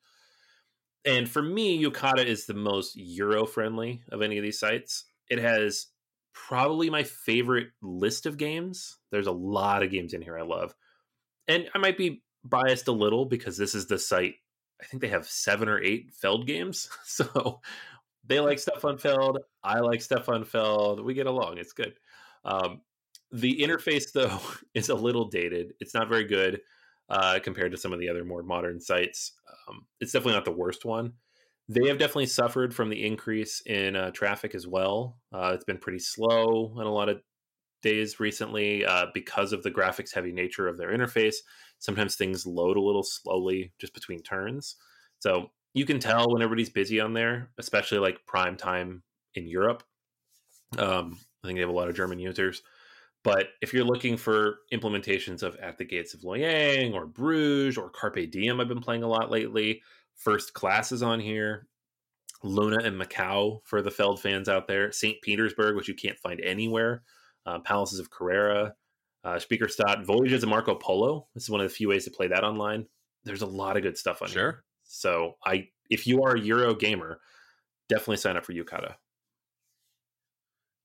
And 1.04 1.28
for 1.28 1.42
me, 1.42 1.82
Yucata 1.82 2.24
is 2.24 2.44
the 2.44 2.54
most 2.54 2.96
Euro 2.96 3.46
friendly 3.46 4.02
of 4.12 4.20
any 4.20 4.36
of 4.36 4.44
these 4.44 4.58
sites. 4.58 5.06
It 5.30 5.38
has 5.38 5.86
probably 6.34 6.90
my 6.90 7.02
favorite 7.02 7.68
list 7.80 8.26
of 8.26 8.36
games. 8.36 8.98
There's 9.10 9.26
a 9.26 9.32
lot 9.32 9.82
of 9.82 9.90
games 9.90 10.12
in 10.12 10.22
here 10.22 10.38
I 10.38 10.42
love. 10.42 10.74
And 11.48 11.68
I 11.74 11.78
might 11.78 11.96
be 11.96 12.22
biased 12.44 12.88
a 12.88 12.92
little 12.92 13.24
because 13.24 13.56
this 13.56 13.74
is 13.74 13.86
the 13.86 13.98
site 13.98 14.34
I 14.80 14.86
think 14.86 15.02
they 15.02 15.08
have 15.08 15.26
seven 15.26 15.68
or 15.68 15.80
eight 15.82 16.12
Feld 16.12 16.46
games. 16.46 16.88
So 17.04 17.60
they 18.26 18.40
like 18.40 18.58
Stefan 18.58 18.98
Feld. 18.98 19.38
I 19.64 19.80
like 19.80 20.00
Stefan 20.00 20.44
Feld. 20.44 21.04
We 21.04 21.14
get 21.14 21.26
along. 21.26 21.58
It's 21.58 21.72
good. 21.72 21.94
Um, 22.44 22.82
the 23.32 23.60
interface 23.60 24.12
though 24.12 24.38
is 24.74 24.88
a 24.88 24.94
little 24.94 25.28
dated. 25.28 25.74
It's 25.80 25.94
not 25.94 26.08
very 26.08 26.24
good 26.24 26.60
uh, 27.08 27.40
compared 27.42 27.72
to 27.72 27.78
some 27.78 27.92
of 27.92 27.98
the 27.98 28.08
other 28.08 28.24
more 28.24 28.42
modern 28.42 28.80
sites. 28.80 29.32
Um, 29.68 29.86
it's 30.00 30.12
definitely 30.12 30.34
not 30.34 30.44
the 30.44 30.52
worst 30.52 30.84
one. 30.84 31.14
They 31.68 31.88
have 31.88 31.98
definitely 31.98 32.26
suffered 32.26 32.74
from 32.74 32.88
the 32.88 33.04
increase 33.04 33.62
in 33.66 33.94
uh, 33.94 34.10
traffic 34.10 34.54
as 34.54 34.66
well. 34.66 35.18
Uh, 35.32 35.52
it's 35.54 35.64
been 35.64 35.78
pretty 35.78 36.00
slow 36.00 36.72
on 36.76 36.86
a 36.86 36.92
lot 36.92 37.08
of 37.08 37.20
days 37.82 38.20
recently 38.20 38.84
uh, 38.84 39.06
because 39.14 39.52
of 39.52 39.62
the 39.62 39.70
graphics 39.70 40.14
heavy 40.14 40.32
nature 40.32 40.68
of 40.68 40.78
their 40.78 40.96
interface. 40.96 41.36
Sometimes 41.78 42.14
things 42.14 42.46
load 42.46 42.76
a 42.76 42.82
little 42.82 43.02
slowly 43.02 43.72
just 43.78 43.94
between 43.94 44.22
turns. 44.22 44.76
So 45.18 45.50
you 45.74 45.84
can 45.86 45.98
tell 45.98 46.30
when 46.30 46.42
everybody's 46.42 46.70
busy 46.70 47.00
on 47.00 47.14
there, 47.14 47.50
especially 47.58 47.98
like 47.98 48.26
prime 48.26 48.56
time 48.56 49.02
in 49.34 49.46
Europe. 49.46 49.82
Um, 50.78 51.18
I 51.42 51.46
think 51.46 51.56
they 51.56 51.60
have 51.60 51.70
a 51.70 51.72
lot 51.72 51.88
of 51.88 51.96
German 51.96 52.18
users. 52.18 52.62
But 53.22 53.48
if 53.60 53.74
you're 53.74 53.84
looking 53.84 54.16
for 54.16 54.60
implementations 54.72 55.42
of 55.42 55.56
At 55.56 55.76
the 55.76 55.84
Gates 55.84 56.14
of 56.14 56.20
Loyang 56.20 56.94
or 56.94 57.06
Bruges 57.06 57.76
or 57.76 57.90
Carpe 57.90 58.30
Diem, 58.30 58.60
I've 58.60 58.68
been 58.68 58.80
playing 58.80 59.02
a 59.02 59.08
lot 59.08 59.30
lately. 59.30 59.82
First 60.16 60.54
Class 60.54 60.92
is 60.92 61.02
on 61.02 61.20
here. 61.20 61.66
Luna 62.42 62.78
and 62.82 62.96
Macao 62.96 63.60
for 63.64 63.82
the 63.82 63.90
Feld 63.90 64.20
fans 64.20 64.48
out 64.48 64.66
there. 64.66 64.90
St. 64.92 65.20
Petersburg, 65.20 65.76
which 65.76 65.88
you 65.88 65.94
can't 65.94 66.18
find 66.18 66.40
anywhere. 66.40 67.02
Uh, 67.46 67.58
Palaces 67.60 67.98
of 67.98 68.10
Carrara. 68.10 68.74
Uh, 69.24 69.34
Speicherstadt. 69.34 70.04
Voyages 70.04 70.42
of 70.42 70.48
Marco 70.48 70.74
Polo. 70.74 71.28
This 71.34 71.44
is 71.44 71.50
one 71.50 71.60
of 71.60 71.68
the 71.68 71.74
few 71.74 71.88
ways 71.88 72.04
to 72.04 72.10
play 72.10 72.28
that 72.28 72.44
online. 72.44 72.86
There's 73.24 73.42
a 73.42 73.46
lot 73.46 73.76
of 73.76 73.82
good 73.82 73.98
stuff 73.98 74.22
on 74.22 74.28
sure. 74.28 74.42
here. 74.42 74.64
So 74.84 75.34
I, 75.44 75.68
if 75.90 76.06
you 76.06 76.22
are 76.22 76.34
a 76.34 76.40
Euro 76.40 76.74
gamer, 76.74 77.20
definitely 77.88 78.16
sign 78.16 78.36
up 78.36 78.44
for 78.44 78.52
Yucata. 78.52 78.94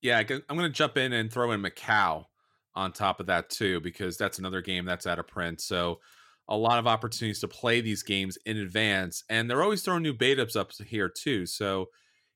Yeah, 0.02 0.18
I'm 0.18 0.56
going 0.56 0.60
to 0.60 0.68
jump 0.68 0.96
in 0.96 1.12
and 1.12 1.32
throw 1.32 1.52
in 1.52 1.60
Macao 1.60 2.26
on 2.74 2.92
top 2.92 3.18
of 3.20 3.26
that 3.26 3.48
too, 3.48 3.80
because 3.80 4.16
that's 4.16 4.38
another 4.38 4.60
game 4.60 4.84
that's 4.84 5.06
out 5.06 5.18
of 5.18 5.26
print. 5.26 5.60
So 5.60 6.00
a 6.48 6.56
lot 6.56 6.78
of 6.78 6.86
opportunities 6.86 7.40
to 7.40 7.48
play 7.48 7.80
these 7.80 8.02
games 8.02 8.38
in 8.44 8.58
advance, 8.58 9.24
and 9.28 9.50
they're 9.50 9.62
always 9.62 9.82
throwing 9.82 10.02
new 10.02 10.14
betas 10.14 10.54
up 10.54 10.70
here 10.86 11.08
too. 11.08 11.46
So 11.46 11.86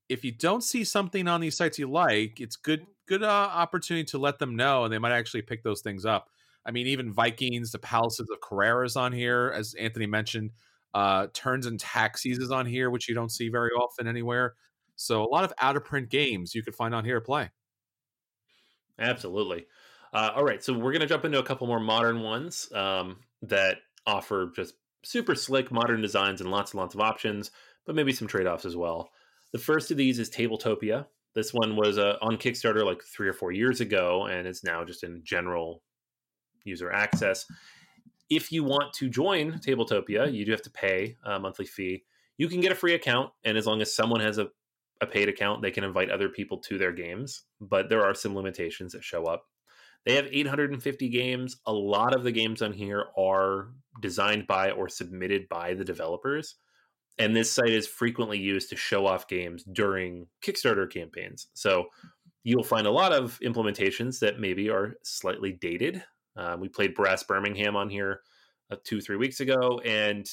if 0.08 0.24
you 0.24 0.32
don't 0.32 0.64
see 0.64 0.82
something 0.82 1.28
on 1.28 1.40
these 1.40 1.56
sites 1.56 1.78
you 1.78 1.88
like, 1.88 2.40
it's 2.40 2.56
good 2.56 2.86
good 3.10 3.22
uh, 3.24 3.50
opportunity 3.52 4.04
to 4.04 4.18
let 4.18 4.38
them 4.38 4.54
know, 4.54 4.84
and 4.84 4.92
they 4.92 4.98
might 4.98 5.12
actually 5.12 5.42
pick 5.42 5.64
those 5.64 5.80
things 5.80 6.06
up. 6.06 6.30
I 6.64 6.70
mean, 6.70 6.86
even 6.86 7.12
Vikings, 7.12 7.72
the 7.72 7.78
Palaces 7.80 8.28
of 8.30 8.38
Carrara's 8.40 8.94
on 8.94 9.12
here, 9.12 9.52
as 9.54 9.74
Anthony 9.74 10.06
mentioned. 10.06 10.52
Uh, 10.94 11.26
Thurn 11.34 11.66
and 11.66 11.80
Taxis 11.80 12.38
is 12.38 12.52
on 12.52 12.66
here, 12.66 12.88
which 12.88 13.08
you 13.08 13.14
don't 13.14 13.32
see 13.32 13.48
very 13.48 13.70
often 13.70 14.06
anywhere. 14.06 14.54
So 14.94 15.24
a 15.24 15.28
lot 15.28 15.42
of 15.42 15.52
out 15.60 15.76
of 15.76 15.84
print 15.84 16.08
games 16.08 16.54
you 16.54 16.62
could 16.62 16.74
find 16.74 16.94
on 16.94 17.04
here 17.04 17.16
to 17.16 17.20
play. 17.20 17.50
Absolutely. 18.98 19.66
Uh, 20.12 20.30
all 20.36 20.44
right, 20.44 20.62
so 20.62 20.72
we're 20.72 20.92
going 20.92 21.00
to 21.00 21.06
jump 21.06 21.24
into 21.24 21.38
a 21.38 21.44
couple 21.44 21.66
more 21.66 21.80
modern 21.80 22.20
ones 22.20 22.70
um, 22.74 23.16
that 23.42 23.78
offer 24.06 24.52
just 24.54 24.74
super 25.02 25.34
slick 25.34 25.72
modern 25.72 26.00
designs 26.00 26.40
and 26.40 26.50
lots 26.50 26.72
and 26.72 26.80
lots 26.80 26.94
of 26.94 27.00
options, 27.00 27.50
but 27.86 27.96
maybe 27.96 28.12
some 28.12 28.28
trade 28.28 28.46
offs 28.46 28.64
as 28.64 28.76
well. 28.76 29.10
The 29.52 29.58
first 29.58 29.90
of 29.90 29.96
these 29.96 30.18
is 30.20 30.30
Tabletopia. 30.30 31.06
This 31.34 31.54
one 31.54 31.76
was 31.76 31.98
uh, 31.98 32.16
on 32.22 32.36
Kickstarter 32.36 32.84
like 32.84 33.02
three 33.02 33.28
or 33.28 33.32
four 33.32 33.52
years 33.52 33.80
ago, 33.80 34.26
and 34.26 34.46
it's 34.46 34.64
now 34.64 34.84
just 34.84 35.04
in 35.04 35.22
general 35.24 35.82
user 36.64 36.90
access. 36.90 37.46
If 38.28 38.52
you 38.52 38.64
want 38.64 38.92
to 38.94 39.08
join 39.08 39.60
Tabletopia, 39.60 40.32
you 40.32 40.44
do 40.44 40.52
have 40.52 40.62
to 40.62 40.70
pay 40.70 41.16
a 41.24 41.38
monthly 41.38 41.66
fee. 41.66 42.04
You 42.36 42.48
can 42.48 42.60
get 42.60 42.72
a 42.72 42.76
free 42.76 42.94
account, 42.94 43.30
and 43.44 43.56
as 43.56 43.66
long 43.66 43.80
as 43.80 43.94
someone 43.94 44.20
has 44.20 44.38
a, 44.38 44.48
a 45.00 45.06
paid 45.06 45.28
account, 45.28 45.62
they 45.62 45.70
can 45.70 45.84
invite 45.84 46.10
other 46.10 46.28
people 46.28 46.58
to 46.58 46.78
their 46.78 46.92
games. 46.92 47.42
But 47.60 47.88
there 47.88 48.04
are 48.04 48.14
some 48.14 48.34
limitations 48.34 48.92
that 48.92 49.04
show 49.04 49.24
up. 49.24 49.44
They 50.06 50.16
have 50.16 50.26
850 50.30 51.08
games. 51.10 51.56
A 51.66 51.72
lot 51.72 52.14
of 52.14 52.24
the 52.24 52.32
games 52.32 52.62
on 52.62 52.72
here 52.72 53.06
are 53.18 53.68
designed 54.00 54.46
by 54.46 54.70
or 54.70 54.88
submitted 54.88 55.48
by 55.48 55.74
the 55.74 55.84
developers. 55.84 56.56
And 57.18 57.36
this 57.36 57.52
site 57.52 57.70
is 57.70 57.86
frequently 57.86 58.38
used 58.38 58.70
to 58.70 58.76
show 58.76 59.06
off 59.06 59.28
games 59.28 59.64
during 59.64 60.26
Kickstarter 60.42 60.90
campaigns. 60.90 61.48
So 61.54 61.86
you'll 62.44 62.62
find 62.62 62.86
a 62.86 62.90
lot 62.90 63.12
of 63.12 63.38
implementations 63.44 64.20
that 64.20 64.40
maybe 64.40 64.70
are 64.70 64.94
slightly 65.02 65.52
dated. 65.52 66.02
Uh, 66.36 66.56
we 66.58 66.68
played 66.68 66.94
Brass 66.94 67.22
Birmingham 67.22 67.76
on 67.76 67.90
here 67.90 68.20
uh, 68.70 68.76
two, 68.84 69.00
three 69.00 69.16
weeks 69.16 69.40
ago, 69.40 69.80
and 69.84 70.30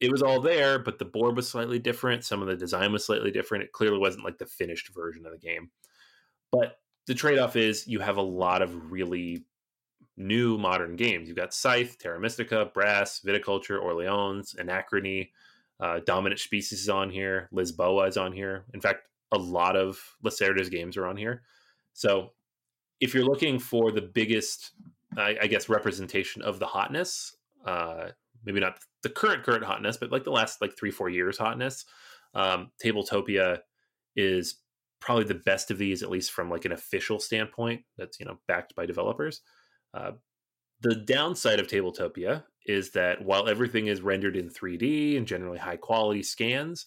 it 0.00 0.10
was 0.10 0.22
all 0.22 0.40
there, 0.40 0.78
but 0.78 0.98
the 0.98 1.04
board 1.04 1.36
was 1.36 1.48
slightly 1.48 1.78
different. 1.78 2.24
Some 2.24 2.42
of 2.42 2.48
the 2.48 2.56
design 2.56 2.92
was 2.92 3.04
slightly 3.04 3.30
different. 3.30 3.64
It 3.64 3.72
clearly 3.72 3.98
wasn't 3.98 4.24
like 4.24 4.38
the 4.38 4.46
finished 4.46 4.90
version 4.94 5.26
of 5.26 5.32
the 5.32 5.38
game. 5.38 5.70
But 6.50 6.76
the 7.06 7.14
trade 7.14 7.38
off 7.38 7.56
is 7.56 7.86
you 7.86 8.00
have 8.00 8.16
a 8.16 8.22
lot 8.22 8.62
of 8.62 8.92
really 8.92 9.44
new 10.16 10.58
modern 10.58 10.96
games. 10.96 11.28
You've 11.28 11.36
got 11.36 11.54
Scythe, 11.54 11.98
Terra 11.98 12.20
Mystica, 12.20 12.70
Brass, 12.72 13.20
Viticulture, 13.24 13.80
Orleans, 13.80 14.54
Anachrony, 14.58 15.30
uh, 15.80 16.00
Dominant 16.06 16.40
Species 16.40 16.82
is 16.82 16.88
on 16.88 17.10
here, 17.10 17.48
Lisboa 17.52 18.08
is 18.08 18.16
on 18.16 18.32
here. 18.32 18.64
In 18.74 18.80
fact, 18.80 19.08
a 19.32 19.38
lot 19.38 19.76
of 19.76 19.98
Lacerda's 20.22 20.68
games 20.68 20.96
are 20.96 21.06
on 21.06 21.16
here. 21.16 21.42
So 21.94 22.32
if 23.00 23.14
you're 23.14 23.24
looking 23.24 23.58
for 23.58 23.90
the 23.90 24.02
biggest, 24.02 24.72
I, 25.16 25.36
I 25.42 25.46
guess, 25.46 25.68
representation 25.68 26.42
of 26.42 26.58
the 26.58 26.66
hotness, 26.66 27.36
uh, 27.66 28.08
maybe 28.44 28.60
not 28.60 28.78
the 29.02 29.08
current 29.08 29.42
current 29.42 29.64
hotness, 29.64 29.96
but 29.96 30.12
like 30.12 30.24
the 30.24 30.30
last 30.30 30.60
like 30.60 30.76
three 30.76 30.90
four 30.90 31.08
years 31.08 31.38
hotness, 31.38 31.84
um, 32.34 32.70
Tabletopia 32.82 33.58
is 34.16 34.56
probably 35.00 35.24
the 35.24 35.34
best 35.34 35.70
of 35.70 35.78
these, 35.78 36.02
at 36.02 36.10
least 36.10 36.30
from 36.30 36.48
like 36.48 36.64
an 36.64 36.72
official 36.72 37.18
standpoint. 37.18 37.82
That's 37.98 38.20
you 38.20 38.26
know 38.26 38.38
backed 38.46 38.74
by 38.74 38.86
developers. 38.86 39.40
Uh, 39.92 40.12
the 40.80 40.94
downside 40.94 41.60
of 41.60 41.66
Tabletopia 41.66 42.44
is 42.66 42.90
that 42.92 43.24
while 43.24 43.48
everything 43.48 43.86
is 43.86 44.00
rendered 44.00 44.36
in 44.36 44.48
3D 44.48 45.16
and 45.16 45.26
generally 45.26 45.58
high 45.58 45.76
quality 45.76 46.22
scans, 46.22 46.86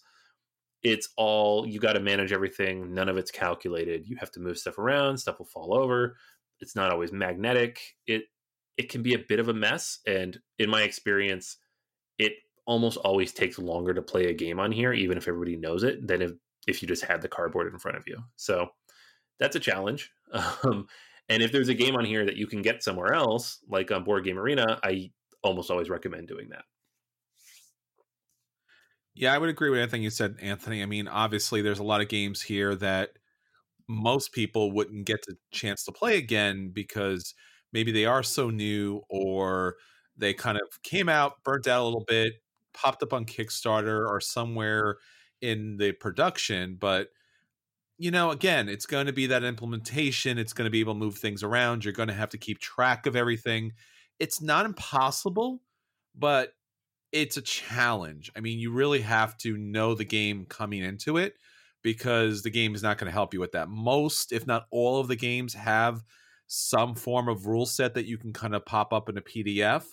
it's 0.82 1.08
all 1.16 1.66
you 1.66 1.80
got 1.80 1.94
to 1.94 2.00
manage 2.00 2.32
everything. 2.32 2.94
None 2.94 3.08
of 3.08 3.16
it's 3.16 3.30
calculated. 3.30 4.06
You 4.06 4.16
have 4.16 4.30
to 4.32 4.40
move 4.40 4.58
stuff 4.58 4.78
around. 4.78 5.18
Stuff 5.18 5.38
will 5.38 5.46
fall 5.46 5.74
over. 5.74 6.16
It's 6.60 6.76
not 6.76 6.92
always 6.92 7.12
magnetic. 7.12 7.80
It 8.06 8.24
it 8.76 8.90
can 8.90 9.02
be 9.02 9.14
a 9.14 9.18
bit 9.18 9.40
of 9.40 9.48
a 9.48 9.54
mess. 9.54 10.00
And 10.06 10.38
in 10.58 10.68
my 10.70 10.82
experience, 10.82 11.56
it 12.18 12.34
almost 12.66 12.98
always 12.98 13.32
takes 13.32 13.58
longer 13.58 13.94
to 13.94 14.02
play 14.02 14.26
a 14.26 14.34
game 14.34 14.60
on 14.60 14.70
here, 14.70 14.92
even 14.92 15.16
if 15.16 15.26
everybody 15.26 15.56
knows 15.56 15.82
it, 15.82 16.06
than 16.06 16.22
if 16.22 16.32
if 16.66 16.82
you 16.82 16.88
just 16.88 17.04
had 17.04 17.22
the 17.22 17.28
cardboard 17.28 17.72
in 17.72 17.78
front 17.78 17.96
of 17.96 18.06
you. 18.06 18.18
So 18.36 18.68
that's 19.38 19.56
a 19.56 19.60
challenge. 19.60 20.10
Um, 20.64 20.88
and 21.28 21.42
if 21.42 21.50
there's 21.52 21.68
a 21.68 21.74
game 21.74 21.96
on 21.96 22.04
here 22.04 22.24
that 22.24 22.36
you 22.36 22.46
can 22.46 22.62
get 22.62 22.82
somewhere 22.82 23.12
else, 23.12 23.58
like 23.68 23.90
on 23.90 24.04
Board 24.04 24.24
Game 24.24 24.38
Arena, 24.38 24.78
I 24.82 25.10
almost 25.46 25.70
always 25.70 25.90
recommend 25.90 26.28
doing 26.28 26.50
that. 26.50 26.64
Yeah, 29.14 29.32
I 29.32 29.38
would 29.38 29.48
agree 29.48 29.70
with 29.70 29.78
anything 29.80 30.02
you 30.02 30.10
said, 30.10 30.36
Anthony. 30.40 30.82
I 30.82 30.86
mean, 30.86 31.08
obviously, 31.08 31.62
there's 31.62 31.78
a 31.78 31.82
lot 31.84 32.00
of 32.02 32.08
games 32.08 32.42
here 32.42 32.74
that 32.76 33.10
most 33.88 34.32
people 34.32 34.72
wouldn't 34.72 35.06
get 35.06 35.20
the 35.26 35.36
chance 35.52 35.84
to 35.84 35.92
play 35.92 36.18
again 36.18 36.70
because 36.74 37.34
maybe 37.72 37.92
they 37.92 38.06
are 38.06 38.22
so 38.22 38.50
new 38.50 39.02
or 39.10 39.76
they 40.16 40.34
kind 40.34 40.58
of 40.58 40.82
came 40.82 41.08
out, 41.08 41.42
burnt 41.44 41.68
out 41.68 41.82
a 41.82 41.86
little 41.86 42.04
bit, 42.08 42.34
popped 42.74 43.02
up 43.02 43.12
on 43.12 43.26
Kickstarter 43.26 44.06
or 44.08 44.20
somewhere 44.20 44.98
in 45.42 45.76
the 45.78 45.92
production, 45.92 46.76
but 46.80 47.08
you 47.98 48.10
know, 48.10 48.30
again, 48.30 48.68
it's 48.68 48.86
going 48.86 49.06
to 49.06 49.12
be 49.12 49.26
that 49.26 49.44
implementation. 49.44 50.38
It's 50.38 50.52
going 50.52 50.66
to 50.66 50.70
be 50.70 50.80
able 50.80 50.94
to 50.94 50.98
move 50.98 51.16
things 51.18 51.42
around. 51.42 51.84
You're 51.84 51.94
going 51.94 52.08
to 52.08 52.14
have 52.14 52.30
to 52.30 52.38
keep 52.38 52.58
track 52.58 53.06
of 53.06 53.16
everything. 53.16 53.72
It's 54.18 54.40
not 54.40 54.64
impossible, 54.64 55.62
but 56.14 56.52
it's 57.12 57.36
a 57.36 57.42
challenge. 57.42 58.30
I 58.36 58.40
mean, 58.40 58.58
you 58.58 58.72
really 58.72 59.00
have 59.00 59.36
to 59.38 59.56
know 59.56 59.94
the 59.94 60.04
game 60.04 60.46
coming 60.46 60.82
into 60.82 61.16
it 61.16 61.34
because 61.82 62.42
the 62.42 62.50
game 62.50 62.74
is 62.74 62.82
not 62.82 62.98
going 62.98 63.06
to 63.06 63.12
help 63.12 63.32
you 63.32 63.40
with 63.40 63.52
that. 63.52 63.68
Most, 63.68 64.32
if 64.32 64.46
not 64.46 64.66
all, 64.70 65.00
of 65.00 65.08
the 65.08 65.16
games 65.16 65.54
have 65.54 66.02
some 66.46 66.94
form 66.94 67.28
of 67.28 67.46
rule 67.46 67.66
set 67.66 67.94
that 67.94 68.06
you 68.06 68.18
can 68.18 68.32
kind 68.32 68.54
of 68.54 68.64
pop 68.66 68.92
up 68.92 69.08
in 69.08 69.18
a 69.18 69.22
PDF. 69.22 69.84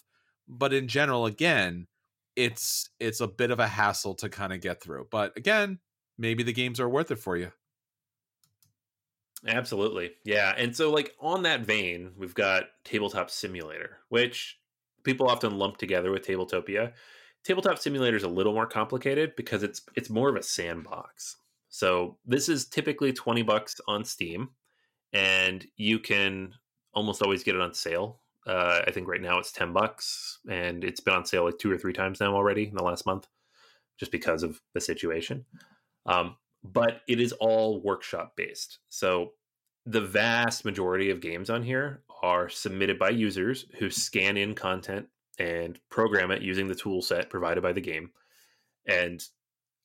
But 0.47 0.73
in 0.73 0.87
general, 0.87 1.25
again, 1.25 1.87
it's 2.35 2.89
it's 2.99 3.21
a 3.21 3.27
bit 3.27 3.51
of 3.51 3.59
a 3.59 3.67
hassle 3.67 4.15
to 4.15 4.29
kind 4.29 4.53
of 4.53 4.61
get 4.61 4.81
through. 4.81 5.07
But 5.11 5.37
again, 5.37 5.79
maybe 6.17 6.43
the 6.43 6.53
games 6.53 6.79
are 6.79 6.89
worth 6.89 7.11
it 7.11 7.19
for 7.19 7.37
you. 7.37 7.51
Absolutely. 9.47 10.11
Yeah. 10.23 10.53
And 10.57 10.75
so 10.75 10.91
like 10.91 11.13
on 11.19 11.43
that 11.43 11.61
vein, 11.61 12.11
we've 12.17 12.33
got 12.33 12.65
Tabletop 12.85 13.29
Simulator, 13.29 13.97
which 14.09 14.57
people 15.03 15.27
often 15.27 15.57
lump 15.57 15.77
together 15.77 16.11
with 16.11 16.25
Tabletopia. 16.25 16.93
Tabletop 17.43 17.77
Simulator 17.77 18.15
is 18.15 18.23
a 18.23 18.29
little 18.29 18.53
more 18.53 18.67
complicated 18.67 19.35
because 19.35 19.63
it's 19.63 19.81
it's 19.95 20.09
more 20.09 20.29
of 20.29 20.35
a 20.35 20.43
sandbox. 20.43 21.37
So 21.69 22.17
this 22.25 22.47
is 22.47 22.65
typically 22.65 23.11
20 23.11 23.41
bucks 23.41 23.81
on 23.87 24.05
Steam 24.05 24.49
and 25.11 25.65
you 25.75 25.99
can 25.99 26.53
almost 26.93 27.21
always 27.21 27.43
get 27.43 27.55
it 27.55 27.61
on 27.61 27.73
sale 27.73 28.21
uh, 28.45 28.81
I 28.85 28.91
think 28.91 29.07
right 29.07 29.21
now 29.21 29.39
it's 29.39 29.51
ten 29.51 29.71
bucks, 29.73 30.39
and 30.49 30.83
it's 30.83 30.99
been 30.99 31.13
on 31.13 31.25
sale 31.25 31.45
like 31.45 31.57
two 31.57 31.71
or 31.71 31.77
three 31.77 31.93
times 31.93 32.19
now 32.19 32.35
already 32.35 32.67
in 32.67 32.75
the 32.75 32.83
last 32.83 33.05
month, 33.05 33.27
just 33.97 34.11
because 34.11 34.43
of 34.43 34.61
the 34.73 34.81
situation. 34.81 35.45
Um, 36.05 36.35
but 36.63 37.01
it 37.07 37.19
is 37.19 37.33
all 37.33 37.81
workshop 37.81 38.33
based, 38.35 38.79
so 38.89 39.33
the 39.85 40.01
vast 40.01 40.63
majority 40.63 41.09
of 41.09 41.19
games 41.19 41.49
on 41.49 41.61
here 41.63 42.03
are 42.21 42.47
submitted 42.47 42.97
by 42.97 43.09
users 43.09 43.65
who 43.79 43.89
scan 43.89 44.37
in 44.37 44.55
content 44.55 45.07
and 45.39 45.79
program 45.89 46.31
it 46.31 46.41
using 46.41 46.67
the 46.67 46.75
tool 46.75 47.01
set 47.01 47.29
provided 47.29 47.61
by 47.61 47.73
the 47.73 47.81
game. 47.81 48.11
And 48.87 49.21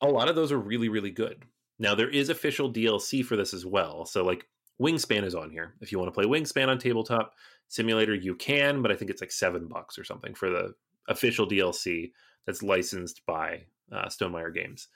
a 0.00 0.06
lot 0.06 0.28
of 0.28 0.36
those 0.36 0.52
are 0.52 0.58
really, 0.58 0.88
really 0.88 1.10
good. 1.10 1.42
Now, 1.78 1.94
there 1.94 2.10
is 2.10 2.28
official 2.28 2.72
DLC 2.72 3.24
for 3.24 3.36
this 3.36 3.54
as 3.54 3.64
well. 3.64 4.04
So, 4.04 4.24
like, 4.24 4.46
Wingspan 4.80 5.24
is 5.24 5.34
on 5.34 5.50
here. 5.50 5.74
If 5.80 5.90
you 5.90 5.98
want 5.98 6.12
to 6.12 6.14
play 6.14 6.26
Wingspan 6.28 6.68
on 6.68 6.78
Tabletop 6.78 7.34
Simulator, 7.68 8.14
you 8.14 8.34
can, 8.34 8.82
but 8.82 8.92
I 8.92 8.96
think 8.96 9.10
it's 9.10 9.20
like 9.20 9.32
seven 9.32 9.66
bucks 9.66 9.98
or 9.98 10.04
something 10.04 10.34
for 10.34 10.50
the 10.50 10.74
official 11.08 11.48
DLC 11.48 12.12
that's 12.46 12.62
licensed 12.62 13.22
by 13.26 13.62
uh, 13.92 14.06
Stonemaier 14.06 14.54
Games. 14.54 14.88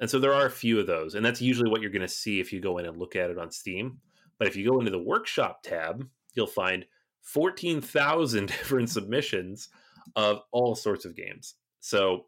And 0.00 0.08
so 0.08 0.18
there 0.18 0.34
are 0.34 0.46
a 0.46 0.50
few 0.50 0.80
of 0.80 0.86
those, 0.86 1.14
and 1.14 1.24
that's 1.24 1.42
usually 1.42 1.70
what 1.70 1.82
you're 1.82 1.90
going 1.90 2.00
to 2.00 2.08
see 2.08 2.40
if 2.40 2.52
you 2.52 2.60
go 2.60 2.78
in 2.78 2.86
and 2.86 2.96
look 2.96 3.16
at 3.16 3.30
it 3.30 3.38
on 3.38 3.50
Steam. 3.50 3.98
But 4.38 4.48
if 4.48 4.56
you 4.56 4.68
go 4.68 4.78
into 4.78 4.90
the 4.90 4.98
workshop 4.98 5.62
tab, 5.62 6.08
you'll 6.34 6.46
find 6.46 6.86
14,000 7.22 8.46
different 8.46 8.88
submissions 8.88 9.68
of 10.16 10.40
all 10.52 10.74
sorts 10.74 11.04
of 11.04 11.14
games. 11.14 11.54
So 11.80 12.26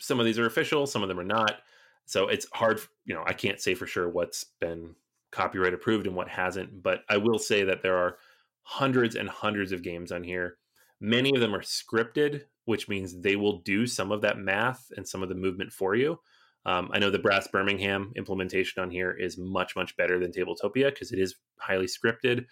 some 0.00 0.18
of 0.18 0.26
these 0.26 0.38
are 0.38 0.46
official, 0.46 0.86
some 0.86 1.02
of 1.02 1.08
them 1.08 1.20
are 1.20 1.24
not. 1.24 1.60
So 2.06 2.26
it's 2.26 2.46
hard, 2.52 2.80
you 3.04 3.14
know, 3.14 3.22
I 3.24 3.32
can't 3.34 3.60
say 3.60 3.74
for 3.74 3.86
sure 3.86 4.08
what's 4.08 4.46
been 4.60 4.94
copyright 5.30 5.74
approved 5.74 6.08
and 6.08 6.16
what 6.16 6.28
hasn't, 6.28 6.82
but 6.82 7.02
I 7.08 7.18
will 7.18 7.38
say 7.38 7.62
that 7.64 7.82
there 7.82 7.96
are 7.96 8.16
hundreds 8.62 9.14
and 9.14 9.28
hundreds 9.28 9.70
of 9.70 9.82
games 9.82 10.10
on 10.10 10.24
here. 10.24 10.56
Many 11.00 11.32
of 11.34 11.40
them 11.40 11.54
are 11.54 11.62
scripted, 11.62 12.42
which 12.64 12.88
means 12.88 13.20
they 13.20 13.36
will 13.36 13.58
do 13.60 13.86
some 13.86 14.10
of 14.10 14.22
that 14.22 14.38
math 14.38 14.90
and 14.96 15.06
some 15.06 15.22
of 15.22 15.28
the 15.28 15.34
movement 15.34 15.72
for 15.72 15.94
you. 15.94 16.18
Um, 16.66 16.90
I 16.92 16.98
know 16.98 17.10
the 17.10 17.18
Brass 17.18 17.48
Birmingham 17.48 18.12
implementation 18.16 18.82
on 18.82 18.90
here 18.90 19.10
is 19.10 19.38
much, 19.38 19.74
much 19.76 19.96
better 19.96 20.18
than 20.18 20.32
Tabletopia 20.32 20.90
because 20.90 21.12
it 21.12 21.18
is 21.18 21.36
highly 21.58 21.86
scripted. 21.86 22.44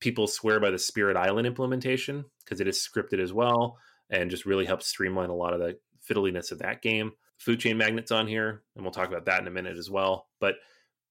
People 0.00 0.26
swear 0.26 0.58
by 0.60 0.70
the 0.70 0.78
Spirit 0.78 1.16
Island 1.16 1.46
implementation 1.46 2.24
because 2.44 2.60
it 2.60 2.68
is 2.68 2.78
scripted 2.78 3.20
as 3.22 3.32
well 3.32 3.76
and 4.08 4.30
just 4.30 4.46
really 4.46 4.64
helps 4.64 4.86
streamline 4.86 5.30
a 5.30 5.34
lot 5.34 5.52
of 5.52 5.60
the 5.60 5.78
fiddliness 6.08 6.52
of 6.52 6.58
that 6.60 6.82
game. 6.82 7.12
Food 7.38 7.60
Chain 7.60 7.78
Magnate's 7.78 8.10
on 8.10 8.26
here, 8.26 8.62
and 8.74 8.84
we'll 8.84 8.92
talk 8.92 9.08
about 9.08 9.26
that 9.26 9.40
in 9.40 9.46
a 9.46 9.50
minute 9.50 9.78
as 9.78 9.90
well. 9.90 10.28
But 10.40 10.56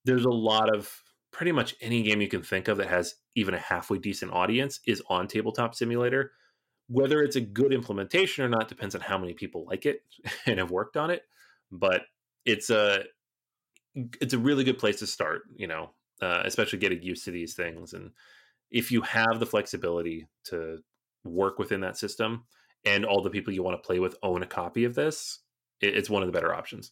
there's 0.06 0.26
a 0.26 0.30
lot 0.30 0.76
of 0.76 0.92
pretty 1.32 1.52
much 1.52 1.76
any 1.82 2.02
game 2.04 2.22
you 2.22 2.28
can 2.28 2.42
think 2.42 2.68
of 2.68 2.78
that 2.78 2.88
has 2.88 3.16
even 3.36 3.54
a 3.54 3.60
halfway 3.60 4.00
decent 4.00 4.32
audience 4.32 4.80
is 4.88 5.02
on 5.10 5.28
Tabletop 5.28 5.76
Simulator. 5.76 6.32
Whether 6.88 7.22
it's 7.22 7.36
a 7.36 7.42
good 7.42 7.72
implementation 7.74 8.44
or 8.44 8.50
not 8.50 8.68
depends 8.68 8.96
on 8.96 9.02
how 9.02 9.18
many 9.18 9.34
people 9.34 9.66
like 9.68 9.86
it 9.86 10.02
and 10.46 10.60
have 10.60 10.72
worked 10.72 10.98
on 10.98 11.12
it. 11.12 11.24
But 11.72 12.02
it's 12.46 12.70
a 12.70 13.04
it's 14.22 14.34
a 14.34 14.40
really 14.40 14.64
good 14.64 14.78
place 14.78 15.00
to 15.00 15.08
start 15.08 15.42
you 15.56 15.68
know 15.68 15.92
uh, 16.22 16.42
especially 16.46 16.80
getting 16.80 17.02
used 17.02 17.26
to 17.26 17.32
these 17.32 17.54
things 17.54 17.94
and 17.94 18.12
if 18.72 18.92
you 18.92 19.02
have 19.02 19.40
the 19.40 19.46
flexibility 19.46 20.28
to 20.44 20.78
work 21.24 21.60
within 21.60 21.82
that 21.82 21.98
system 21.98 22.44
and 22.86 23.06
all 23.06 23.22
the 23.22 23.30
people 23.30 23.54
you 23.54 23.64
want 23.64 23.82
to 23.82 23.86
play 23.86 24.00
with 24.00 24.16
own 24.24 24.44
a 24.44 24.48
copy 24.48 24.84
of 24.84 24.96
this 24.96 25.40
it's 25.82 26.10
one 26.10 26.22
of 26.22 26.28
the 26.28 26.34
better 26.34 26.54
options. 26.54 26.92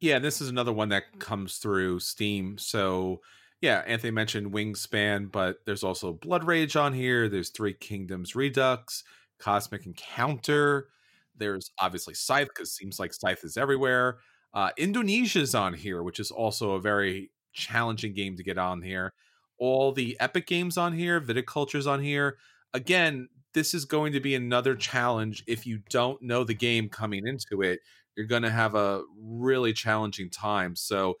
Yeah 0.00 0.18
this 0.18 0.40
is 0.40 0.48
another 0.48 0.72
one 0.72 0.90
that 0.90 1.18
comes 1.18 1.56
through 1.56 2.00
steam 2.00 2.58
so 2.58 3.20
yeah 3.60 3.82
anthony 3.86 4.12
mentioned 4.12 4.52
wingspan 4.52 5.32
but 5.32 5.56
there's 5.66 5.82
also 5.82 6.12
blood 6.12 6.44
rage 6.44 6.76
on 6.76 6.92
here 6.92 7.28
there's 7.28 7.50
three 7.50 7.74
kingdoms 7.74 8.36
redux 8.36 9.02
cosmic 9.40 9.86
encounter 9.86 10.88
there's 11.38 11.70
obviously 11.80 12.14
Scythe 12.14 12.48
because 12.48 12.68
it 12.68 12.72
seems 12.72 12.98
like 12.98 13.14
Scythe 13.14 13.44
is 13.44 13.56
everywhere. 13.56 14.18
Uh, 14.54 14.70
Indonesia's 14.76 15.54
on 15.54 15.74
here, 15.74 16.02
which 16.02 16.18
is 16.20 16.30
also 16.30 16.72
a 16.72 16.80
very 16.80 17.30
challenging 17.52 18.14
game 18.14 18.36
to 18.36 18.42
get 18.42 18.58
on 18.58 18.82
here. 18.82 19.12
All 19.58 19.92
the 19.92 20.16
Epic 20.20 20.46
games 20.46 20.76
on 20.76 20.92
here, 20.92 21.20
Viticulture's 21.20 21.86
on 21.86 22.02
here. 22.02 22.36
Again, 22.72 23.28
this 23.54 23.74
is 23.74 23.84
going 23.84 24.12
to 24.12 24.20
be 24.20 24.34
another 24.34 24.74
challenge. 24.74 25.42
If 25.46 25.66
you 25.66 25.80
don't 25.90 26.22
know 26.22 26.44
the 26.44 26.54
game 26.54 26.88
coming 26.88 27.26
into 27.26 27.62
it, 27.62 27.80
you're 28.16 28.26
going 28.26 28.42
to 28.42 28.50
have 28.50 28.74
a 28.74 29.02
really 29.20 29.72
challenging 29.72 30.30
time. 30.30 30.76
So, 30.76 31.14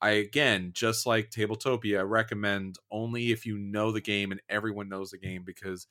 I 0.00 0.10
again, 0.10 0.72
just 0.74 1.06
like 1.06 1.30
Tabletopia, 1.30 2.00
I 2.00 2.02
recommend 2.02 2.76
only 2.90 3.32
if 3.32 3.46
you 3.46 3.56
know 3.56 3.90
the 3.90 4.00
game 4.00 4.32
and 4.32 4.40
everyone 4.48 4.88
knows 4.88 5.10
the 5.10 5.18
game 5.18 5.44
because 5.44 5.86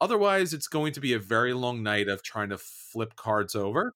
Otherwise, 0.00 0.52
it's 0.52 0.68
going 0.68 0.92
to 0.92 1.00
be 1.00 1.12
a 1.14 1.18
very 1.18 1.52
long 1.54 1.82
night 1.82 2.08
of 2.08 2.22
trying 2.22 2.50
to 2.50 2.58
flip 2.58 3.16
cards 3.16 3.54
over. 3.54 3.94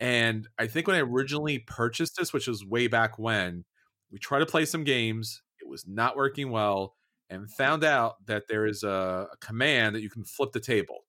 And 0.00 0.48
I 0.58 0.66
think 0.66 0.86
when 0.86 0.96
I 0.96 1.00
originally 1.00 1.60
purchased 1.60 2.16
this, 2.16 2.32
which 2.32 2.46
was 2.46 2.64
way 2.64 2.88
back 2.88 3.18
when, 3.18 3.64
we 4.10 4.18
tried 4.18 4.40
to 4.40 4.46
play 4.46 4.64
some 4.64 4.84
games. 4.84 5.42
It 5.60 5.68
was 5.68 5.86
not 5.86 6.16
working 6.16 6.50
well, 6.50 6.94
and 7.30 7.50
found 7.50 7.84
out 7.84 8.24
that 8.26 8.48
there 8.48 8.66
is 8.66 8.82
a, 8.82 9.28
a 9.32 9.36
command 9.40 9.94
that 9.94 10.02
you 10.02 10.10
can 10.10 10.24
flip 10.24 10.52
the 10.52 10.60
table. 10.60 11.04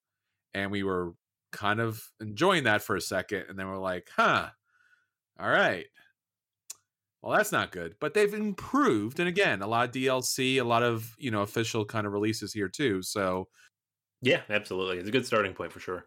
And 0.54 0.72
we 0.72 0.84
were 0.84 1.14
kind 1.52 1.80
of 1.80 2.02
enjoying 2.20 2.64
that 2.64 2.82
for 2.82 2.96
a 2.96 3.02
second, 3.02 3.46
and 3.50 3.60
then 3.60 3.68
we're 3.68 3.78
like, 3.78 4.10
huh, 4.16 4.50
all 5.40 5.50
right. 5.50 5.86
Well, 7.22 7.36
that's 7.36 7.52
not 7.52 7.72
good. 7.72 7.96
But 8.00 8.14
they've 8.14 8.34
improved. 8.34 9.20
And 9.20 9.28
again, 9.28 9.62
a 9.62 9.68
lot 9.68 9.86
of 9.86 9.92
DLC, 9.92 10.60
a 10.60 10.64
lot 10.64 10.84
of, 10.84 11.16
you 11.18 11.32
know, 11.32 11.42
official 11.42 11.84
kind 11.84 12.06
of 12.06 12.14
releases 12.14 12.54
here 12.54 12.70
too. 12.70 13.02
So 13.02 13.48
yeah, 14.26 14.42
absolutely. 14.50 14.98
It's 14.98 15.08
a 15.08 15.12
good 15.12 15.28
starting 15.28 15.54
point 15.54 15.72
for 15.72 15.80
sure. 15.80 16.06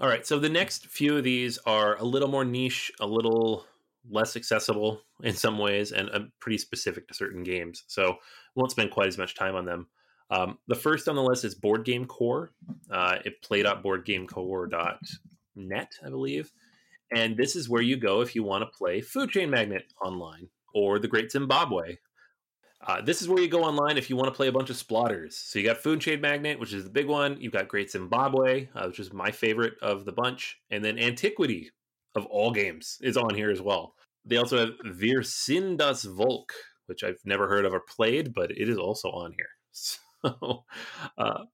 All 0.00 0.08
right, 0.08 0.26
so 0.26 0.38
the 0.38 0.48
next 0.48 0.86
few 0.86 1.18
of 1.18 1.24
these 1.24 1.58
are 1.66 1.96
a 1.96 2.04
little 2.04 2.28
more 2.28 2.44
niche, 2.44 2.90
a 3.00 3.06
little 3.06 3.66
less 4.08 4.34
accessible 4.34 5.02
in 5.22 5.34
some 5.34 5.58
ways, 5.58 5.92
and 5.92 6.08
uh, 6.10 6.20
pretty 6.40 6.56
specific 6.56 7.06
to 7.08 7.14
certain 7.14 7.42
games. 7.42 7.84
So 7.86 8.16
won't 8.54 8.70
spend 8.70 8.92
quite 8.92 9.08
as 9.08 9.18
much 9.18 9.34
time 9.34 9.56
on 9.56 9.66
them. 9.66 9.88
Um, 10.30 10.56
the 10.68 10.74
first 10.74 11.06
on 11.08 11.16
the 11.16 11.22
list 11.22 11.44
is 11.44 11.54
Board 11.54 11.84
Game 11.84 12.06
Core. 12.06 12.52
Uh, 12.90 13.18
it 13.24 13.42
play.boardgamecore.net, 13.42 15.92
I 16.04 16.08
believe. 16.08 16.50
And 17.14 17.36
this 17.36 17.56
is 17.56 17.68
where 17.68 17.82
you 17.82 17.98
go 17.98 18.22
if 18.22 18.34
you 18.34 18.42
want 18.42 18.62
to 18.62 18.70
play 18.76 19.02
Food 19.02 19.30
Chain 19.30 19.50
Magnate 19.50 19.92
online 20.02 20.48
or 20.74 20.98
The 20.98 21.08
Great 21.08 21.30
Zimbabwe 21.30 21.96
uh, 22.86 23.00
this 23.00 23.20
is 23.20 23.28
where 23.28 23.42
you 23.42 23.48
go 23.48 23.64
online 23.64 23.98
if 23.98 24.08
you 24.08 24.16
want 24.16 24.28
to 24.28 24.36
play 24.36 24.46
a 24.46 24.52
bunch 24.52 24.70
of 24.70 24.76
Splotters. 24.76 25.32
So 25.32 25.58
you 25.58 25.64
got 25.64 25.78
Food 25.78 26.00
Chain 26.00 26.20
Magnate, 26.20 26.60
which 26.60 26.72
is 26.72 26.84
the 26.84 26.90
big 26.90 27.06
one. 27.06 27.36
You've 27.40 27.52
got 27.52 27.68
Great 27.68 27.90
Zimbabwe, 27.90 28.68
uh, 28.74 28.86
which 28.86 29.00
is 29.00 29.12
my 29.12 29.30
favorite 29.30 29.74
of 29.82 30.04
the 30.04 30.12
bunch, 30.12 30.60
and 30.70 30.84
then 30.84 30.98
Antiquity 30.98 31.70
of 32.14 32.26
all 32.26 32.52
games 32.52 32.98
is 33.00 33.16
on 33.16 33.34
here 33.34 33.50
as 33.50 33.60
well. 33.60 33.94
They 34.24 34.36
also 34.36 34.58
have 34.58 34.74
Wir 34.84 35.22
sind 35.22 35.78
das 35.78 36.04
Volk, 36.04 36.52
which 36.86 37.02
I've 37.02 37.20
never 37.24 37.48
heard 37.48 37.64
of 37.64 37.74
or 37.74 37.80
played, 37.80 38.32
but 38.32 38.50
it 38.50 38.68
is 38.68 38.78
also 38.78 39.10
on 39.10 39.32
here. 39.32 39.50
So 40.20 40.64
uh, 41.16 41.44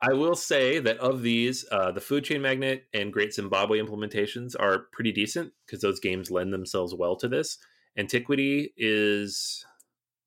I 0.00 0.12
will 0.12 0.36
say 0.36 0.78
that 0.78 0.98
of 0.98 1.22
these, 1.22 1.64
uh, 1.72 1.90
the 1.90 2.00
Food 2.00 2.22
Chain 2.22 2.40
Magnate 2.40 2.84
and 2.94 3.12
Great 3.12 3.34
Zimbabwe 3.34 3.80
implementations 3.80 4.54
are 4.58 4.86
pretty 4.92 5.10
decent 5.10 5.52
because 5.66 5.80
those 5.80 5.98
games 5.98 6.30
lend 6.30 6.52
themselves 6.52 6.94
well 6.94 7.16
to 7.16 7.26
this. 7.26 7.58
Antiquity 7.96 8.72
is 8.76 9.66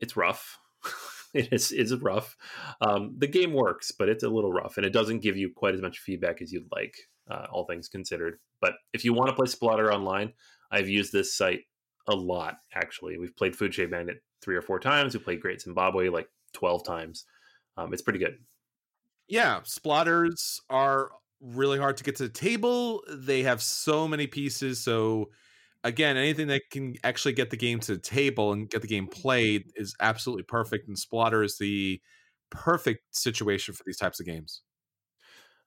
it's 0.01 0.17
rough. 0.17 0.59
it 1.33 1.53
is 1.53 1.95
rough. 2.01 2.35
Um, 2.81 3.15
the 3.17 3.27
game 3.27 3.53
works, 3.53 3.91
but 3.91 4.09
it's 4.09 4.23
a 4.23 4.29
little 4.29 4.51
rough, 4.51 4.77
and 4.77 4.85
it 4.85 4.93
doesn't 4.93 5.19
give 5.19 5.37
you 5.37 5.51
quite 5.55 5.75
as 5.75 5.81
much 5.81 5.99
feedback 5.99 6.41
as 6.41 6.51
you'd 6.51 6.67
like, 6.71 6.95
uh, 7.29 7.47
all 7.51 7.65
things 7.65 7.87
considered. 7.87 8.39
But 8.59 8.73
if 8.93 9.05
you 9.05 9.13
want 9.13 9.29
to 9.29 9.35
play 9.35 9.47
Splotter 9.47 9.93
online, 9.93 10.33
I've 10.71 10.89
used 10.89 11.13
this 11.13 11.35
site 11.35 11.61
a 12.07 12.15
lot. 12.15 12.57
Actually, 12.73 13.17
we've 13.17 13.35
played 13.35 13.55
Food 13.55 13.71
Chain 13.71 13.89
Magnate 13.89 14.17
three 14.41 14.55
or 14.55 14.61
four 14.61 14.79
times. 14.79 15.13
We 15.13 15.23
played 15.23 15.41
Great 15.41 15.61
Zimbabwe 15.61 16.09
like 16.09 16.27
twelve 16.53 16.85
times. 16.85 17.25
Um, 17.77 17.93
it's 17.93 18.01
pretty 18.01 18.19
good. 18.19 18.37
Yeah, 19.27 19.61
Splotters 19.61 20.59
are 20.69 21.11
really 21.39 21.79
hard 21.79 21.97
to 21.97 22.03
get 22.03 22.17
to 22.17 22.23
the 22.23 22.29
table. 22.29 23.03
They 23.09 23.43
have 23.43 23.61
so 23.61 24.07
many 24.07 24.27
pieces, 24.27 24.79
so 24.81 25.29
again, 25.83 26.17
anything 26.17 26.47
that 26.47 26.63
can 26.71 26.95
actually 27.03 27.33
get 27.33 27.49
the 27.49 27.57
game 27.57 27.79
to 27.81 27.95
the 27.95 28.01
table 28.01 28.53
and 28.53 28.69
get 28.69 28.81
the 28.81 28.87
game 28.87 29.07
played 29.07 29.71
is 29.75 29.93
absolutely 29.99 30.43
perfect. 30.43 30.87
And 30.87 30.95
Splotter 30.97 31.43
is 31.43 31.57
the 31.57 31.99
perfect 32.49 33.15
situation 33.15 33.73
for 33.73 33.83
these 33.85 33.97
types 33.97 34.19
of 34.19 34.25
games. 34.25 34.61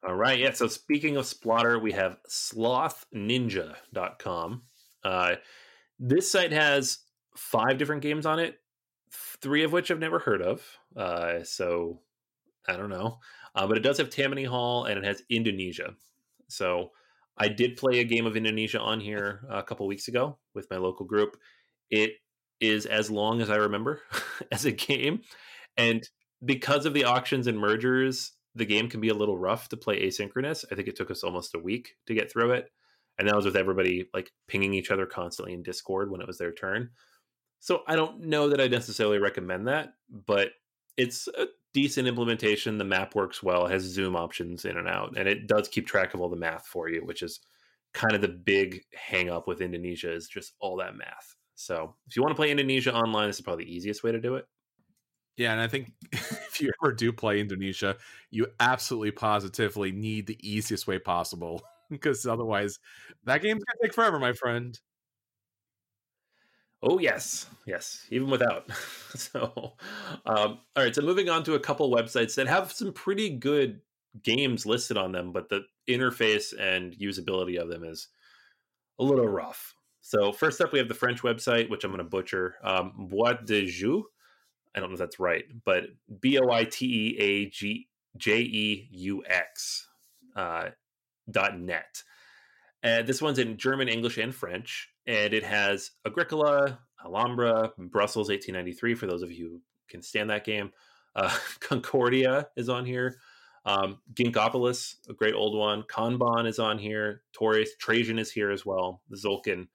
All 0.07 0.15
right. 0.15 0.39
Yeah. 0.39 0.53
So 0.53 0.69
speaking 0.69 1.17
of 1.17 1.25
Splotter, 1.25 1.81
we 1.81 1.93
have 1.93 2.19
slothninja.com. 2.29 4.63
Uh, 5.03 5.37
this 5.99 6.31
site 6.31 6.53
has 6.53 6.99
five 7.37 7.79
different 7.79 8.03
games 8.03 8.27
on 8.27 8.39
it, 8.39 8.59
three 9.41 9.65
of 9.65 9.73
which 9.73 9.91
I've 9.91 9.99
never 9.99 10.19
heard 10.19 10.43
of. 10.43 10.63
Uh, 10.95 11.43
so 11.43 12.03
I 12.69 12.77
don't 12.77 12.91
know. 12.91 13.19
Uh, 13.55 13.67
but 13.67 13.79
it 13.79 13.83
does 13.83 13.97
have 13.99 14.11
Tammany 14.11 14.45
Hall 14.45 14.85
and 14.85 14.99
it 14.99 15.05
has 15.05 15.23
Indonesia. 15.31 15.95
So 16.49 16.91
I 17.37 17.49
did 17.49 17.77
play 17.77 18.01
a 18.01 18.05
game 18.05 18.27
of 18.27 18.37
Indonesia 18.37 18.81
on 18.81 19.01
here 19.01 19.45
a 19.51 19.63
couple 19.63 19.87
weeks 19.87 20.09
ago 20.09 20.39
with 20.55 20.69
my 20.71 20.77
local 20.77 21.05
group. 21.05 21.37
It 21.91 22.13
is 22.61 22.87
as 22.87 23.11
long 23.11 23.41
as 23.41 23.51
I 23.51 23.57
remember 23.57 24.01
as 24.53 24.65
a 24.65 24.73
game. 24.73 25.23
And 25.77 26.09
because 26.45 26.87
of 26.87 26.95
the 26.95 27.05
auctions 27.05 27.47
and 27.47 27.59
mergers, 27.59 28.33
the 28.55 28.65
game 28.65 28.89
can 28.89 29.01
be 29.01 29.09
a 29.09 29.15
little 29.15 29.37
rough 29.37 29.69
to 29.71 29.77
play 29.77 30.07
asynchronous. 30.07 30.65
I 30.71 30.75
think 30.75 30.87
it 30.87 30.97
took 30.97 31.11
us 31.11 31.25
almost 31.25 31.55
a 31.55 31.59
week 31.59 31.97
to 32.07 32.15
get 32.15 32.31
through 32.31 32.53
it. 32.53 32.71
And 33.19 33.29
that 33.29 33.37
was 33.37 33.45
with 33.45 33.57
everybody 33.57 34.09
like 34.15 34.31
pinging 34.49 34.75
each 34.75 34.91
other 34.91 35.07
constantly 35.07 35.55
in 35.55 35.63
Discord 35.63 36.11
when 36.11 36.21
it 36.21 36.27
was 36.27 36.39
their 36.39 36.53
turn. 36.53 36.91
So 37.61 37.83
I 37.89 37.97
don't 37.97 38.27
know 38.27 38.49
that 38.51 38.61
I 38.61 38.69
necessarily 38.69 39.19
recommend 39.19 39.69
that, 39.69 39.95
but 40.09 40.51
it's 40.97 41.29
a 41.29 41.47
decent 41.75 42.09
implementation. 42.09 42.79
The 42.79 42.85
map 42.85 43.15
works 43.15 43.43
well, 43.43 43.67
has 43.67 43.83
zoom 43.83 44.17
options 44.17 44.65
in 44.65 44.79
and 44.79 44.89
out, 44.89 45.19
and 45.19 45.29
it 45.29 45.47
does 45.47 45.69
keep 45.69 45.87
track 45.87 46.15
of 46.15 46.21
all 46.21 46.31
the 46.31 46.37
math 46.37 46.67
for 46.67 46.89
you, 46.89 47.05
which 47.05 47.23
is 47.23 47.41
kind 47.93 48.15
of 48.15 48.23
the 48.23 48.29
big 48.29 48.83
hang 48.95 49.29
up 49.29 49.47
with 49.47 49.61
Indonesia 49.61 50.13
is 50.13 50.29
just 50.29 50.55
all 50.61 50.77
that 50.79 50.97
math. 50.97 51.37
So 51.55 51.95
if 52.09 52.17
you 52.17 52.23
want 52.23 52.33
to 52.33 52.37
play 52.37 52.51
Indonesia 52.51 52.95
online, 52.95 53.29
this 53.29 53.37
is 53.37 53.43
probably 53.43 53.65
the 53.65 53.75
easiest 53.75 54.03
way 54.03 54.13
to 54.13 54.21
do 54.21 54.37
it. 54.37 54.47
Yeah, 55.37 55.53
and 55.53 55.61
I 55.61 55.69
think 55.69 55.93
if 56.13 56.61
you 56.61 56.71
ever 56.83 56.93
do 56.93 57.13
play 57.13 57.41
Indonesia, 57.41 57.97
you 58.31 58.47
absolutely 58.61 59.11
positively 59.11 59.93
need 59.93 60.27
the 60.27 60.39
easiest 60.49 60.87
way 60.87 60.99
possible 60.99 61.61
because 61.91 62.27
otherwise 62.27 62.79
that 63.25 63.43
game's 63.43 63.63
gonna 63.65 63.79
take 63.83 63.95
forever, 63.95 64.19
my 64.19 64.33
friend. 64.33 64.79
Oh 66.87 66.99
yes, 66.99 67.47
yes, 67.67 68.07
even 68.11 68.29
without. 68.29 68.71
so, 69.15 69.75
um, 70.27 70.59
all 70.77 70.83
right. 70.83 70.95
So 70.95 71.01
moving 71.01 71.31
on 71.31 71.43
to 71.45 71.55
a 71.55 71.61
couple 71.61 71.91
websites 71.91 72.35
that 72.35 72.47
have 72.47 72.71
some 72.73 72.93
pretty 72.93 73.31
good 73.31 73.81
games 74.23 74.67
listed 74.67 74.99
on 74.99 75.11
them, 75.11 75.33
but 75.33 75.49
the 75.49 75.63
interface 75.89 76.53
and 76.59 76.95
usability 76.99 77.59
of 77.59 77.69
them 77.69 77.85
is 77.85 78.09
a 78.99 79.05
little 79.05 79.27
rough. 79.27 79.75
So 80.03 80.31
first 80.31 80.61
up, 80.61 80.73
we 80.73 80.79
have 80.79 80.89
the 80.89 80.95
French 80.95 81.23
website, 81.23 81.71
which 81.71 81.85
I'm 81.85 81.91
going 81.91 82.05
to 82.05 82.05
butcher. 82.05 82.57
Um, 82.63 83.09
Boîte 83.11 83.47
de 83.47 83.67
Jeux. 83.67 84.05
I 84.75 84.81
don't 84.81 84.91
know 84.91 84.95
if 84.95 84.99
that's 84.99 85.19
right, 85.19 85.45
but 85.65 85.85
B 86.21 86.39
O 86.39 86.51
I 86.51 86.65
T 86.65 86.85
E 86.85 87.19
A 87.19 87.49
G 87.49 87.89
J 88.19 88.41
E 88.41 88.89
U 88.91 89.25
X 89.27 89.89
uh, 90.37 90.69
dot 91.31 91.59
net. 91.59 92.03
And 92.85 93.07
this 93.07 93.23
one's 93.23 93.39
in 93.39 93.57
German, 93.57 93.89
English, 93.89 94.19
and 94.19 94.35
French, 94.35 94.91
and 95.07 95.33
it 95.33 95.43
has 95.43 95.93
Agricola, 96.07 96.79
Alhambra, 97.03 97.73
Brussels, 97.79 98.29
1893. 98.29 98.95
For 98.95 99.07
those 99.07 99.23
of 99.23 99.33
you 99.33 99.49
who 99.49 99.61
can 99.89 100.03
stand 100.03 100.29
that 100.29 100.45
game, 100.45 100.71
uh, 101.17 101.35
Concordia 101.61 102.49
is 102.57 102.69
on 102.69 102.85
here. 102.85 103.17
Um, 103.65 104.01
Ginkgopolis, 104.13 104.97
a 105.09 105.15
great 105.15 105.35
old 105.35 105.57
one. 105.57 105.85
Kanban 105.85 106.47
is 106.47 106.59
on 106.59 106.77
here. 106.79 107.23
Torres, 107.33 107.71
Trajan 107.81 108.19
is 108.19 108.31
here 108.31 108.51
as 108.51 108.67
well. 108.67 109.01
The 109.09 109.17
Tzolk'in. 109.17 109.69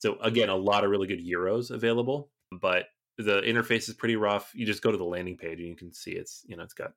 So 0.00 0.18
again, 0.20 0.48
a 0.48 0.56
lot 0.56 0.82
of 0.82 0.90
really 0.90 1.06
good 1.06 1.24
euros 1.24 1.70
available, 1.70 2.30
but 2.50 2.86
the 3.18 3.40
interface 3.42 3.88
is 3.88 3.94
pretty 3.94 4.16
rough. 4.16 4.50
You 4.54 4.66
just 4.66 4.82
go 4.82 4.90
to 4.90 4.98
the 4.98 5.04
landing 5.04 5.36
page 5.36 5.60
and 5.60 5.68
you 5.68 5.76
can 5.76 5.92
see 5.92 6.12
it's 6.12 6.44
you 6.48 6.56
know 6.56 6.62
it's 6.62 6.74
got 6.74 6.92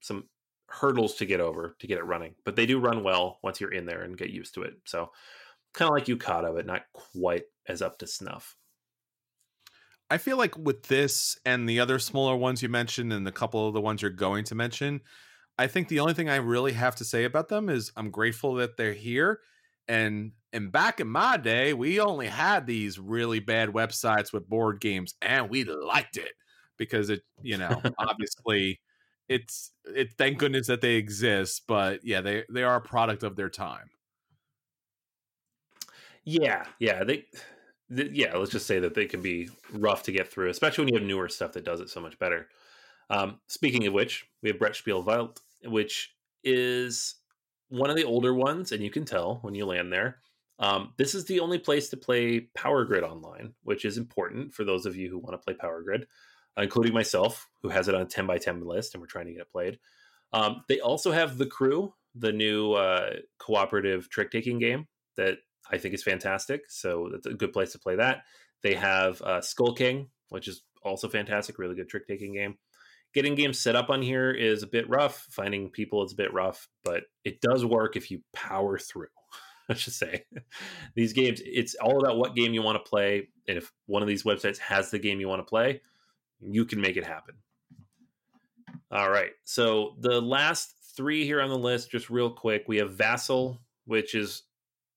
some 0.00 0.24
hurdles 0.68 1.14
to 1.16 1.26
get 1.26 1.40
over 1.40 1.76
to 1.78 1.86
get 1.86 1.98
it 1.98 2.04
running, 2.04 2.34
but 2.44 2.56
they 2.56 2.66
do 2.66 2.78
run 2.78 3.02
well 3.02 3.38
once 3.42 3.60
you're 3.60 3.72
in 3.72 3.86
there 3.86 4.02
and 4.02 4.18
get 4.18 4.30
used 4.30 4.54
to 4.54 4.62
it. 4.62 4.74
So 4.84 5.10
kind 5.74 5.88
of 5.88 5.94
like 5.94 6.06
Yucata, 6.06 6.54
but 6.54 6.66
not 6.66 6.82
quite 6.92 7.44
as 7.68 7.82
up 7.82 7.98
to 7.98 8.06
snuff. 8.06 8.56
I 10.10 10.18
feel 10.18 10.36
like 10.36 10.56
with 10.56 10.84
this 10.84 11.38
and 11.44 11.68
the 11.68 11.80
other 11.80 11.98
smaller 11.98 12.36
ones 12.36 12.62
you 12.62 12.68
mentioned 12.68 13.12
and 13.12 13.26
a 13.26 13.32
couple 13.32 13.66
of 13.66 13.74
the 13.74 13.80
ones 13.80 14.02
you're 14.02 14.10
going 14.10 14.44
to 14.44 14.54
mention, 14.54 15.00
I 15.58 15.66
think 15.66 15.88
the 15.88 16.00
only 16.00 16.14
thing 16.14 16.28
I 16.28 16.36
really 16.36 16.72
have 16.72 16.96
to 16.96 17.04
say 17.04 17.24
about 17.24 17.48
them 17.48 17.68
is 17.68 17.92
I'm 17.96 18.10
grateful 18.10 18.54
that 18.56 18.76
they're 18.76 18.92
here. 18.92 19.40
And 19.88 20.32
and 20.52 20.72
back 20.72 21.00
in 21.00 21.08
my 21.08 21.36
day, 21.36 21.74
we 21.74 22.00
only 22.00 22.26
had 22.28 22.66
these 22.66 22.98
really 22.98 23.40
bad 23.40 23.70
websites 23.70 24.32
with 24.32 24.48
board 24.48 24.80
games, 24.80 25.14
and 25.20 25.50
we 25.50 25.64
liked 25.64 26.16
it 26.16 26.32
because 26.76 27.10
it, 27.10 27.22
you 27.42 27.58
know, 27.58 27.80
obviously 27.98 28.80
it's 29.28 29.72
it. 29.84 30.12
Thank 30.16 30.38
goodness 30.38 30.66
that 30.66 30.80
they 30.80 30.94
exist, 30.94 31.62
but 31.66 32.04
yeah, 32.04 32.20
they 32.20 32.44
they 32.50 32.62
are 32.62 32.76
a 32.76 32.80
product 32.80 33.22
of 33.22 33.36
their 33.36 33.50
time. 33.50 33.90
Yeah, 36.24 36.64
yeah, 36.80 37.04
they, 37.04 37.24
yeah. 37.88 38.36
Let's 38.36 38.50
just 38.50 38.66
say 38.66 38.80
that 38.80 38.94
they 38.94 39.06
can 39.06 39.22
be 39.22 39.48
rough 39.72 40.02
to 40.04 40.12
get 40.12 40.30
through, 40.30 40.50
especially 40.50 40.84
when 40.84 40.94
you 40.94 40.98
have 41.00 41.06
newer 41.06 41.28
stuff 41.28 41.52
that 41.52 41.64
does 41.64 41.80
it 41.80 41.90
so 41.90 42.00
much 42.00 42.18
better. 42.18 42.48
Um, 43.10 43.38
speaking 43.46 43.86
of 43.86 43.92
which, 43.92 44.26
we 44.42 44.48
have 44.48 44.58
brett 44.58 44.72
Brettspiel 44.72 45.36
which 45.64 46.14
is 46.42 47.16
one 47.68 47.90
of 47.90 47.96
the 47.96 48.04
older 48.04 48.34
ones, 48.34 48.72
and 48.72 48.82
you 48.82 48.90
can 48.90 49.04
tell 49.04 49.38
when 49.42 49.54
you 49.54 49.66
land 49.66 49.92
there. 49.92 50.18
Um, 50.58 50.94
this 50.96 51.14
is 51.14 51.26
the 51.26 51.40
only 51.40 51.58
place 51.58 51.88
to 51.90 51.96
play 51.96 52.40
Power 52.54 52.84
Grid 52.84 53.04
online, 53.04 53.54
which 53.62 53.84
is 53.84 53.98
important 53.98 54.54
for 54.54 54.64
those 54.64 54.86
of 54.86 54.96
you 54.96 55.10
who 55.10 55.18
want 55.18 55.34
to 55.34 55.44
play 55.44 55.54
Power 55.54 55.82
Grid, 55.82 56.06
including 56.58 56.94
myself, 56.94 57.48
who 57.62 57.68
has 57.68 57.88
it 57.88 57.94
on 57.94 58.02
a 58.02 58.06
10 58.06 58.26
by 58.26 58.38
10 58.38 58.60
list, 58.64 58.94
and 58.94 59.00
we're 59.00 59.06
trying 59.06 59.26
to 59.26 59.32
get 59.32 59.42
it 59.42 59.52
played. 59.52 59.78
Um, 60.32 60.64
they 60.68 60.80
also 60.80 61.12
have 61.12 61.38
The 61.38 61.46
Crew, 61.46 61.94
the 62.14 62.32
new 62.32 62.72
uh, 62.72 63.10
cooperative 63.38 64.08
trick 64.08 64.30
taking 64.30 64.58
game 64.58 64.86
that 65.16 65.38
I 65.70 65.78
think 65.78 65.94
is 65.94 66.02
fantastic. 66.02 66.62
So 66.68 67.08
that's 67.12 67.26
a 67.26 67.34
good 67.34 67.52
place 67.52 67.72
to 67.72 67.78
play 67.78 67.96
that. 67.96 68.22
They 68.62 68.74
have 68.74 69.20
uh, 69.22 69.40
Skull 69.40 69.74
King, 69.74 70.08
which 70.30 70.48
is 70.48 70.62
also 70.82 71.08
fantastic, 71.08 71.58
really 71.58 71.74
good 71.74 71.88
trick 71.88 72.06
taking 72.06 72.32
game 72.32 72.56
getting 73.16 73.34
games 73.34 73.58
set 73.58 73.74
up 73.74 73.88
on 73.88 74.02
here 74.02 74.30
is 74.30 74.62
a 74.62 74.66
bit 74.66 74.88
rough. 74.90 75.26
Finding 75.30 75.70
people 75.70 76.04
is 76.04 76.12
a 76.12 76.16
bit 76.16 76.34
rough, 76.34 76.68
but 76.84 77.04
it 77.24 77.40
does 77.40 77.64
work 77.64 77.96
if 77.96 78.10
you 78.10 78.20
power 78.34 78.78
through. 78.78 79.08
I 79.70 79.74
should 79.74 79.94
say 79.94 80.24
these 80.94 81.14
games. 81.14 81.40
It's 81.44 81.74
all 81.76 81.98
about 81.98 82.18
what 82.18 82.36
game 82.36 82.52
you 82.52 82.62
want 82.62 82.76
to 82.76 82.88
play, 82.88 83.28
and 83.48 83.56
if 83.56 83.72
one 83.86 84.02
of 84.02 84.08
these 84.08 84.22
websites 84.22 84.58
has 84.58 84.90
the 84.90 84.98
game 84.98 85.18
you 85.18 85.28
want 85.28 85.40
to 85.40 85.48
play, 85.48 85.80
you 86.40 86.64
can 86.64 86.80
make 86.80 86.96
it 86.96 87.04
happen. 87.04 87.34
All 88.90 89.10
right. 89.10 89.32
So 89.44 89.96
the 90.00 90.20
last 90.20 90.74
three 90.96 91.24
here 91.24 91.40
on 91.40 91.48
the 91.48 91.58
list, 91.58 91.90
just 91.90 92.10
real 92.10 92.30
quick, 92.30 92.64
we 92.68 92.78
have 92.78 92.94
Vassal, 92.94 93.60
which 93.84 94.14
is 94.14 94.42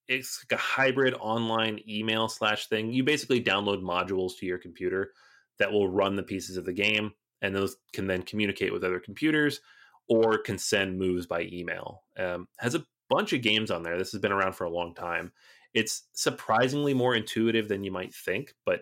it's 0.08 0.44
like 0.44 0.60
a 0.60 0.62
hybrid 0.62 1.14
online 1.20 1.80
email 1.88 2.28
slash 2.28 2.68
thing. 2.68 2.92
You 2.92 3.04
basically 3.04 3.44
download 3.44 3.82
modules 3.82 4.38
to 4.40 4.46
your 4.46 4.58
computer 4.58 5.12
that 5.60 5.72
will 5.72 5.90
run 5.90 6.16
the 6.16 6.24
pieces 6.24 6.58
of 6.58 6.66
the 6.66 6.74
game 6.74 7.14
and 7.42 7.56
those 7.56 7.78
can 7.94 8.08
then 8.08 8.24
communicate 8.24 8.74
with 8.74 8.84
other 8.84 9.00
computers 9.00 9.62
or 10.08 10.38
can 10.40 10.58
send 10.58 10.98
moves 10.98 11.28
by 11.28 11.48
email. 11.52 12.04
Um, 12.18 12.48
has 12.58 12.76
a 12.76 12.86
bunch 13.10 13.34
of 13.34 13.42
games 13.42 13.72
on 13.72 13.84
there. 13.84 13.98
This 13.98 14.12
has 14.12 14.22
been 14.22 14.32
around 14.32 14.54
for 14.54 14.66
a 14.66 14.70
long 14.70 14.94
time. 14.94 15.32
It's 15.74 16.04
surprisingly 16.14 16.94
more 16.94 17.16
intuitive 17.16 17.68
than 17.68 17.84
you 17.84 17.92
might 17.92 18.14
think, 18.14 18.56
but 18.66 18.82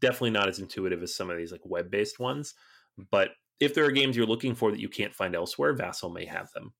definitely 0.00 0.30
not 0.30 0.48
as 0.48 0.58
intuitive 0.58 1.02
as 1.02 1.14
some 1.14 1.30
of 1.30 1.36
these 1.36 1.52
like 1.52 1.64
web-based 1.64 2.18
ones. 2.18 2.54
But 3.10 3.30
if 3.60 3.74
there 3.74 3.84
are 3.84 3.90
games 3.90 4.16
you're 4.16 4.26
looking 4.26 4.54
for 4.54 4.70
that 4.70 4.80
you 4.80 4.88
can't 4.88 5.14
find 5.14 5.34
elsewhere, 5.34 5.74
Vassal 5.74 6.10
may 6.10 6.26
have 6.26 6.50
them. 6.52 6.72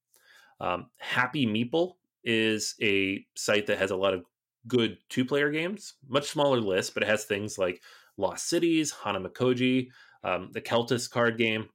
Um, 0.60 0.86
Happy 0.98 1.46
Meeple 1.46 1.94
is 2.24 2.74
a 2.82 3.24
site 3.36 3.66
that 3.66 3.78
has 3.78 3.90
a 3.90 3.96
lot 3.96 4.14
of 4.14 4.24
good 4.66 4.98
two-player 5.08 5.50
games, 5.50 5.94
much 6.08 6.28
smaller 6.28 6.60
list, 6.60 6.94
but 6.94 7.02
it 7.02 7.08
has 7.08 7.24
things 7.24 7.56
like 7.56 7.82
Lost 8.16 8.48
Cities, 8.48 8.92
Hanamikoji, 8.92 9.88
um, 10.24 10.50
the 10.52 10.60
Keltis 10.60 11.10
card 11.10 11.38
game. 11.38 11.68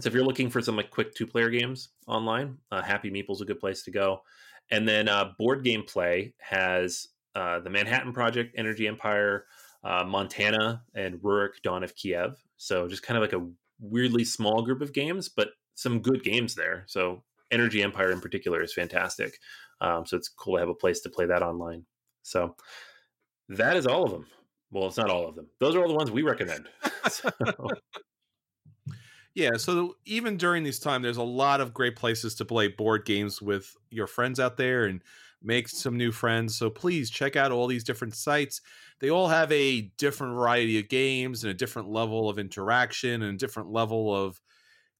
So 0.00 0.08
if 0.08 0.14
you're 0.14 0.24
looking 0.24 0.50
for 0.50 0.60
some 0.60 0.76
like 0.76 0.90
quick 0.90 1.14
two 1.14 1.26
player 1.26 1.50
games 1.50 1.90
online, 2.06 2.58
uh, 2.72 2.82
Happy 2.82 3.10
Meeple's 3.10 3.40
a 3.40 3.44
good 3.44 3.60
place 3.60 3.82
to 3.84 3.90
go. 3.90 4.22
And 4.70 4.88
then 4.88 5.08
uh, 5.08 5.30
Board 5.38 5.62
Game 5.62 5.84
Play 5.84 6.34
has 6.38 7.08
uh, 7.34 7.60
the 7.60 7.70
Manhattan 7.70 8.12
Project, 8.12 8.54
Energy 8.56 8.88
Empire, 8.88 9.46
uh, 9.84 10.04
Montana, 10.04 10.82
and 10.94 11.20
Rurik 11.20 11.62
Dawn 11.62 11.84
of 11.84 11.94
Kiev. 11.94 12.42
So 12.56 12.88
just 12.88 13.02
kind 13.02 13.16
of 13.16 13.22
like 13.22 13.32
a 13.32 13.46
weirdly 13.80 14.24
small 14.24 14.62
group 14.62 14.80
of 14.80 14.92
games, 14.92 15.28
but 15.28 15.50
some 15.74 16.00
good 16.00 16.22
games 16.24 16.54
there. 16.54 16.84
So 16.86 17.22
Energy 17.50 17.82
Empire 17.82 18.10
in 18.10 18.20
particular 18.20 18.62
is 18.62 18.72
fantastic. 18.72 19.38
Um, 19.80 20.06
so 20.06 20.16
it's 20.16 20.28
cool 20.28 20.54
to 20.54 20.60
have 20.60 20.68
a 20.68 20.74
place 20.74 21.00
to 21.00 21.10
play 21.10 21.26
that 21.26 21.42
online. 21.42 21.84
So 22.22 22.56
that 23.48 23.76
is 23.76 23.86
all 23.86 24.04
of 24.04 24.10
them. 24.10 24.26
Well, 24.70 24.86
it's 24.86 24.96
not 24.96 25.10
all 25.10 25.28
of 25.28 25.36
them. 25.36 25.48
Those 25.60 25.76
are 25.76 25.82
all 25.82 25.88
the 25.88 25.94
ones 25.94 26.10
we 26.10 26.22
recommend. 26.22 26.68
so. 27.10 27.30
Yeah, 29.34 29.56
so 29.56 29.96
even 30.04 30.36
during 30.36 30.62
this 30.62 30.78
time, 30.78 31.02
there's 31.02 31.16
a 31.16 31.22
lot 31.22 31.60
of 31.60 31.74
great 31.74 31.96
places 31.96 32.36
to 32.36 32.44
play 32.44 32.68
board 32.68 33.04
games 33.04 33.42
with 33.42 33.76
your 33.90 34.06
friends 34.06 34.38
out 34.38 34.56
there 34.56 34.84
and 34.84 35.02
make 35.42 35.68
some 35.68 35.96
new 35.96 36.12
friends. 36.12 36.56
So 36.56 36.70
please 36.70 37.10
check 37.10 37.34
out 37.34 37.50
all 37.50 37.66
these 37.66 37.84
different 37.84 38.14
sites. 38.14 38.60
They 39.00 39.10
all 39.10 39.28
have 39.28 39.50
a 39.52 39.92
different 39.98 40.34
variety 40.34 40.78
of 40.78 40.88
games 40.88 41.44
and 41.44 41.50
a 41.50 41.54
different 41.54 41.88
level 41.88 42.28
of 42.28 42.38
interaction 42.38 43.22
and 43.22 43.34
a 43.34 43.38
different 43.38 43.70
level 43.70 44.14
of 44.14 44.40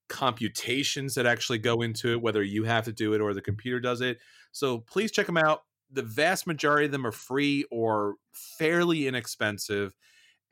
computations 0.09 1.15
that 1.15 1.27
actually 1.27 1.59
go 1.59 1.81
into 1.81 2.13
it, 2.13 2.21
whether 2.21 2.43
you 2.43 2.65
have 2.65 2.85
to 2.85 2.93
do 2.93 3.15
it 3.15 3.21
or 3.21 3.33
the 3.33 3.41
computer 3.41 3.81
does 3.81 4.01
it. 4.01 4.19
So 4.53 4.79
please 4.79 5.11
check 5.11 5.27
them 5.27 5.39
out. 5.39 5.63
The 5.91 6.03
vast 6.03 6.47
majority 6.47 6.87
of 6.87 6.93
them 6.93 7.07
are 7.07 7.13
free 7.13 7.65
or 7.71 8.17
fairly 8.33 9.07
inexpensive 9.07 9.95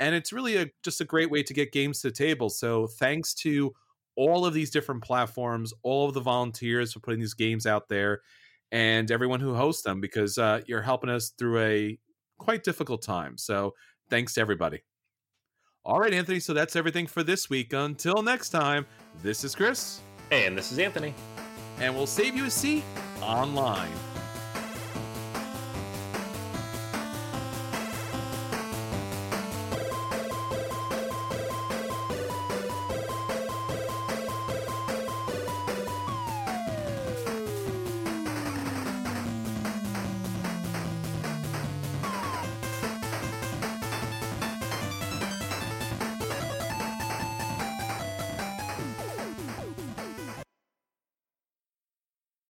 and 0.02 0.16
it's 0.16 0.32
really 0.32 0.56
a 0.56 0.66
just 0.82 1.00
a 1.00 1.04
great 1.04 1.30
way 1.30 1.44
to 1.44 1.54
get 1.54 1.70
games 1.70 2.00
to 2.00 2.08
the 2.08 2.14
table. 2.14 2.50
So 2.50 2.88
thanks 2.88 3.34
to 3.34 3.72
all 4.16 4.44
of 4.44 4.52
these 4.52 4.70
different 4.70 5.04
platforms, 5.04 5.72
all 5.84 6.08
of 6.08 6.14
the 6.14 6.20
volunteers 6.20 6.92
for 6.92 6.98
putting 7.00 7.20
these 7.20 7.34
games 7.34 7.66
out 7.66 7.88
there, 7.88 8.20
and 8.72 9.10
everyone 9.10 9.38
who 9.38 9.54
hosts 9.54 9.82
them 9.82 10.00
because 10.00 10.38
uh, 10.38 10.60
you're 10.66 10.82
helping 10.82 11.08
us 11.08 11.30
through 11.38 11.60
a 11.60 11.98
quite 12.38 12.64
difficult 12.64 13.02
time. 13.02 13.36
So 13.38 13.74
thanks 14.10 14.34
to 14.34 14.40
everybody. 14.40 14.82
All 15.84 15.98
right, 15.98 16.14
Anthony. 16.14 16.40
So 16.40 16.54
that's 16.54 16.76
everything 16.76 17.06
for 17.06 17.22
this 17.22 17.50
week. 17.50 17.72
Until 17.72 18.22
next 18.22 18.50
time, 18.50 18.86
this 19.22 19.42
is 19.42 19.54
Chris. 19.54 20.00
And 20.30 20.56
this 20.56 20.70
is 20.70 20.78
Anthony. 20.78 21.14
And 21.78 21.94
we'll 21.94 22.06
save 22.06 22.36
you 22.36 22.44
a 22.44 22.50
seat 22.50 22.84
online. 23.20 23.90